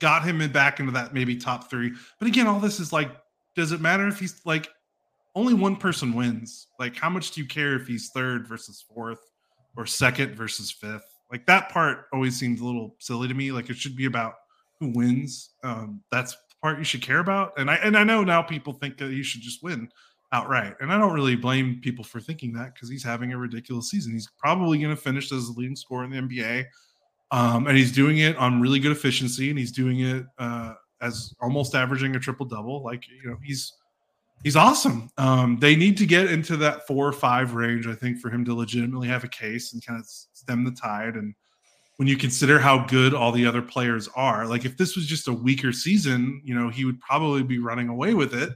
got 0.00 0.24
him 0.24 0.40
in 0.40 0.50
back 0.50 0.80
into 0.80 0.92
that 0.92 1.14
maybe 1.14 1.36
top 1.36 1.70
three. 1.70 1.92
But 2.18 2.28
again, 2.28 2.46
all 2.46 2.58
this 2.58 2.80
is 2.80 2.92
like, 2.92 3.10
does 3.54 3.72
it 3.72 3.80
matter 3.80 4.08
if 4.08 4.18
he's 4.18 4.40
like 4.44 4.68
only 5.34 5.54
one 5.54 5.76
person 5.76 6.14
wins? 6.14 6.66
Like, 6.78 6.96
how 6.96 7.10
much 7.10 7.30
do 7.30 7.40
you 7.40 7.46
care 7.46 7.76
if 7.76 7.86
he's 7.86 8.10
third 8.10 8.48
versus 8.48 8.84
fourth 8.92 9.20
or 9.76 9.86
second 9.86 10.34
versus 10.34 10.70
fifth? 10.70 11.06
Like 11.30 11.46
that 11.46 11.68
part 11.68 12.06
always 12.12 12.36
seems 12.38 12.60
a 12.60 12.64
little 12.64 12.96
silly 12.98 13.28
to 13.28 13.34
me. 13.34 13.52
Like 13.52 13.70
it 13.70 13.76
should 13.76 13.96
be 13.96 14.06
about 14.06 14.34
who 14.80 14.88
wins. 14.88 15.50
Um, 15.62 16.02
that's 16.10 16.32
the 16.32 16.38
part 16.62 16.78
you 16.78 16.84
should 16.84 17.02
care 17.02 17.20
about. 17.20 17.52
And 17.58 17.70
I 17.70 17.76
and 17.76 17.96
I 17.96 18.04
know 18.04 18.24
now 18.24 18.42
people 18.42 18.72
think 18.72 18.98
that 18.98 19.12
you 19.12 19.22
should 19.22 19.42
just 19.42 19.62
win 19.62 19.88
outright. 20.32 20.74
And 20.80 20.92
I 20.92 20.98
don't 20.98 21.12
really 21.12 21.36
blame 21.36 21.80
people 21.82 22.04
for 22.04 22.20
thinking 22.20 22.52
that 22.54 22.74
because 22.74 22.88
he's 22.88 23.04
having 23.04 23.32
a 23.32 23.38
ridiculous 23.38 23.90
season. 23.90 24.12
He's 24.12 24.28
probably 24.38 24.78
going 24.78 24.94
to 24.94 25.00
finish 25.00 25.32
as 25.32 25.48
the 25.48 25.58
leading 25.58 25.76
scorer 25.76 26.04
in 26.04 26.10
the 26.10 26.16
NBA. 26.16 26.66
Um, 27.32 27.66
and 27.66 27.76
he's 27.76 27.92
doing 27.92 28.18
it 28.18 28.36
on 28.36 28.60
really 28.60 28.80
good 28.80 28.92
efficiency 28.92 29.50
and 29.50 29.58
he's 29.58 29.72
doing 29.72 30.00
it 30.00 30.26
uh, 30.38 30.74
as 31.00 31.34
almost 31.40 31.74
averaging 31.74 32.16
a 32.16 32.20
triple 32.20 32.46
double. 32.46 32.82
Like, 32.82 33.04
you 33.08 33.30
know, 33.30 33.36
he's 33.42 33.72
he's 34.42 34.56
awesome. 34.56 35.10
Um, 35.16 35.58
they 35.60 35.76
need 35.76 35.96
to 35.98 36.06
get 36.06 36.30
into 36.30 36.56
that 36.58 36.86
four 36.86 37.06
or 37.06 37.12
five 37.12 37.54
range, 37.54 37.86
I 37.86 37.94
think, 37.94 38.18
for 38.18 38.30
him 38.30 38.44
to 38.46 38.54
legitimately 38.54 39.08
have 39.08 39.24
a 39.24 39.28
case 39.28 39.72
and 39.72 39.84
kind 39.84 40.00
of 40.00 40.06
stem 40.06 40.64
the 40.64 40.72
tide. 40.72 41.14
And 41.14 41.34
when 41.96 42.08
you 42.08 42.16
consider 42.16 42.58
how 42.58 42.84
good 42.86 43.14
all 43.14 43.30
the 43.30 43.46
other 43.46 43.62
players 43.62 44.08
are, 44.16 44.46
like 44.46 44.64
if 44.64 44.76
this 44.76 44.96
was 44.96 45.06
just 45.06 45.28
a 45.28 45.32
weaker 45.32 45.72
season, 45.72 46.40
you 46.44 46.54
know, 46.54 46.68
he 46.68 46.84
would 46.84 47.00
probably 47.00 47.42
be 47.42 47.58
running 47.58 47.88
away 47.88 48.14
with 48.14 48.34
it. 48.34 48.50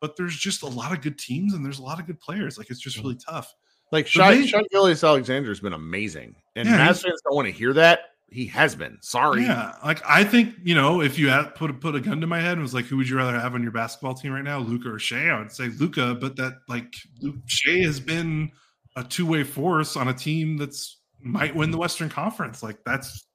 But 0.00 0.16
there's 0.16 0.36
just 0.36 0.62
a 0.62 0.66
lot 0.66 0.92
of 0.92 1.00
good 1.00 1.18
teams 1.18 1.54
and 1.54 1.64
there's 1.64 1.78
a 1.78 1.82
lot 1.82 2.00
of 2.00 2.06
good 2.06 2.20
players. 2.20 2.58
Like 2.58 2.70
it's 2.70 2.80
just 2.80 2.98
really 2.98 3.16
tough. 3.16 3.54
Like 3.92 4.06
Shai 4.06 4.42
Gilgeous 4.70 5.04
Alexander 5.04 5.48
has 5.48 5.60
been 5.60 5.72
amazing, 5.72 6.34
and 6.56 6.68
yeah, 6.68 6.76
Mavs 6.76 7.04
fans 7.04 7.20
don't 7.22 7.36
want 7.36 7.46
to 7.46 7.52
hear 7.52 7.72
that 7.74 8.00
he 8.30 8.46
has 8.46 8.74
been. 8.74 8.98
Sorry. 9.02 9.42
Yeah, 9.42 9.74
like 9.84 10.02
I 10.06 10.24
think 10.24 10.54
you 10.62 10.74
know, 10.74 11.00
if 11.00 11.18
you 11.18 11.28
had 11.28 11.54
put 11.54 11.80
put 11.80 11.94
a 11.94 12.00
gun 12.00 12.20
to 12.20 12.26
my 12.26 12.40
head 12.40 12.52
and 12.52 12.62
was 12.62 12.74
like, 12.74 12.86
who 12.86 12.96
would 12.96 13.08
you 13.08 13.16
rather 13.16 13.38
have 13.38 13.54
on 13.54 13.62
your 13.62 13.72
basketball 13.72 14.14
team 14.14 14.32
right 14.32 14.44
now, 14.44 14.58
Luka 14.58 14.90
or 14.90 14.98
Shai?" 14.98 15.28
I 15.28 15.38
would 15.38 15.52
say 15.52 15.68
Luka, 15.68 16.14
but 16.14 16.36
that 16.36 16.54
like 16.68 16.94
Luke, 17.20 17.36
Shai 17.46 17.78
has 17.78 18.00
been 18.00 18.50
a 18.96 19.04
two 19.04 19.26
way 19.26 19.44
force 19.44 19.96
on 19.96 20.08
a 20.08 20.14
team 20.14 20.56
that's 20.56 21.00
might 21.20 21.54
win 21.54 21.70
the 21.70 21.78
Western 21.78 22.08
Conference. 22.08 22.62
Like 22.62 22.78
that's 22.84 23.26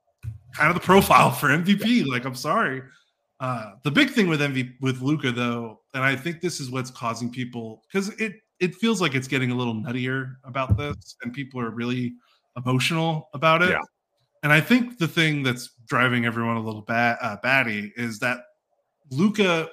kind 0.54 0.70
of 0.70 0.76
the 0.76 0.86
profile 0.86 1.32
for 1.32 1.48
MVP. 1.48 2.06
Like 2.06 2.26
I'm 2.26 2.36
sorry. 2.36 2.82
Uh, 3.40 3.72
the 3.84 3.92
big 3.92 4.12
thing 4.12 4.28
with 4.28 4.42
MVP 4.42 4.74
with 4.82 5.02
Luka 5.02 5.32
though, 5.32 5.80
and 5.94 6.04
I 6.04 6.16
think 6.16 6.42
this 6.42 6.60
is 6.60 6.70
what's 6.70 6.92
causing 6.92 7.32
people 7.32 7.82
because 7.92 8.10
it 8.20 8.34
it 8.60 8.76
feels 8.76 9.02
like 9.02 9.16
it's 9.16 9.28
getting 9.28 9.52
a 9.52 9.56
little 9.56 9.74
nuttier 9.74 10.36
about 10.44 10.78
this, 10.78 11.16
and 11.24 11.34
people 11.34 11.62
are 11.62 11.72
really 11.72 12.14
emotional 12.58 13.30
about 13.34 13.62
it. 13.62 13.70
Yeah 13.70 13.80
and 14.44 14.52
I 14.52 14.62
think 14.62 14.98
the 14.98 15.08
thing 15.08 15.44
that's 15.44 15.72
driving 15.88 16.26
everyone 16.26 16.58
a 16.58 16.62
little 16.62 16.82
bad 16.82 17.18
uh, 17.22 17.38
batty 17.44 17.94
is 17.96 18.20
that 18.20 18.40
Luka, 19.12 19.70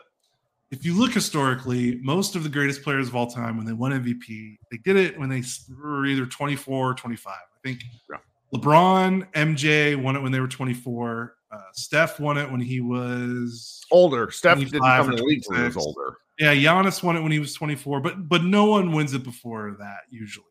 If 0.70 0.84
you 0.84 0.98
look 0.98 1.12
historically, 1.12 1.96
most 2.02 2.36
of 2.36 2.42
the 2.42 2.48
greatest 2.48 2.82
players 2.82 3.08
of 3.08 3.16
all 3.16 3.26
time, 3.26 3.56
when 3.56 3.64
they 3.64 3.72
won 3.72 3.92
MVP, 3.92 4.56
they 4.70 4.76
did 4.78 4.96
it 4.96 5.18
when 5.18 5.28
they 5.30 5.42
were 5.80 6.04
either 6.04 6.26
24 6.26 6.90
or 6.90 6.94
25. 6.94 7.32
I 7.32 7.38
think 7.64 7.80
yeah. 8.10 8.16
LeBron, 8.52 9.32
MJ 9.32 9.96
won 9.96 10.16
it 10.16 10.20
when 10.20 10.32
they 10.32 10.40
were 10.40 10.48
24. 10.48 11.34
Uh, 11.50 11.58
Steph 11.72 12.20
won 12.20 12.36
it 12.36 12.50
when 12.50 12.60
he 12.60 12.80
was 12.80 13.80
older. 13.90 14.30
Steph 14.30 14.58
didn't 14.58 14.80
come 14.80 15.10
in 15.10 15.16
the 15.16 15.22
league 15.22 15.42
when 15.46 15.60
he 15.60 15.64
was 15.64 15.76
older. 15.76 16.18
Yeah, 16.38 16.54
Giannis 16.54 17.02
won 17.02 17.16
it 17.16 17.22
when 17.22 17.32
he 17.32 17.38
was 17.38 17.54
24, 17.54 18.00
but 18.00 18.28
but 18.28 18.44
no 18.44 18.66
one 18.66 18.92
wins 18.92 19.14
it 19.14 19.24
before 19.24 19.74
that 19.78 20.00
usually. 20.10 20.44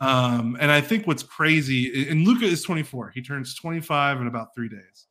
Um, 0.00 0.56
and 0.60 0.70
I 0.70 0.80
think 0.80 1.06
what's 1.06 1.22
crazy, 1.22 2.08
and 2.08 2.26
Luka 2.26 2.46
is 2.46 2.62
24. 2.62 3.10
He 3.10 3.20
turns 3.20 3.54
25 3.54 4.22
in 4.22 4.26
about 4.26 4.54
three 4.54 4.68
days. 4.68 5.06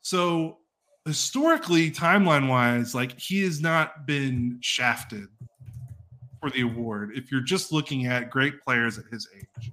So 0.00 0.58
historically, 1.04 1.90
timeline 1.90 2.48
wise, 2.48 2.94
like 2.94 3.18
he 3.18 3.42
has 3.42 3.60
not 3.60 4.06
been 4.06 4.58
shafted 4.62 5.26
for 6.40 6.50
the 6.50 6.62
award. 6.62 7.12
If 7.14 7.30
you're 7.30 7.42
just 7.42 7.70
looking 7.72 8.06
at 8.06 8.30
great 8.30 8.62
players 8.62 8.98
at 8.98 9.04
his 9.12 9.28
age, 9.36 9.72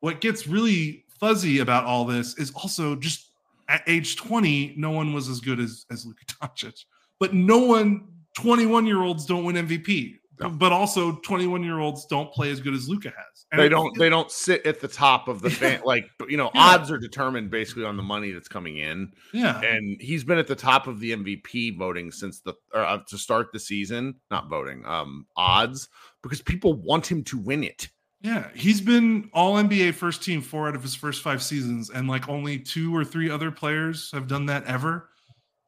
what 0.00 0.20
gets 0.20 0.46
really 0.46 1.04
fuzzy 1.18 1.58
about 1.58 1.84
all 1.84 2.04
this 2.04 2.38
is 2.38 2.52
also 2.52 2.94
just 2.94 3.32
at 3.68 3.82
age 3.88 4.14
20, 4.16 4.74
no 4.76 4.90
one 4.92 5.12
was 5.12 5.28
as 5.28 5.40
good 5.40 5.58
as 5.58 5.84
as 5.90 6.06
Luka 6.06 6.24
Doncic, 6.26 6.84
but 7.18 7.34
no 7.34 7.58
one 7.58 8.06
21 8.34 8.86
year 8.86 9.02
olds 9.02 9.26
don't 9.26 9.44
win 9.44 9.56
MVP. 9.56 10.18
No. 10.38 10.50
But 10.50 10.72
also, 10.72 11.16
21 11.16 11.62
year 11.62 11.78
olds 11.78 12.04
don't 12.06 12.30
play 12.32 12.50
as 12.50 12.60
good 12.60 12.74
as 12.74 12.88
Luka 12.88 13.08
has. 13.08 13.46
And 13.52 13.60
they 13.60 13.68
don't. 13.68 13.96
They 13.96 14.08
don't 14.08 14.30
sit 14.30 14.66
at 14.66 14.80
the 14.80 14.88
top 14.88 15.28
of 15.28 15.40
the 15.40 15.50
fan. 15.50 15.80
like 15.84 16.06
you 16.28 16.36
know, 16.36 16.50
yeah. 16.54 16.60
odds 16.60 16.90
are 16.90 16.98
determined 16.98 17.50
basically 17.50 17.84
on 17.84 17.96
the 17.96 18.02
money 18.02 18.32
that's 18.32 18.48
coming 18.48 18.78
in. 18.78 19.12
Yeah, 19.32 19.60
and 19.60 20.00
he's 20.00 20.24
been 20.24 20.38
at 20.38 20.46
the 20.46 20.56
top 20.56 20.86
of 20.86 21.00
the 21.00 21.12
MVP 21.12 21.78
voting 21.78 22.10
since 22.10 22.40
the 22.40 22.54
uh, 22.74 22.98
to 23.08 23.18
start 23.18 23.52
the 23.52 23.60
season. 23.60 24.16
Not 24.30 24.48
voting, 24.48 24.84
um, 24.84 25.26
odds 25.36 25.88
because 26.22 26.42
people 26.42 26.74
want 26.74 27.10
him 27.10 27.22
to 27.24 27.38
win 27.38 27.64
it. 27.64 27.88
Yeah, 28.20 28.48
he's 28.54 28.80
been 28.80 29.30
all 29.32 29.54
NBA 29.54 29.94
first 29.94 30.22
team 30.22 30.40
four 30.40 30.68
out 30.68 30.74
of 30.74 30.82
his 30.82 30.94
first 30.94 31.22
five 31.22 31.42
seasons, 31.42 31.90
and 31.90 32.08
like 32.08 32.28
only 32.28 32.58
two 32.58 32.94
or 32.94 33.04
three 33.04 33.30
other 33.30 33.50
players 33.50 34.10
have 34.12 34.26
done 34.26 34.46
that 34.46 34.64
ever 34.64 35.08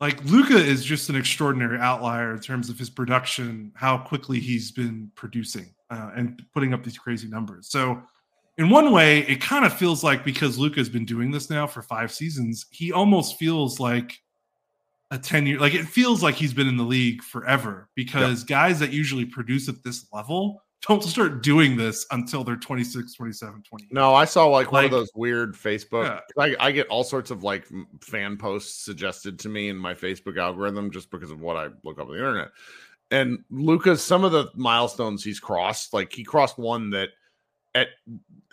like 0.01 0.25
Luka 0.25 0.57
is 0.57 0.85
just 0.85 1.09
an 1.09 1.17
extraordinary 1.17 1.79
outlier 1.79 2.33
in 2.33 2.41
terms 2.41 2.69
of 2.69 2.79
his 2.79 2.89
production, 2.89 3.73
how 3.75 3.99
quickly 3.99 4.39
he's 4.39 4.71
been 4.71 5.11
producing 5.17 5.75
uh, 5.91 6.11
and 6.15 6.43
putting 6.55 6.73
up 6.73 6.85
these 6.85 6.99
crazy 6.99 7.29
numbers. 7.29 7.69
So, 7.69 8.03
in 8.59 8.71
one 8.71 8.91
way, 8.93 9.21
it 9.21 9.41
kind 9.41 9.65
of 9.65 9.73
feels 9.73 10.03
like 10.03 10.25
because 10.25 10.59
Luka 10.59 10.81
has 10.81 10.89
been 10.89 11.05
doing 11.05 11.31
this 11.31 11.49
now 11.49 11.67
for 11.67 11.81
five 11.81 12.13
seasons, 12.13 12.67
he 12.71 12.93
almost 12.93 13.39
feels 13.39 13.79
like 13.79 14.19
a 15.11 15.19
10 15.19 15.47
year, 15.47 15.59
like 15.61 15.75
it 15.75 15.87
feels 15.87 16.23
like 16.23 16.35
he's 16.35 16.53
been 16.53 16.67
in 16.67 16.77
the 16.77 16.85
league 16.85 17.23
forever 17.23 17.89
because 17.95 18.41
yep. 18.41 18.49
guys 18.49 18.79
that 18.81 18.93
usually 18.93 19.25
produce 19.25 19.69
at 19.69 19.83
this 19.85 20.07
level 20.13 20.63
don't 20.87 21.03
start 21.03 21.43
doing 21.43 21.77
this 21.77 22.07
until 22.11 22.45
they're 22.45 22.57
26 22.57 23.15
27 23.15 23.63
20 23.63 23.89
no 23.91 24.15
i 24.15 24.25
saw 24.25 24.47
like, 24.47 24.67
like 24.67 24.73
one 24.73 24.85
of 24.85 24.91
those 24.91 25.11
weird 25.15 25.55
facebook 25.55 26.21
yeah. 26.37 26.43
I, 26.43 26.69
I 26.69 26.73
get 26.73 26.87
all 26.89 27.05
sorts 27.05 27.31
of 27.31 27.43
like 27.43 27.67
fan 28.01 28.37
posts 28.37 28.85
suggested 28.85 29.39
to 29.41 29.49
me 29.49 29.69
in 29.69 29.77
my 29.77 29.95
facebook 29.95 30.39
algorithm 30.39 30.91
just 30.91 31.11
because 31.11 31.31
of 31.31 31.41
what 31.41 31.57
i 31.57 31.69
look 31.85 31.99
up 31.99 32.07
on 32.07 32.13
the 32.13 32.19
internet 32.19 32.49
and 33.11 33.39
luka's 33.51 34.03
some 34.03 34.25
of 34.25 34.33
the 34.33 34.49
milestones 34.55 35.25
he's 35.25 35.41
crossed 35.41 35.93
like 35.93 36.13
he 36.13 36.23
crossed 36.23 36.59
one 36.59 36.91
that 36.91 37.09
at 37.75 37.89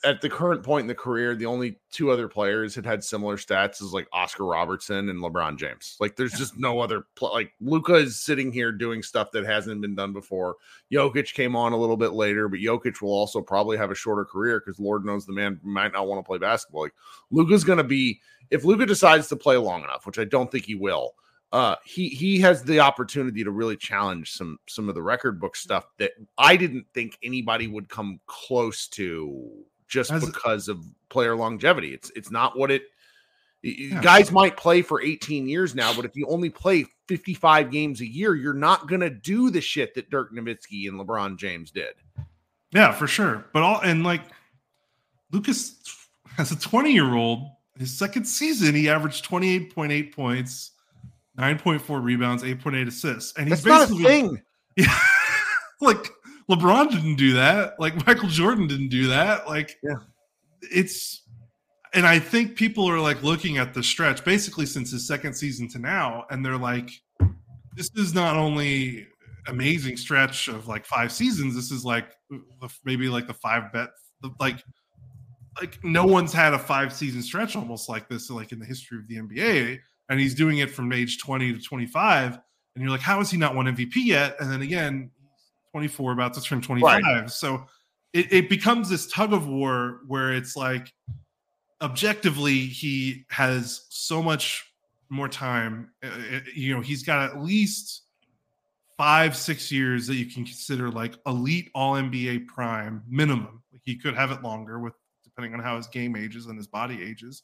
at 0.03 0.21
the 0.21 0.29
current 0.29 0.61
point 0.61 0.81
in 0.81 0.87
the 0.87 0.95
career, 0.95 1.35
the 1.35 1.47
only 1.47 1.79
two 1.91 2.11
other 2.11 2.27
players 2.27 2.75
had 2.75 2.85
had 2.85 3.03
similar 3.03 3.37
stats 3.37 3.81
is 3.81 3.91
like 3.91 4.07
Oscar 4.13 4.45
Robertson 4.45 5.09
and 5.09 5.19
LeBron 5.19 5.57
James. 5.57 5.95
Like, 5.99 6.15
there's 6.15 6.33
just 6.33 6.57
no 6.57 6.79
other 6.79 7.07
pl- 7.15 7.33
like 7.33 7.51
Luka 7.59 7.95
is 7.95 8.21
sitting 8.21 8.51
here 8.51 8.71
doing 8.71 9.01
stuff 9.01 9.31
that 9.31 9.45
hasn't 9.45 9.81
been 9.81 9.95
done 9.95 10.13
before. 10.13 10.57
Jokic 10.93 11.33
came 11.33 11.55
on 11.55 11.73
a 11.73 11.77
little 11.77 11.97
bit 11.97 12.13
later, 12.13 12.47
but 12.47 12.59
Jokic 12.59 13.01
will 13.01 13.13
also 13.13 13.41
probably 13.41 13.77
have 13.77 13.89
a 13.89 13.95
shorter 13.95 14.25
career 14.25 14.61
because 14.63 14.79
Lord 14.79 15.05
knows 15.05 15.25
the 15.25 15.33
man 15.33 15.59
might 15.63 15.93
not 15.93 16.07
want 16.07 16.23
to 16.23 16.27
play 16.27 16.37
basketball. 16.37 16.83
Like, 16.83 16.93
Luka's 17.31 17.63
going 17.63 17.77
to 17.77 17.83
be 17.83 18.21
if 18.51 18.63
Luka 18.63 18.85
decides 18.85 19.27
to 19.29 19.35
play 19.35 19.57
long 19.57 19.83
enough, 19.83 20.05
which 20.05 20.19
I 20.19 20.25
don't 20.25 20.51
think 20.51 20.65
he 20.65 20.75
will 20.75 21.15
uh, 21.51 21.75
he 21.85 22.09
he 22.09 22.39
has 22.39 22.63
the 22.63 22.79
opportunity 22.79 23.43
to 23.43 23.51
really 23.51 23.77
challenge 23.77 24.31
some 24.33 24.59
some 24.67 24.89
of 24.89 24.95
the 24.95 25.01
record 25.01 25.39
book 25.39 25.55
stuff 25.55 25.85
that 25.97 26.11
I 26.37 26.57
didn't 26.57 26.85
think 26.93 27.17
anybody 27.23 27.67
would 27.67 27.87
come 27.87 28.19
close 28.25 28.87
to 28.89 29.63
just 29.87 30.11
As 30.11 30.25
because 30.25 30.67
of 30.67 30.85
player 31.09 31.35
longevity. 31.35 31.93
It's 31.93 32.11
it's 32.15 32.31
not 32.31 32.57
what 32.57 32.71
it 32.71 32.83
yeah. 33.61 34.01
guys 34.01 34.31
might 34.31 34.57
play 34.57 34.81
for 34.81 35.01
18 35.01 35.47
years 35.47 35.75
now, 35.75 35.93
but 35.93 36.05
if 36.05 36.15
you 36.15 36.27
only 36.27 36.49
play 36.49 36.85
55 37.07 37.71
games 37.71 38.01
a 38.01 38.05
year, 38.05 38.35
you're 38.35 38.53
not 38.53 38.87
gonna 38.87 39.09
do 39.09 39.49
the 39.49 39.61
shit 39.61 39.93
that 39.95 40.09
Dirk 40.09 40.33
Nowitzki 40.33 40.87
and 40.87 40.99
LeBron 40.99 41.37
James 41.37 41.71
did. 41.71 41.93
Yeah, 42.71 42.91
for 42.91 43.07
sure. 43.07 43.45
But 43.53 43.63
all 43.63 43.79
and 43.81 44.03
like 44.03 44.21
Luka's 45.31 45.75
as 46.37 46.51
a 46.51 46.59
20 46.59 46.91
year 46.91 47.15
old, 47.15 47.47
his 47.77 47.97
second 47.97 48.25
season, 48.25 48.75
he 48.75 48.89
averaged 48.89 49.25
28.8 49.29 50.13
points 50.13 50.71
9.4 51.37 52.03
rebounds, 52.03 52.43
8.8 52.43 52.87
assists. 52.87 53.33
And 53.37 53.47
he's 53.47 53.63
That's 53.63 53.89
basically, 53.89 54.03
not 54.03 54.09
a 54.09 54.29
thing. 54.29 54.41
Yeah. 54.77 54.97
like 55.79 56.09
LeBron 56.49 56.89
didn't 56.91 57.15
do 57.15 57.33
that. 57.33 57.79
Like 57.79 58.05
Michael 58.05 58.27
Jordan 58.27 58.67
didn't 58.67 58.89
do 58.89 59.07
that. 59.07 59.47
Like, 59.47 59.77
yeah. 59.81 59.95
It's, 60.63 61.21
and 61.93 62.05
I 62.05 62.19
think 62.19 62.57
people 62.57 62.89
are 62.89 62.99
like 62.99 63.23
looking 63.23 63.57
at 63.57 63.73
the 63.73 63.81
stretch 63.81 64.25
basically 64.25 64.65
since 64.65 64.91
his 64.91 65.07
second 65.07 65.33
season 65.33 65.69
to 65.69 65.79
now, 65.79 66.25
and 66.29 66.45
they're 66.45 66.57
like, 66.57 66.89
this 67.75 67.89
is 67.95 68.13
not 68.13 68.35
only 68.35 69.07
amazing 69.47 69.95
stretch 69.95 70.47
of 70.47 70.67
like 70.67 70.85
five 70.85 71.11
seasons. 71.11 71.55
This 71.55 71.71
is 71.71 71.85
like 71.85 72.11
maybe 72.83 73.07
like 73.07 73.27
the 73.27 73.33
five 73.33 73.71
bet, 73.71 73.89
like 74.39 74.61
like 75.59 75.83
no 75.83 76.05
one's 76.05 76.33
had 76.33 76.53
a 76.53 76.59
five 76.59 76.93
season 76.93 77.21
stretch 77.21 77.55
almost 77.55 77.89
like 77.89 78.07
this 78.09 78.29
like 78.29 78.51
in 78.51 78.59
the 78.59 78.65
history 78.65 78.97
of 78.97 79.07
the 79.07 79.17
NBA 79.17 79.79
and 80.09 80.19
he's 80.19 80.35
doing 80.35 80.59
it 80.59 80.69
from 80.69 80.91
age 80.91 81.19
20 81.19 81.53
to 81.53 81.59
25 81.59 82.33
and 82.33 82.41
you're 82.83 82.89
like 82.89 83.01
how 83.01 83.19
is 83.19 83.31
he 83.31 83.37
not 83.37 83.55
won 83.55 83.65
mvp 83.65 83.93
yet 83.95 84.35
and 84.39 84.51
then 84.51 84.61
again 84.61 85.09
24 85.71 86.11
about 86.11 86.33
to 86.33 86.41
turn 86.41 86.61
25 86.61 87.01
right. 87.01 87.29
so 87.29 87.65
it, 88.13 88.31
it 88.31 88.49
becomes 88.49 88.89
this 88.89 89.07
tug 89.07 89.33
of 89.33 89.47
war 89.47 90.01
where 90.07 90.33
it's 90.33 90.55
like 90.55 90.93
objectively 91.81 92.59
he 92.59 93.25
has 93.29 93.85
so 93.89 94.23
much 94.23 94.65
more 95.09 95.27
time, 95.27 95.91
uh, 96.03 96.07
uh, 96.07 96.39
you 96.53 96.73
know, 96.73 96.81
he's 96.81 97.03
got 97.03 97.29
at 97.29 97.41
least 97.41 98.03
five, 98.97 99.35
six 99.35 99.71
years 99.71 100.07
that 100.07 100.15
you 100.15 100.25
can 100.25 100.45
consider 100.45 100.89
like 100.89 101.15
elite 101.25 101.69
all 101.75 101.95
NBA 101.95 102.47
prime 102.47 103.03
minimum. 103.07 103.61
Like 103.71 103.81
he 103.83 103.95
could 103.97 104.15
have 104.15 104.31
it 104.31 104.41
longer 104.41 104.79
with 104.79 104.93
depending 105.35 105.57
on 105.57 105.63
how 105.63 105.77
his 105.77 105.87
game 105.87 106.15
ages 106.15 106.45
and 106.45 106.57
his 106.57 106.67
body 106.67 107.03
ages. 107.03 107.43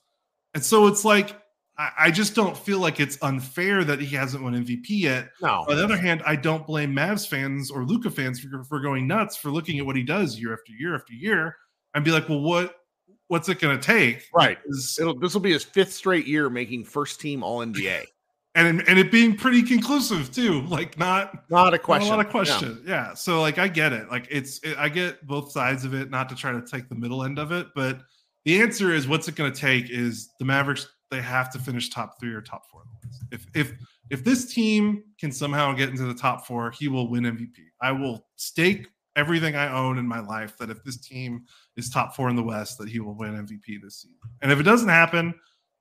And 0.53 0.63
so 0.63 0.87
it's 0.87 1.03
like 1.03 1.41
I, 1.77 1.91
I 1.97 2.11
just 2.11 2.35
don't 2.35 2.57
feel 2.57 2.79
like 2.79 2.99
it's 2.99 3.17
unfair 3.21 3.83
that 3.83 3.99
he 3.99 4.15
hasn't 4.15 4.43
won 4.43 4.53
MVP 4.53 4.85
yet. 4.89 5.29
No. 5.41 5.65
On 5.67 5.75
the 5.75 5.83
other 5.83 5.97
hand, 5.97 6.21
I 6.25 6.35
don't 6.35 6.65
blame 6.65 6.93
Mavs 6.93 7.27
fans 7.27 7.71
or 7.71 7.83
Luka 7.83 8.09
fans 8.09 8.39
for, 8.39 8.63
for 8.63 8.79
going 8.79 9.07
nuts 9.07 9.35
for 9.35 9.49
looking 9.49 9.79
at 9.79 9.85
what 9.85 9.95
he 9.95 10.03
does 10.03 10.39
year 10.39 10.53
after 10.53 10.71
year 10.71 10.95
after 10.95 11.13
year 11.13 11.55
and 11.93 12.05
be 12.05 12.11
like, 12.11 12.29
well, 12.29 12.41
what 12.41 12.75
what's 13.27 13.49
it 13.49 13.59
going 13.59 13.77
to 13.77 13.83
take? 13.83 14.27
Right. 14.33 14.57
It'll 14.99 15.17
this 15.17 15.33
will 15.33 15.41
be 15.41 15.53
his 15.53 15.63
fifth 15.63 15.93
straight 15.93 16.27
year 16.27 16.49
making 16.49 16.85
first 16.85 17.19
team 17.19 17.43
all 17.43 17.59
NBA. 17.59 18.05
And 18.55 18.83
and 18.87 18.99
it 18.99 19.11
being 19.11 19.35
pretty 19.35 19.63
conclusive 19.63 20.31
too. 20.31 20.61
Like 20.63 20.97
not 20.97 21.49
Not 21.49 21.73
a 21.73 21.79
question. 21.79 22.09
Not 22.09 22.15
a 22.15 22.17
lot 22.17 22.25
of 22.25 22.31
question. 22.31 22.83
Yeah. 22.85 23.13
So 23.13 23.41
like 23.41 23.57
I 23.57 23.67
get 23.67 23.93
it. 23.93 24.09
Like 24.09 24.27
it's 24.29 24.59
it, 24.63 24.77
I 24.77 24.89
get 24.89 25.25
both 25.25 25.51
sides 25.51 25.85
of 25.85 25.93
it. 25.93 26.09
Not 26.09 26.29
to 26.29 26.35
try 26.35 26.51
to 26.51 26.61
take 26.61 26.89
the 26.89 26.95
middle 26.95 27.23
end 27.23 27.39
of 27.39 27.51
it, 27.51 27.67
but 27.75 28.01
the 28.45 28.61
answer 28.61 28.93
is 28.93 29.07
what's 29.07 29.27
it 29.27 29.35
going 29.35 29.51
to 29.51 29.59
take 29.59 29.89
is 29.89 30.29
the 30.39 30.45
Mavericks. 30.45 30.87
They 31.09 31.21
have 31.21 31.51
to 31.51 31.59
finish 31.59 31.89
top 31.89 32.19
three 32.19 32.33
or 32.33 32.41
top 32.41 32.63
four. 32.71 32.83
If 33.31 33.45
if 33.53 33.73
if 34.09 34.23
this 34.23 34.53
team 34.53 35.03
can 35.19 35.31
somehow 35.31 35.73
get 35.73 35.89
into 35.89 36.03
the 36.03 36.13
top 36.13 36.45
four, 36.45 36.71
he 36.71 36.87
will 36.87 37.09
win 37.09 37.23
MVP. 37.23 37.55
I 37.81 37.91
will 37.91 38.25
stake 38.35 38.87
everything 39.15 39.55
I 39.55 39.71
own 39.71 39.97
in 39.97 40.07
my 40.07 40.19
life 40.19 40.57
that 40.57 40.69
if 40.69 40.83
this 40.83 40.97
team 40.97 41.43
is 41.75 41.89
top 41.89 42.15
four 42.15 42.29
in 42.29 42.35
the 42.35 42.43
West, 42.43 42.77
that 42.77 42.87
he 42.87 42.99
will 42.99 43.15
win 43.15 43.33
MVP 43.33 43.81
this 43.81 44.01
season. 44.01 44.17
And 44.41 44.51
if 44.51 44.59
it 44.59 44.63
doesn't 44.63 44.89
happen, 44.89 45.33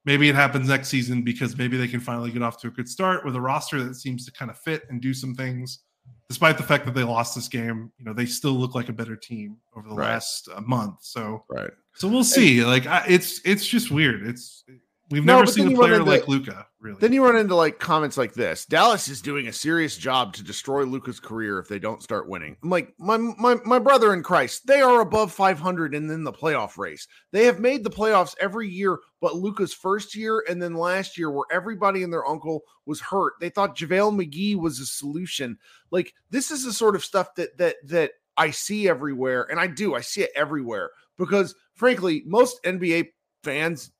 maybe 0.05 0.29
it 0.29 0.35
happens 0.35 0.69
next 0.69 0.89
season 0.89 1.23
because 1.23 1.57
maybe 1.57 1.77
they 1.77 1.89
can 1.89 2.01
finally 2.01 2.31
get 2.31 2.43
off 2.43 2.61
to 2.63 2.69
a 2.69 2.71
good 2.71 2.89
start 2.89 3.25
with 3.25 3.37
a 3.37 3.41
roster 3.41 3.83
that 3.83 3.95
seems 3.95 4.25
to 4.27 4.33
kind 4.33 4.51
of 4.51 4.59
fit 4.59 4.83
and 4.89 5.01
do 5.01 5.13
some 5.15 5.35
things. 5.35 5.81
Despite 6.29 6.57
the 6.57 6.63
fact 6.63 6.85
that 6.87 6.95
they 6.95 7.03
lost 7.03 7.35
this 7.35 7.49
game, 7.49 7.91
you 7.99 8.05
know 8.05 8.13
they 8.13 8.27
still 8.27 8.53
look 8.53 8.75
like 8.75 8.89
a 8.89 8.93
better 8.93 9.17
team 9.17 9.57
over 9.77 9.89
the 9.89 9.95
Right. 9.95 10.13
last 10.13 10.49
uh, 10.55 10.61
month. 10.61 10.97
So, 11.03 11.45
Right. 11.49 11.71
so 11.95 12.09
we'll 12.09 12.25
see. 12.25 12.65
Like 12.65 12.87
I, 12.87 13.05
it's 13.09 13.41
it's 13.45 13.67
just 13.67 13.91
weird. 13.91 14.27
It's 14.27 14.65
we've 15.11 15.25
No, 15.25 15.37
never 15.41 15.51
seen 15.51 15.73
a 15.73 15.77
player 15.77 15.95
into- 15.95 16.05
like 16.11 16.29
Luka. 16.29 16.67
Really, 16.81 16.99
Then 16.99 17.13
you 17.13 17.23
run 17.23 17.37
into 17.37 17.55
like 17.55 17.79
comments 17.79 18.17
like 18.17 18.33
this. 18.33 18.65
Dallas 18.65 19.07
is 19.09 19.21
doing 19.21 19.49
a 19.49 19.53
serious 19.53 19.99
job 19.99 20.33
to 20.35 20.43
destroy 20.43 20.85
Luka's 20.85 21.21
career 21.21 21.59
if 21.59 21.69
they 21.69 21.79
don't 21.79 22.03
start 22.03 22.27
winning. 22.27 22.57
I'm 22.63 22.71
like, 22.71 22.95
my 22.99 23.19
my 23.19 23.57
my 23.67 23.79
brother 23.79 24.15
in 24.15 24.23
Christ, 24.23 24.67
they 24.67 24.81
are 24.81 25.03
above 25.03 25.31
500 25.31 25.95
and 25.95 26.09
then 26.11 26.25
the 26.25 26.33
playoff 26.33 26.79
race. 26.79 27.07
They 27.33 27.45
have 27.45 27.61
made 27.61 27.85
the 27.85 27.91
playoffs 27.91 28.35
every 28.41 28.67
year, 28.69 28.99
but 29.21 29.37
Luka's 29.37 29.75
first 29.75 30.15
year 30.15 30.43
and 30.49 30.63
then 30.63 30.73
last 30.75 31.19
year, 31.19 31.31
where 31.31 31.45
everybody 31.53 32.03
and 32.03 32.11
their 32.11 32.27
uncle 32.27 32.63
was 32.87 33.01
hurt. 33.03 33.35
They 33.41 33.51
thought 33.51 33.77
JaVale 33.77 34.17
McGee 34.19 34.57
was 34.57 34.81
a 34.81 34.87
solution. 34.87 35.59
Like 35.91 36.15
this 36.31 36.51
is 36.51 36.65
the 36.65 36.73
sort 36.73 36.97
of 36.97 37.05
stuff 37.05 37.35
that 37.35 37.59
that 37.59 37.77
that 37.89 38.13
I 38.39 38.53
see 38.53 38.89
everywhere, 38.89 39.47
and 39.51 39.61
I 39.61 39.67
do. 39.67 39.95
I 39.95 40.01
see 40.01 40.23
it 40.23 40.31
everywhere 40.35 40.93
because, 41.19 41.55
frankly, 41.75 42.23
most 42.25 42.59
NBA 42.65 43.09
fans 43.45 43.91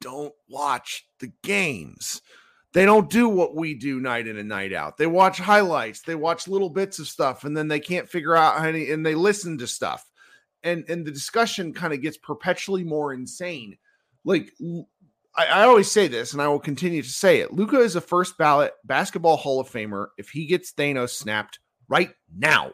don't 0.00 0.34
watch 0.48 1.06
the 1.20 1.32
games. 1.42 2.22
They 2.74 2.84
don't 2.84 3.08
do 3.10 3.28
what 3.28 3.56
we 3.56 3.74
do 3.74 3.98
night 4.00 4.26
in 4.28 4.36
and 4.38 4.48
night 4.48 4.72
out. 4.72 4.98
They 4.98 5.06
watch 5.06 5.38
highlights, 5.38 6.02
they 6.02 6.14
watch 6.14 6.46
little 6.48 6.68
bits 6.70 6.98
of 6.98 7.08
stuff, 7.08 7.44
and 7.44 7.56
then 7.56 7.66
they 7.68 7.80
can't 7.80 8.08
figure 8.08 8.36
out 8.36 8.58
how 8.58 8.70
to, 8.70 8.92
and 8.92 9.04
they 9.04 9.14
listen 9.14 9.58
to 9.58 9.66
stuff. 9.66 10.04
And 10.62 10.84
and 10.88 11.06
the 11.06 11.10
discussion 11.10 11.72
kind 11.72 11.92
of 11.94 12.02
gets 12.02 12.16
perpetually 12.18 12.84
more 12.84 13.12
insane. 13.14 13.78
Like 14.24 14.52
I 15.36 15.62
always 15.62 15.90
say 15.90 16.08
this, 16.08 16.32
and 16.32 16.42
I 16.42 16.48
will 16.48 16.58
continue 16.58 17.02
to 17.02 17.08
say 17.08 17.40
it. 17.40 17.52
Luka 17.54 17.78
is 17.78 17.96
a 17.96 18.00
first 18.00 18.36
ballot 18.38 18.72
basketball 18.84 19.36
Hall 19.36 19.60
of 19.60 19.70
Famer 19.70 20.08
if 20.18 20.30
he 20.30 20.46
gets 20.46 20.72
Thanos 20.72 21.10
snapped 21.10 21.60
right 21.88 22.10
now. 22.36 22.72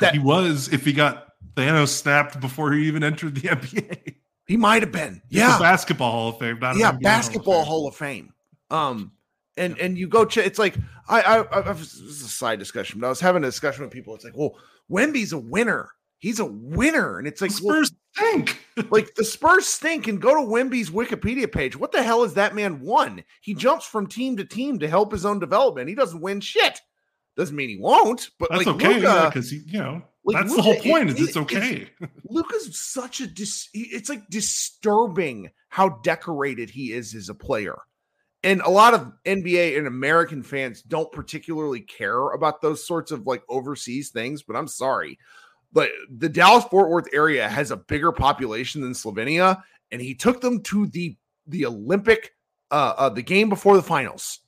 that- 0.00 0.14
he 0.14 0.18
was 0.20 0.72
if 0.72 0.84
he 0.84 0.92
got 0.92 1.28
Thanos 1.56 1.88
snapped 1.88 2.40
before 2.40 2.72
he 2.72 2.86
even 2.86 3.02
entered 3.02 3.34
the 3.34 3.40
NBA. 3.48 4.14
He 4.48 4.56
might 4.56 4.82
have 4.82 4.90
been. 4.90 5.22
Yeah. 5.28 5.58
basketball 5.58 6.10
Hall 6.10 6.28
of 6.30 6.38
Fame, 6.38 6.58
yeah, 6.76 6.92
basketball 6.92 7.64
Hall 7.64 7.82
Hall 7.82 7.88
of 7.88 7.94
Fame. 7.94 8.32
Um, 8.70 9.12
and 9.58 9.78
and 9.78 9.98
you 9.98 10.08
go 10.08 10.24
check. 10.24 10.46
It's 10.46 10.58
like 10.58 10.74
I 11.06 11.20
I, 11.20 11.70
I 11.70 11.72
this 11.74 11.94
is 11.94 12.22
a 12.22 12.28
side 12.28 12.58
discussion, 12.58 12.98
but 12.98 13.06
I 13.06 13.10
was 13.10 13.20
having 13.20 13.44
a 13.44 13.46
discussion 13.46 13.82
with 13.84 13.92
people. 13.92 14.14
It's 14.14 14.24
like, 14.24 14.36
well, 14.36 14.56
Wemby's 14.88 15.32
a 15.32 15.38
winner. 15.38 15.90
He's 16.18 16.40
a 16.40 16.46
winner, 16.46 17.18
and 17.18 17.28
it's 17.28 17.40
like, 17.40 17.54
The 17.54 17.60
well, 17.62 17.84
Spurs 17.84 17.92
stink. 18.14 18.58
like 18.90 19.14
the 19.14 19.24
Spurs 19.24 19.66
stink. 19.66 20.08
And 20.08 20.20
go 20.20 20.34
to 20.34 20.50
Wemby's 20.50 20.90
Wikipedia 20.90 21.50
page. 21.50 21.76
What 21.76 21.92
the 21.92 22.02
hell 22.02 22.24
is 22.24 22.34
that 22.34 22.54
man 22.54 22.80
won? 22.80 23.22
He 23.40 23.54
jumps 23.54 23.84
from 23.84 24.06
team 24.06 24.36
to 24.38 24.44
team 24.44 24.78
to 24.78 24.88
help 24.88 25.12
his 25.12 25.26
own 25.26 25.38
development. 25.38 25.88
He 25.88 25.94
doesn't 25.94 26.20
win 26.20 26.40
shit. 26.40 26.80
Doesn't 27.36 27.54
mean 27.54 27.68
he 27.68 27.78
won't, 27.78 28.30
but 28.40 28.50
That's 28.50 28.66
like 28.66 28.74
okay 28.74 28.98
because 28.98 29.50
he, 29.50 29.58
you 29.66 29.78
know, 29.78 30.02
like, 30.34 30.44
that's 30.44 30.56
the 30.56 30.62
whole 30.62 30.76
point. 30.76 31.08
is 31.08 31.20
it's 31.20 31.36
okay. 31.36 31.88
Luka's 32.28 32.78
such 32.78 33.20
a 33.20 33.26
dis- 33.26 33.68
it's 33.72 34.08
like 34.08 34.28
disturbing 34.28 35.50
how 35.68 35.88
decorated 36.02 36.70
he 36.70 36.92
is 36.92 37.14
as 37.14 37.28
a 37.28 37.34
player. 37.34 37.76
And 38.44 38.60
a 38.60 38.70
lot 38.70 38.94
of 38.94 39.12
NBA 39.24 39.76
and 39.78 39.86
American 39.86 40.42
fans 40.42 40.82
don't 40.82 41.10
particularly 41.12 41.80
care 41.80 42.30
about 42.30 42.62
those 42.62 42.86
sorts 42.86 43.10
of 43.10 43.26
like 43.26 43.42
overseas 43.48 44.10
things, 44.10 44.42
but 44.42 44.54
I'm 44.54 44.68
sorry. 44.68 45.18
But 45.72 45.90
the 46.10 46.28
Dallas 46.28 46.64
Fort 46.64 46.88
Worth 46.88 47.08
area 47.12 47.48
has 47.48 47.70
a 47.70 47.76
bigger 47.76 48.12
population 48.12 48.80
than 48.80 48.92
Slovenia, 48.92 49.62
and 49.90 50.00
he 50.00 50.14
took 50.14 50.40
them 50.40 50.62
to 50.64 50.86
the 50.86 51.16
the 51.46 51.66
Olympic 51.66 52.34
uh, 52.70 52.94
uh 52.96 53.08
the 53.08 53.22
game 53.22 53.48
before 53.48 53.76
the 53.76 53.82
finals. 53.82 54.40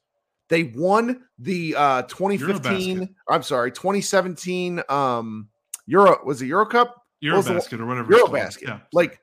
They 0.49 0.65
won 0.65 1.25
the 1.39 1.75
uh 1.77 2.03
2015, 2.03 3.15
I'm 3.29 3.43
sorry, 3.43 3.73
2017 3.73 4.83
um 4.89 5.49
Euro 5.91 6.19
was 6.25 6.41
it 6.41 6.47
Euro 6.47 6.67
Cup? 6.67 7.03
Eurobasket 7.23 7.81
or 7.81 7.87
whatever. 7.87 8.13
Eurobasket. 8.13 8.63
Yeah. 8.63 8.81
Like 8.93 9.21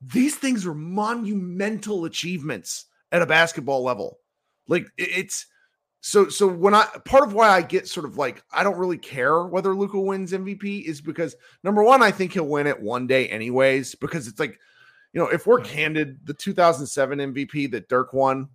these 0.00 0.36
things 0.36 0.66
are 0.66 0.74
monumental 0.74 2.04
achievements 2.04 2.86
at 3.10 3.22
a 3.22 3.26
basketball 3.26 3.82
level. 3.82 4.18
Like 4.68 4.86
it's 4.96 5.46
so 6.00 6.28
so 6.28 6.46
when 6.46 6.74
I 6.74 6.86
part 7.04 7.24
of 7.24 7.32
why 7.32 7.48
I 7.48 7.62
get 7.62 7.88
sort 7.88 8.06
of 8.06 8.18
like 8.18 8.42
I 8.52 8.62
don't 8.62 8.78
really 8.78 8.98
care 8.98 9.44
whether 9.44 9.74
Luka 9.74 9.98
wins 9.98 10.32
MVP 10.32 10.84
is 10.84 11.00
because 11.00 11.34
number 11.64 11.82
one, 11.82 12.02
I 12.02 12.10
think 12.10 12.32
he'll 12.32 12.46
win 12.46 12.66
it 12.66 12.80
one 12.80 13.06
day 13.06 13.28
anyways, 13.28 13.94
because 13.94 14.28
it's 14.28 14.38
like, 14.38 14.58
you 15.12 15.20
know, 15.20 15.28
if 15.28 15.46
we're 15.46 15.58
Right. 15.58 15.66
candid, 15.66 16.18
the 16.26 16.34
2007 16.34 17.18
MVP 17.18 17.70
that 17.70 17.88
Dirk 17.88 18.12
won, 18.12 18.48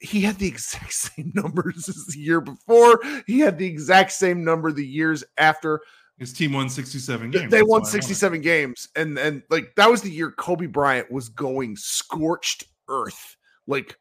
he 0.00 0.22
had 0.22 0.38
the 0.38 0.48
exact 0.54 0.94
same 0.94 1.32
numbers 1.34 1.88
as 1.88 2.06
the 2.06 2.18
year 2.18 2.40
before. 2.40 3.00
He 3.26 3.40
had 3.40 3.58
the 3.58 3.66
exact 3.66 4.12
same 4.12 4.42
number 4.42 4.72
the 4.72 4.86
years 4.86 5.22
after. 5.36 5.80
His 6.18 6.32
team 6.32 6.52
won 6.52 6.68
67 6.68 7.30
games. 7.30 7.50
They 7.50 7.58
That's 7.58 7.68
won 7.68 7.82
why 7.82 7.86
I 7.86 7.88
it. 7.88 7.92
67 7.92 8.40
games, 8.42 8.88
and 8.94 9.18
and 9.18 9.42
like 9.50 9.74
that 9.76 9.90
was 9.90 10.02
the 10.02 10.10
year 10.10 10.30
Kobe 10.30 10.66
Bryant 10.66 11.10
was 11.10 11.28
going 11.28 11.76
scorched 11.76 12.64
earth, 12.88 13.36
like 13.66 13.96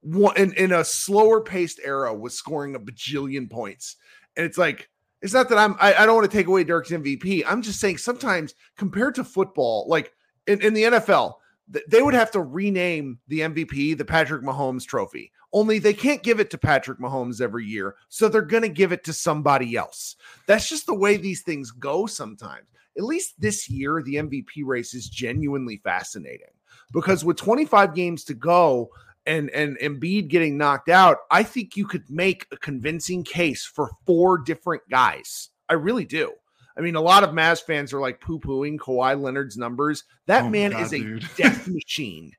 one 0.00 0.36
in, 0.36 0.52
in 0.54 0.72
a 0.72 0.84
slower 0.84 1.40
paced 1.40 1.80
era 1.84 2.14
was 2.14 2.34
scoring 2.34 2.76
a 2.76 2.80
bajillion 2.80 3.50
points, 3.50 3.96
and 4.36 4.46
it's 4.46 4.56
like 4.56 4.88
it's 5.20 5.34
not 5.34 5.48
that 5.48 5.58
I'm 5.58 5.74
I, 5.80 5.94
I 5.94 6.06
don't 6.06 6.14
want 6.14 6.30
to 6.30 6.36
take 6.36 6.46
away 6.46 6.64
Dirk's 6.64 6.90
MVP. 6.90 7.42
I'm 7.46 7.62
just 7.62 7.80
saying 7.80 7.98
sometimes 7.98 8.54
compared 8.76 9.14
to 9.16 9.24
football, 9.24 9.86
like 9.88 10.12
in, 10.46 10.60
in 10.62 10.74
the 10.74 10.84
NFL, 10.84 11.34
th- 11.72 11.84
they 11.88 12.02
would 12.02 12.14
have 12.14 12.30
to 12.32 12.40
rename 12.40 13.18
the 13.28 13.40
MVP 13.40 13.98
the 13.98 14.04
Patrick 14.04 14.42
Mahomes 14.42 14.84
Trophy. 14.84 15.32
Only 15.52 15.78
they 15.78 15.94
can't 15.94 16.22
give 16.22 16.40
it 16.40 16.50
to 16.50 16.58
Patrick 16.58 16.98
Mahomes 16.98 17.40
every 17.40 17.64
year, 17.64 17.96
so 18.08 18.28
they're 18.28 18.42
going 18.42 18.62
to 18.62 18.68
give 18.68 18.92
it 18.92 19.04
to 19.04 19.12
somebody 19.12 19.76
else. 19.76 20.16
That's 20.46 20.68
just 20.68 20.86
the 20.86 20.94
way 20.94 21.16
these 21.16 21.42
things 21.42 21.70
go 21.70 22.06
sometimes. 22.06 22.66
At 22.96 23.04
least 23.04 23.34
this 23.38 23.68
year, 23.68 24.02
the 24.02 24.16
MVP 24.16 24.64
race 24.64 24.94
is 24.94 25.08
genuinely 25.08 25.78
fascinating 25.84 26.48
because 26.92 27.24
with 27.24 27.36
25 27.36 27.94
games 27.94 28.24
to 28.24 28.34
go 28.34 28.90
and 29.26 29.50
and 29.50 29.78
Embiid 29.78 30.28
getting 30.28 30.56
knocked 30.56 30.88
out, 30.88 31.18
I 31.30 31.42
think 31.42 31.76
you 31.76 31.86
could 31.86 32.04
make 32.08 32.46
a 32.52 32.56
convincing 32.56 33.22
case 33.24 33.64
for 33.64 33.90
four 34.06 34.38
different 34.38 34.82
guys. 34.90 35.50
I 35.68 35.74
really 35.74 36.04
do. 36.04 36.32
I 36.78 36.80
mean, 36.80 36.94
a 36.94 37.00
lot 37.00 37.24
of 37.24 37.30
Mavs 37.30 37.62
fans 37.62 37.92
are 37.92 38.00
like 38.00 38.20
poo-pooing 38.20 38.76
Kawhi 38.78 39.20
Leonard's 39.20 39.56
numbers. 39.56 40.04
That 40.26 40.44
Oh 40.44 40.50
man 40.50 40.72
God, 40.72 40.82
is 40.82 40.92
a 40.92 40.98
dude. 40.98 41.28
death 41.36 41.66
machine. 41.68 42.32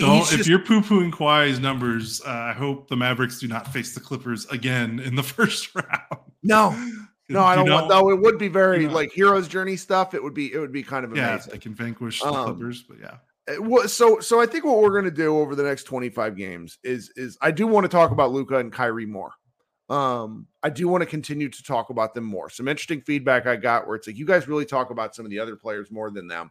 Don't, 0.00 0.16
he's 0.18 0.32
if 0.32 0.36
just- 0.38 0.48
you're 0.48 0.58
poo 0.58 0.80
pooing 0.80 1.10
Kawhi's 1.12 1.60
numbers, 1.60 2.20
uh, 2.26 2.30
I 2.30 2.52
hope 2.52 2.88
the 2.88 2.96
Mavericks 2.96 3.38
do 3.40 3.48
not 3.48 3.72
face 3.72 3.94
the 3.94 4.00
Clippers 4.00 4.46
again 4.46 4.98
in 5.00 5.14
the 5.14 5.22
first 5.36 5.74
round. 5.74 6.20
no, 6.42 6.70
no, 7.28 7.40
I 7.40 7.56
You 7.58 7.64
don't 7.64 7.70
want. 7.74 7.88
Though 7.88 8.10
it 8.10 8.20
would 8.20 8.38
be 8.38 8.48
very 8.48 8.86
like 8.88 9.12
hero's 9.12 9.48
journey 9.48 9.76
stuff. 9.76 10.14
It 10.14 10.22
would 10.22 10.34
be. 10.34 10.52
It 10.52 10.58
would 10.58 10.72
be 10.72 10.82
kind 10.82 11.04
of 11.04 11.16
Yeah, 11.16 11.30
amazing. 11.34 11.52
they 11.52 11.58
can 11.58 11.74
vanquish 11.74 12.20
the 12.20 12.28
Um, 12.28 12.44
Clippers, 12.44 12.82
but 12.82 12.98
yeah. 13.00 13.16
Uh, 13.46 13.62
what- 13.62 13.90
so 13.90 14.20
so 14.20 14.40
I 14.40 14.46
think 14.46 14.64
what 14.64 14.78
we're 14.80 14.90
going 14.90 15.04
to 15.04 15.10
do 15.10 15.36
over 15.38 15.54
the 15.54 15.62
next 15.64 15.84
25 15.84 16.36
games 16.36 16.78
is 16.82 17.10
is 17.16 17.36
I 17.42 17.50
do 17.50 17.66
want 17.66 17.84
to 17.84 17.88
talk 17.88 18.10
about 18.10 18.32
Luka 18.32 18.56
and 18.58 18.72
Kyrie 18.72 19.06
more. 19.06 19.32
Um, 19.90 20.46
I 20.62 20.70
do 20.70 20.88
want 20.88 21.02
to 21.02 21.06
continue 21.06 21.50
to 21.50 21.62
talk 21.62 21.90
about 21.90 22.14
them 22.14 22.24
more. 22.24 22.48
Some 22.48 22.68
interesting 22.68 23.02
feedback 23.02 23.46
I 23.46 23.56
got 23.56 23.86
where 23.86 23.96
it's 23.96 24.06
like 24.06 24.16
you 24.16 24.24
guys 24.24 24.48
really 24.48 24.64
talk 24.64 24.90
about 24.90 25.14
some 25.14 25.26
of 25.26 25.30
the 25.30 25.38
other 25.38 25.56
players 25.56 25.90
more 25.90 26.10
than 26.10 26.26
them. 26.26 26.50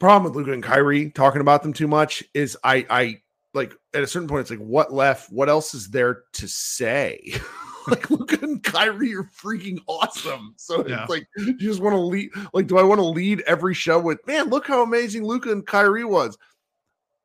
Problem 0.00 0.24
with 0.24 0.34
Luka 0.34 0.52
and 0.52 0.62
Kyrie 0.62 1.10
talking 1.10 1.42
about 1.42 1.62
them 1.62 1.74
too 1.74 1.86
much 1.86 2.24
is 2.32 2.56
I 2.64 2.86
I 2.88 3.20
like 3.52 3.74
at 3.92 4.02
a 4.02 4.06
certain 4.06 4.28
point 4.28 4.40
it's 4.40 4.50
like 4.50 4.58
what 4.58 4.92
left? 4.92 5.30
What 5.30 5.50
else 5.50 5.74
is 5.74 5.90
there 5.90 6.22
to 6.32 6.48
say? 6.48 7.34
like 7.88 8.10
Luka 8.10 8.38
and 8.42 8.62
Kyrie 8.62 9.14
are 9.14 9.24
freaking 9.24 9.78
awesome. 9.86 10.54
So 10.56 10.86
Yeah. 10.88 11.02
it's 11.02 11.10
like 11.10 11.28
you 11.36 11.54
just 11.58 11.82
want 11.82 11.94
to 11.94 12.00
lead 12.00 12.30
like 12.54 12.66
do 12.66 12.78
I 12.78 12.82
want 12.82 12.98
to 12.98 13.04
lead 13.04 13.42
every 13.46 13.74
show 13.74 14.00
with 14.00 14.26
man, 14.26 14.48
look 14.48 14.66
how 14.66 14.82
amazing 14.82 15.24
Luka 15.24 15.52
and 15.52 15.66
Kyrie 15.66 16.04
was. 16.04 16.38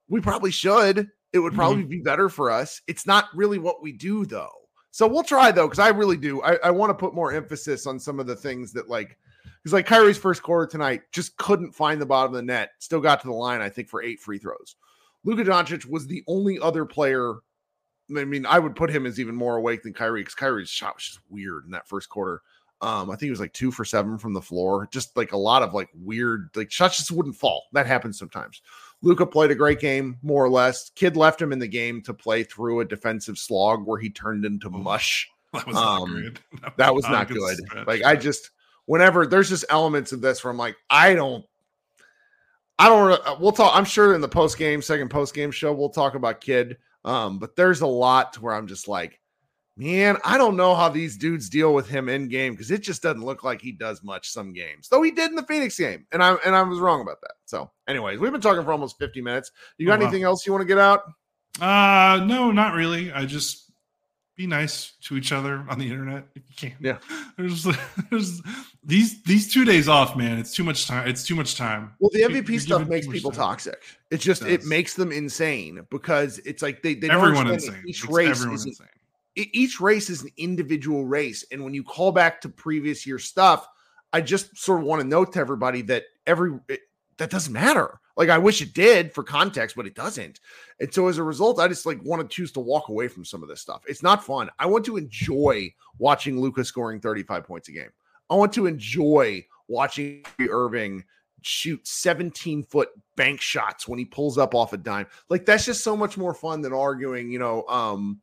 We 0.10 0.20
probably 0.20 0.52
should. 0.52 1.10
It 1.32 1.40
would 1.40 1.54
probably 1.54 1.84
mm-hmm. 1.84 1.90
be 1.90 2.02
better 2.02 2.28
for 2.28 2.52
us. 2.52 2.82
It's 2.88 3.08
not 3.08 3.26
really 3.34 3.58
what 3.58 3.82
we 3.82 3.94
do 3.94 4.26
though. 4.26 4.52
So 4.92 5.08
we'll 5.08 5.24
try 5.24 5.52
though, 5.52 5.68
because 5.68 5.80
I 5.80 5.90
really 5.90 6.18
do. 6.18 6.42
I, 6.42 6.58
I 6.64 6.72
want 6.72 6.90
to 6.90 6.94
put 6.94 7.16
more 7.16 7.32
emphasis 7.34 7.88
on 7.88 8.00
some 8.00 8.20
of 8.20 8.28
the 8.28 8.36
things 8.36 8.74
that 8.74 8.90
like 8.90 9.18
because 9.66 9.74
like 9.74 9.88
Kyrie's 9.88 10.16
first 10.20 10.44
quarter 10.44 10.68
tonight 10.70 11.02
just 11.12 11.36
couldn't 11.38 11.72
find 11.74 12.00
the 12.00 12.06
bottom 12.06 12.32
of 12.34 12.38
the 12.38 12.44
net. 12.44 12.74
Still 12.78 13.02
got 13.02 13.20
to 13.22 13.28
the 13.28 13.34
line, 13.34 13.62
I 13.62 13.70
think, 13.70 13.90
for 13.90 14.04
eight 14.04 14.20
free 14.20 14.38
throws. 14.38 14.76
Luka 15.24 15.44
Doncic 15.44 15.88
was 15.90 16.06
the 16.06 16.24
only 16.28 16.60
other 16.60 16.86
player. 16.86 17.34
I 18.16 18.26
mean, 18.26 18.46
I 18.46 18.60
would 18.60 18.76
put 18.76 18.92
him 18.92 19.08
as 19.08 19.20
even 19.20 19.34
more 19.36 19.56
awake 19.58 19.82
than 19.82 19.92
Kyrie 19.92 20.22
because 20.22 20.36
Kyrie's 20.36 20.70
shot 20.70 20.94
was 20.94 21.04
just 21.06 21.20
weird 21.32 21.66
in 21.66 21.72
that 21.72 21.88
first 21.88 22.10
quarter. 22.10 22.44
Um, 22.82 23.10
I 23.10 23.14
think 23.14 23.22
he 23.24 23.30
was 23.32 23.40
like 23.40 23.54
two 23.54 23.72
for 23.72 23.84
seven 23.86 24.20
from 24.20 24.34
the 24.34 24.42
floor, 24.42 24.88
just 24.92 25.18
like 25.18 25.32
a 25.32 25.38
lot 25.38 25.64
of 25.64 25.74
like 25.74 25.90
weird, 25.96 26.50
like 26.56 26.70
shots 26.72 26.98
just 26.98 27.12
wouldn't 27.12 27.36
fall. 27.36 27.64
That 27.74 27.88
happens 27.88 28.20
sometimes. 28.20 28.62
Luka 29.02 29.26
played 29.26 29.50
a 29.50 29.56
great 29.56 29.80
game, 29.80 30.20
more 30.22 30.46
or 30.46 30.50
less. 30.52 30.92
Kidd 30.92 31.18
left 31.18 31.42
him 31.42 31.52
in 31.52 31.58
the 31.58 31.68
game 31.68 32.04
to 32.04 32.14
play 32.14 32.44
through 32.44 32.82
a 32.82 32.86
defensive 32.86 33.40
slog 33.40 33.88
where 33.88 33.98
he 34.00 34.12
turned 34.12 34.46
into 34.46 34.70
mush. 34.70 35.28
That 35.54 35.66
was 35.66 35.76
not 35.76 36.02
Um, 36.02 36.14
good. 36.14 36.40
That 36.78 36.94
was 36.94 37.06
a 37.06 37.12
not 37.12 37.28
good. 37.30 37.58
stretch. 37.58 37.88
Like 37.88 38.04
I 38.04 38.16
just 38.16 38.52
whenever 38.86 39.26
there's 39.28 39.50
just 39.50 39.66
elements 39.70 40.12
of 40.12 40.22
this 40.22 40.44
where 40.44 40.52
I'm 40.52 40.58
like, 40.58 40.76
I 40.90 41.14
don't 41.14 41.46
I 42.78 42.90
don't 42.90 43.40
we'll 43.40 43.52
talk 43.52 43.76
I'm 43.76 43.86
sure 43.86 44.16
in 44.16 44.22
the 44.22 44.28
post 44.28 44.58
game, 44.58 44.82
second 44.82 45.10
post 45.10 45.34
game 45.34 45.52
show, 45.52 45.74
we'll 45.74 45.90
talk 45.90 46.16
about 46.16 46.42
Kidd. 46.42 46.78
Um, 47.06 47.40
but 47.40 47.56
there's 47.56 47.82
a 47.82 47.88
lot 47.88 48.34
to 48.34 48.42
where 48.42 48.54
I'm 48.56 48.68
just 48.68 48.88
like, 48.88 49.20
man, 49.78 50.18
I 50.26 50.38
don't 50.38 50.58
know 50.58 50.74
how 50.76 50.90
these 50.90 51.18
dudes 51.18 51.50
deal 51.50 51.74
with 51.74 51.88
him 51.88 52.10
in 52.10 52.28
game 52.28 52.54
because 52.54 52.72
it 52.72 52.82
just 52.82 53.04
doesn't 53.04 53.24
look 53.24 53.44
like 53.44 53.62
he 53.62 53.72
does 53.72 54.04
much 54.04 54.30
some 54.32 54.52
games. 54.54 54.90
Though 54.90 55.04
he 55.04 55.12
did 55.12 55.30
in 55.30 55.36
the 55.36 55.44
Phoenix 55.44 55.78
game, 55.78 56.06
and 56.12 56.22
I 56.24 56.34
and 56.46 56.56
I 56.56 56.64
was 56.64 56.80
wrong 56.80 57.02
about 57.02 57.22
that. 57.22 57.34
So, 57.46 57.70
anyways, 57.88 58.20
we've 58.20 58.32
been 58.32 58.42
talking 58.42 58.64
for 58.64 58.72
almost 58.72 58.98
50 58.98 59.22
minutes. 59.22 59.52
You 59.78 59.86
got 59.86 60.00
Oh, 60.00 60.02
wow. 60.02 60.08
anything 60.08 60.24
else 60.24 60.46
you 60.46 60.52
want 60.52 60.64
to 60.64 60.68
get 60.68 60.80
out? 60.80 61.02
Uh 61.62 62.26
no, 62.26 62.52
not 62.52 62.74
really. 62.74 63.12
I 63.14 63.26
just 63.26 63.65
be 64.36 64.48
nice 64.48 64.94
to 65.04 65.16
each 65.18 65.32
other 65.32 65.66
on 65.70 65.80
the 65.80 65.90
internet 65.90 66.26
if 66.36 66.44
you 66.50 66.56
can. 66.70 66.78
Yeah. 66.82 66.98
There's 67.38 67.68
there's 68.10 68.42
these 68.84 69.22
these 69.24 69.52
two 69.54 69.66
days 69.66 69.88
off, 69.90 70.16
man. 70.16 70.40
It's 70.40 70.54
too 70.54 70.64
much 70.64 70.88
time. 70.88 71.08
It's 71.08 71.26
too 71.26 71.36
much 71.36 71.56
time. 71.56 71.94
Well, 72.00 72.10
the 72.14 72.22
MVP 72.22 72.50
you're 72.50 72.60
stuff 72.60 72.88
makes 72.88 73.08
people 73.08 73.32
time. 73.32 73.40
toxic. 73.40 73.82
It's 74.12 74.24
just 74.24 74.44
It 74.44 74.62
it 74.62 74.66
makes 74.66 74.94
them 74.96 75.12
insane 75.12 75.86
because 75.90 76.40
it's 76.40 76.62
like 76.62 76.82
they 76.82 76.94
they 76.96 77.08
don't 77.08 77.18
Everyone 77.22 77.48
insane. 77.48 77.84
Each 77.88 78.04
It's 78.04 78.12
race 78.12 78.30
everyone 78.30 78.56
is 78.56 78.66
insane. 78.66 78.88
each 79.36 79.80
race 79.82 80.10
is 80.10 80.24
an 80.24 80.30
individual 80.38 81.06
race, 81.06 81.44
and 81.52 81.64
when 81.64 81.74
you 81.74 81.84
call 81.84 82.12
back 82.12 82.40
to 82.42 82.50
previous 82.50 83.06
year 83.06 83.20
stuff, 83.20 83.68
I 84.14 84.22
just 84.22 84.58
sort 84.58 84.80
of 84.80 84.86
want 84.86 85.02
to 85.02 85.08
note 85.08 85.34
to 85.34 85.40
everybody 85.40 85.82
that 85.84 86.04
every 86.26 86.58
it, 86.70 86.82
that 87.18 87.30
doesn't 87.30 87.52
matter. 87.54 88.00
Like 88.18 88.30
I 88.30 88.38
wish 88.38 88.62
it 88.62 88.74
did 88.74 89.14
for 89.14 89.24
context, 89.24 89.76
but 89.76 89.86
it 89.86 89.96
doesn't. 89.96 90.40
And 90.80 90.94
so 90.94 91.08
as 91.08 91.18
a 91.18 91.24
result, 91.24 91.60
I 91.60 91.68
just 91.68 91.86
like 91.86 92.02
want 92.04 92.22
to 92.22 92.34
choose 92.34 92.52
to 92.54 92.60
walk 92.60 92.90
away 92.90 93.08
from 93.08 93.26
some 93.26 93.44
of 93.44 93.50
this 93.50 93.62
stuff. 93.62 93.84
It's 93.88 94.04
not 94.04 94.24
fun. 94.24 94.50
I 94.58 94.66
want 94.66 94.86
to 94.86 94.98
enjoy 94.98 95.74
watching 95.98 96.40
Luka 96.40 96.64
scoring 96.64 97.00
35 97.00 97.44
points 97.44 97.70
a 97.70 97.74
game. 97.74 97.90
I 98.30 98.36
want 98.36 98.54
to 98.54 98.68
enjoy 98.68 99.46
watching 99.68 100.24
Irving 100.40 101.04
shoot 101.42 101.86
17 101.88 102.64
foot 102.64 102.90
bank 103.16 103.40
shots 103.40 103.88
when 103.88 104.00
he 104.00 104.06
pulls 104.06 104.38
up 104.38 104.56
off 104.56 104.74
a 104.74 104.78
dime. 104.78 105.08
Like 105.30 105.46
that's 105.46 105.66
just 105.66 105.84
so 105.84 105.96
much 105.96 106.18
more 106.18 106.34
fun 106.34 106.62
than 106.62 106.74
arguing, 106.74 107.30
you 107.30 107.40
know, 107.40 107.66
um 107.68 108.22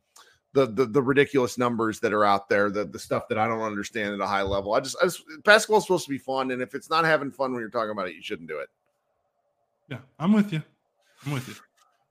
the 0.55 0.67
the, 0.67 0.87
the 0.87 1.03
ridiculous 1.03 1.57
numbers 1.57 2.01
that 2.01 2.13
are 2.13 2.25
out 2.25 2.49
there, 2.49 2.71
the, 2.71 2.85
the 2.85 2.99
stuff 2.99 3.29
that 3.29 3.39
I 3.39 3.47
don't 3.47 3.63
understand 3.63 4.15
at 4.15 4.21
a 4.21 4.27
high 4.27 4.43
level. 4.43 4.75
I 4.75 4.81
just, 4.81 4.97
I 5.01 5.05
just 5.05 5.23
basketball's 5.45 5.85
supposed 5.85 6.05
to 6.05 6.11
be 6.11 6.19
fun, 6.19 6.51
and 6.51 6.61
if 6.61 6.75
it's 6.75 6.91
not 6.91 7.05
having 7.05 7.31
fun 7.31 7.53
when 7.53 7.61
you're 7.61 7.71
talking 7.71 7.91
about 7.91 8.09
it, 8.09 8.15
you 8.15 8.23
shouldn't 8.23 8.49
do 8.49 8.59
it. 8.59 8.69
Yeah, 9.89 9.99
I'm 10.19 10.33
with 10.33 10.53
you. 10.53 10.63
I'm 11.27 11.33
with 11.33 11.49
you. 11.49 11.55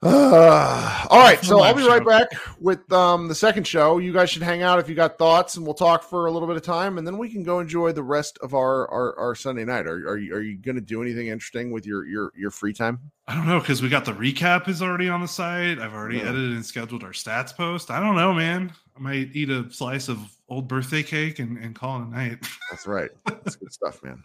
Uh, 0.03 1.05
all 1.11 1.19
right, 1.19 1.39
so 1.43 1.61
I'll 1.61 1.75
be 1.75 1.87
right 1.87 2.01
show. 2.01 2.09
back 2.09 2.27
with 2.59 2.91
um, 2.91 3.27
the 3.27 3.35
second 3.35 3.67
show. 3.67 3.99
You 3.99 4.11
guys 4.11 4.31
should 4.31 4.41
hang 4.41 4.63
out 4.63 4.79
if 4.79 4.89
you 4.89 4.95
got 4.95 5.17
thoughts, 5.19 5.57
and 5.57 5.65
we'll 5.65 5.75
talk 5.75 6.01
for 6.03 6.25
a 6.25 6.31
little 6.31 6.47
bit 6.47 6.57
of 6.57 6.63
time, 6.63 6.97
and 6.97 7.05
then 7.05 7.17
we 7.19 7.29
can 7.29 7.43
go 7.43 7.59
enjoy 7.59 7.91
the 7.91 8.01
rest 8.01 8.39
of 8.41 8.55
our 8.55 8.87
our, 8.89 9.15
our 9.19 9.35
Sunday 9.35 9.63
night. 9.63 9.85
Are, 9.85 10.07
are 10.09 10.17
you 10.17 10.33
are 10.33 10.41
you 10.41 10.57
going 10.57 10.75
to 10.75 10.81
do 10.81 11.01
anything 11.03 11.27
interesting 11.27 11.71
with 11.71 11.85
your 11.85 12.05
your 12.05 12.31
your 12.35 12.49
free 12.49 12.73
time? 12.73 12.99
I 13.27 13.35
don't 13.35 13.47
know 13.47 13.59
because 13.59 13.81
we 13.83 13.89
got 13.89 14.05
the 14.05 14.13
recap 14.13 14.67
is 14.67 14.81
already 14.81 15.07
on 15.07 15.21
the 15.21 15.27
site. 15.27 15.77
I've 15.79 15.93
already 15.93 16.17
Yeah. 16.17 16.29
edited 16.29 16.53
and 16.53 16.65
scheduled 16.65 17.03
our 17.03 17.11
stats 17.11 17.55
post. 17.55 17.91
I 17.91 17.99
don't 17.99 18.15
know, 18.15 18.33
man. 18.33 18.73
Might 19.01 19.29
eat 19.33 19.49
a 19.49 19.67
slice 19.71 20.09
of 20.09 20.19
old 20.47 20.67
birthday 20.67 21.01
cake 21.01 21.39
and, 21.39 21.57
and 21.57 21.73
call 21.73 21.99
it 21.99 22.05
a 22.05 22.09
night. 22.11 22.37
That's 22.69 22.85
right. 22.85 23.09
That's 23.25 23.55
good 23.55 23.73
stuff, 23.73 24.03
man. 24.03 24.23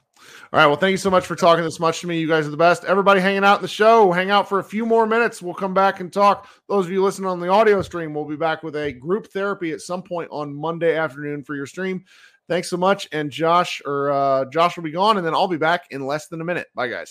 All 0.53 0.61
right. 0.61 0.67
Well, 0.67 0.77
thank 0.77 0.91
you 0.91 0.99
so 0.99 1.09
much 1.09 1.25
for 1.25 1.35
talking 1.35 1.65
this 1.65 1.81
much 1.81 2.03
to 2.03 2.07
me. 2.07 2.19
You 2.19 2.29
guys 2.29 2.47
are 2.47 2.51
the 2.51 2.59
best. 2.59 2.85
Everybody 2.85 3.21
hanging 3.21 3.43
out 3.43 3.57
in 3.57 3.63
the 3.63 3.69
show, 3.69 4.13
hang 4.13 4.31
out 4.31 4.49
for 4.49 4.59
a 4.59 4.65
few 4.65 4.85
more 4.85 5.07
minutes. 5.07 5.41
We'll 5.41 5.55
come 5.55 5.73
back 5.73 6.01
and 6.01 6.13
talk. 6.13 6.47
Those 6.69 6.85
of 6.85 6.93
you 6.93 7.03
listening 7.03 7.29
on 7.29 7.41
the 7.41 7.49
audio 7.49 7.81
stream, 7.81 8.13
we'll 8.13 8.27
be 8.27 8.37
back 8.37 8.63
with 8.63 8.77
a 8.77 8.93
group 8.93 9.29
therapy 9.29 9.73
at 9.73 9.81
some 9.81 10.03
point 10.03 10.29
on 10.31 10.55
Monday 10.55 10.97
afternoon 10.97 11.43
for 11.43 11.55
your 11.55 11.67
stream. 11.67 12.05
Thanks 12.49 12.69
so 12.69 12.77
much. 12.77 13.09
And 13.13 13.31
Josh 13.31 13.81
or 13.87 14.11
uh, 14.11 14.45
Josh 14.47 14.77
will 14.77 14.85
be 14.85 14.91
gone, 14.91 15.17
and 15.17 15.27
then 15.27 15.33
I'll 15.35 15.49
be 15.49 15.57
back 15.57 15.85
in 15.91 16.07
less 16.07 16.29
than 16.29 16.41
a 16.41 16.45
minute. 16.45 16.67
Bye, 16.75 16.89
guys. 16.89 17.05